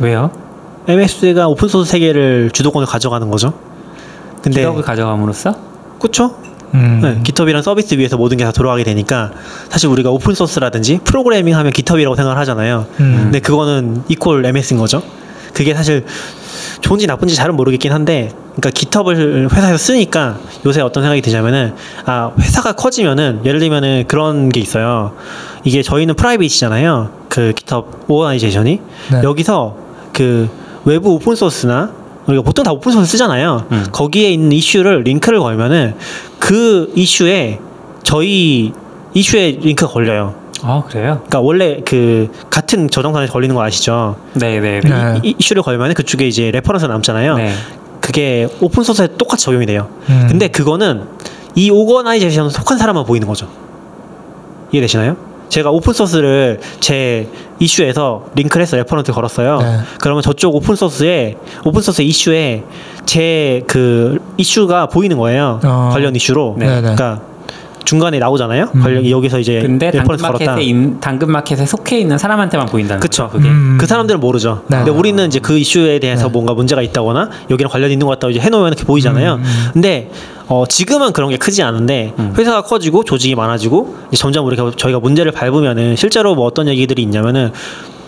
[0.00, 0.30] 왜요?
[0.86, 3.54] MS가 오픈 소스 세계를 주도권을 가져가는 거죠.
[4.42, 5.54] 근데 GitHub을 가져감으로써
[5.98, 6.34] 그렇죠?
[6.74, 7.00] 음.
[7.02, 9.32] 네, GitHub이란 서비스 위에서 모든 게 다 돌아가게 되니까
[9.68, 12.86] 사실 우리가 오픈 소스라든지 프로그래밍 하면 GitHub이라고 생각을 하잖아요.
[13.00, 13.18] 음.
[13.24, 15.02] 근데 그거는 equal MS인 거죠.
[15.52, 16.04] 그게 사실
[16.82, 21.74] 좋은지 나쁜지 잘은 모르겠긴 한데, 그러니까 GitHub을 회사에서 쓰니까 요새 어떤 생각이 드냐면은,
[22.04, 25.14] 아, 회사가 커지면은, 예를 들면은 그런 게 있어요.
[25.64, 27.10] 이게 저희는 private이잖아요.
[27.30, 28.80] 그 GitHub 오거나이제이션이.
[29.12, 29.22] 네.
[29.22, 29.76] 여기서
[30.12, 30.48] 그
[30.84, 31.90] 외부 오픈 소스나
[32.26, 33.66] 우리가 보통 다 오픈소스 쓰잖아요.
[33.70, 33.86] 음.
[33.92, 35.94] 거기에 있는 이슈를 링크를 걸면은
[36.38, 37.60] 그 이슈에
[38.02, 38.72] 저희
[39.14, 40.34] 이슈에 링크가 걸려요.
[40.62, 41.22] 아 그래요?
[41.26, 44.16] 그러니까 원래 그 같은 저장소에 걸리는 거 아시죠?
[44.34, 44.80] 네네.
[44.80, 44.88] 네.
[44.88, 45.20] 네.
[45.22, 47.36] 이, 이슈를 걸면 그쪽에 이제 reference 남잖아요.
[47.36, 47.52] 네.
[48.00, 49.88] 그게 오픈 소스에 똑같이 적용이 돼요.
[50.08, 50.26] 음.
[50.28, 51.04] 근데 그거는
[51.54, 53.48] 이 오거나이제이션에 속한 사람만 보이는 거죠.
[54.72, 55.16] 이해되시나요?
[55.48, 57.28] 제가 오픈 소스를 제
[57.58, 59.58] 이슈에서 링크를 해서 reference 걸었어요.
[59.58, 59.78] 네.
[60.00, 62.62] 그러면 저쪽 오픈 소스에 오픈 소스 이슈에
[63.06, 65.60] 제 그 이슈가 보이는 거예요.
[65.64, 65.90] 어.
[65.92, 66.56] 관련 이슈로.
[66.58, 66.66] 네.
[66.66, 66.80] 네.
[66.80, 67.20] 그러니까
[67.84, 68.70] 중간에 나오잖아요.
[68.74, 68.82] 음.
[68.82, 69.92] 관련 여기서 이제 근데.
[69.92, 73.28] 당근마켓에 인, 당근마켓에 속해 있는 사람한테만 보인다는 그쵸.
[73.28, 73.36] 거죠.
[73.38, 73.48] 그게.
[73.48, 73.78] 음.
[73.80, 74.62] 그 사람들은 모르죠.
[74.66, 74.78] 네.
[74.78, 76.32] 근데 우리는 이제 그 이슈에 대해서 네.
[76.32, 79.34] 뭔가 문제가 있다거나 여기랑 관련 있는 것 같다고 이제 해놓으면 이렇게 보이잖아요.
[79.34, 79.70] 음, 음.
[79.72, 80.10] 근데
[80.48, 82.34] 어, 지금은 그런 게 크지 않은데 음.
[82.36, 87.52] 회사가 커지고 조직이 많아지고 점점 우리가 저희가 문제를 밟으면은 실제로 뭐 어떤 얘기들이 있냐면은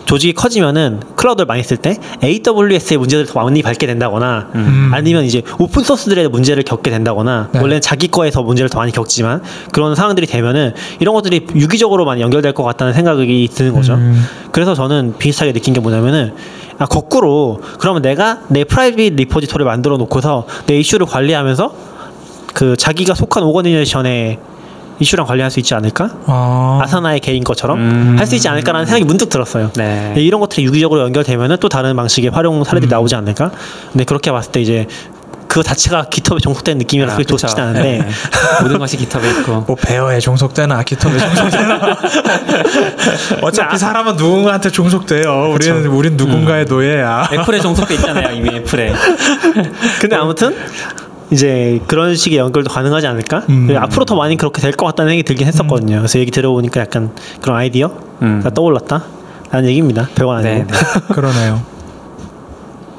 [0.08, 4.90] 조직이 커지면은 클라우드를 많이 쓸 때 AWS의 문제를 더 많이 밟게 된다거나 음.
[4.94, 7.60] 아니면 이제 오픈 소스들의 문제를 겪게 된다거나 네.
[7.60, 12.54] 원래는 자기 거에서 문제를 더 많이 겪지만 그런 상황들이 되면은 이런 것들이 유기적으로 많이 연결될
[12.54, 13.94] 것 같다는 생각이 드는 거죠.
[13.94, 14.24] 음.
[14.50, 16.32] 그래서 저는 비슷하게 느낀 게 뭐냐면은
[16.78, 21.87] 아 거꾸로 그러면 내가 내 private repository를 만들어 놓고서 내 이슈를 관리하면서
[22.58, 24.36] 그 자기가 속한 오거니제이션의
[24.98, 26.10] 이슈랑 관리할 수 있지 않을까?
[26.26, 26.80] 아.
[26.82, 28.16] Asana의 개인 것처럼 음.
[28.18, 29.70] 할수 있지 않을까라는 생각이 문득 들었어요.
[29.76, 30.12] 네.
[30.16, 32.90] 이런 것들이 유기적으로 연결되면은 또 다른 방식의 활용 사례들이 음.
[32.90, 33.52] 나오지 않을까?
[33.92, 34.88] 근데 그렇게 봤을 때 이제
[35.46, 37.26] 그거 자체가 기톱에 종속된 느낌이라 아, 그게.
[37.26, 38.08] 좋진 않은데 네.
[38.60, 39.60] 모든 것이 깃허브에 있고.
[39.60, 41.80] 뭐 베어에 종속되나 기톱에 종속되나
[43.40, 43.78] 어차피 아.
[43.78, 45.52] 사람은 누군가한테 종속돼요.
[45.54, 47.28] 우리는 우린 누군가의 노예야.
[47.32, 48.92] 애플에 종속돼 있잖아요 이미 애플에.
[50.02, 50.56] 근데 아무튼
[51.30, 53.44] 이제 그런 식의 연결도 가능하지 않을까?
[53.48, 53.74] 음.
[53.76, 55.96] 앞으로 더 많이 그렇게 될 것 같다는 생각이 들긴 했었거든요.
[55.98, 57.10] 그래서 얘기 들어보니까 약간
[57.40, 58.42] 그런 아이디어가 음.
[58.54, 59.02] 떠올랐다.
[59.50, 60.08] 라는 얘기입니다.
[60.14, 60.50] 별거 네.
[60.56, 60.70] 아니고.
[60.72, 60.78] 네.
[61.14, 61.62] 그러네요.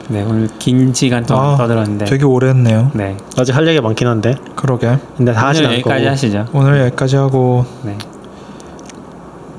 [0.09, 2.05] 네 오늘 긴 시간 동안 아, 떠들었는데.
[2.05, 2.89] 되게 오래 했네요.
[2.95, 3.15] 네.
[3.37, 4.35] 아직 할 얘기가 많긴 한데.
[4.55, 4.97] 그러게.
[5.15, 6.05] 근데 다 오늘 않을 여기까지.
[6.05, 6.45] 하시죠.
[6.53, 7.95] 오늘 여기까지 하고 네.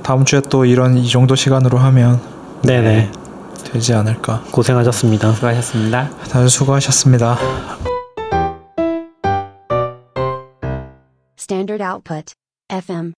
[0.03, 2.19] 다음 주에 또 이런 이 정도 시간으로 하면
[2.63, 2.83] 네네.
[2.83, 3.11] 네.
[3.73, 4.43] 되지 않을까.
[4.51, 5.33] 고생하셨습니다.
[5.35, 6.11] 수고하셨습니다.
[6.31, 7.39] 다들 수고하셨습니다.
[11.51, 12.33] Standard output.
[12.71, 13.09] FM.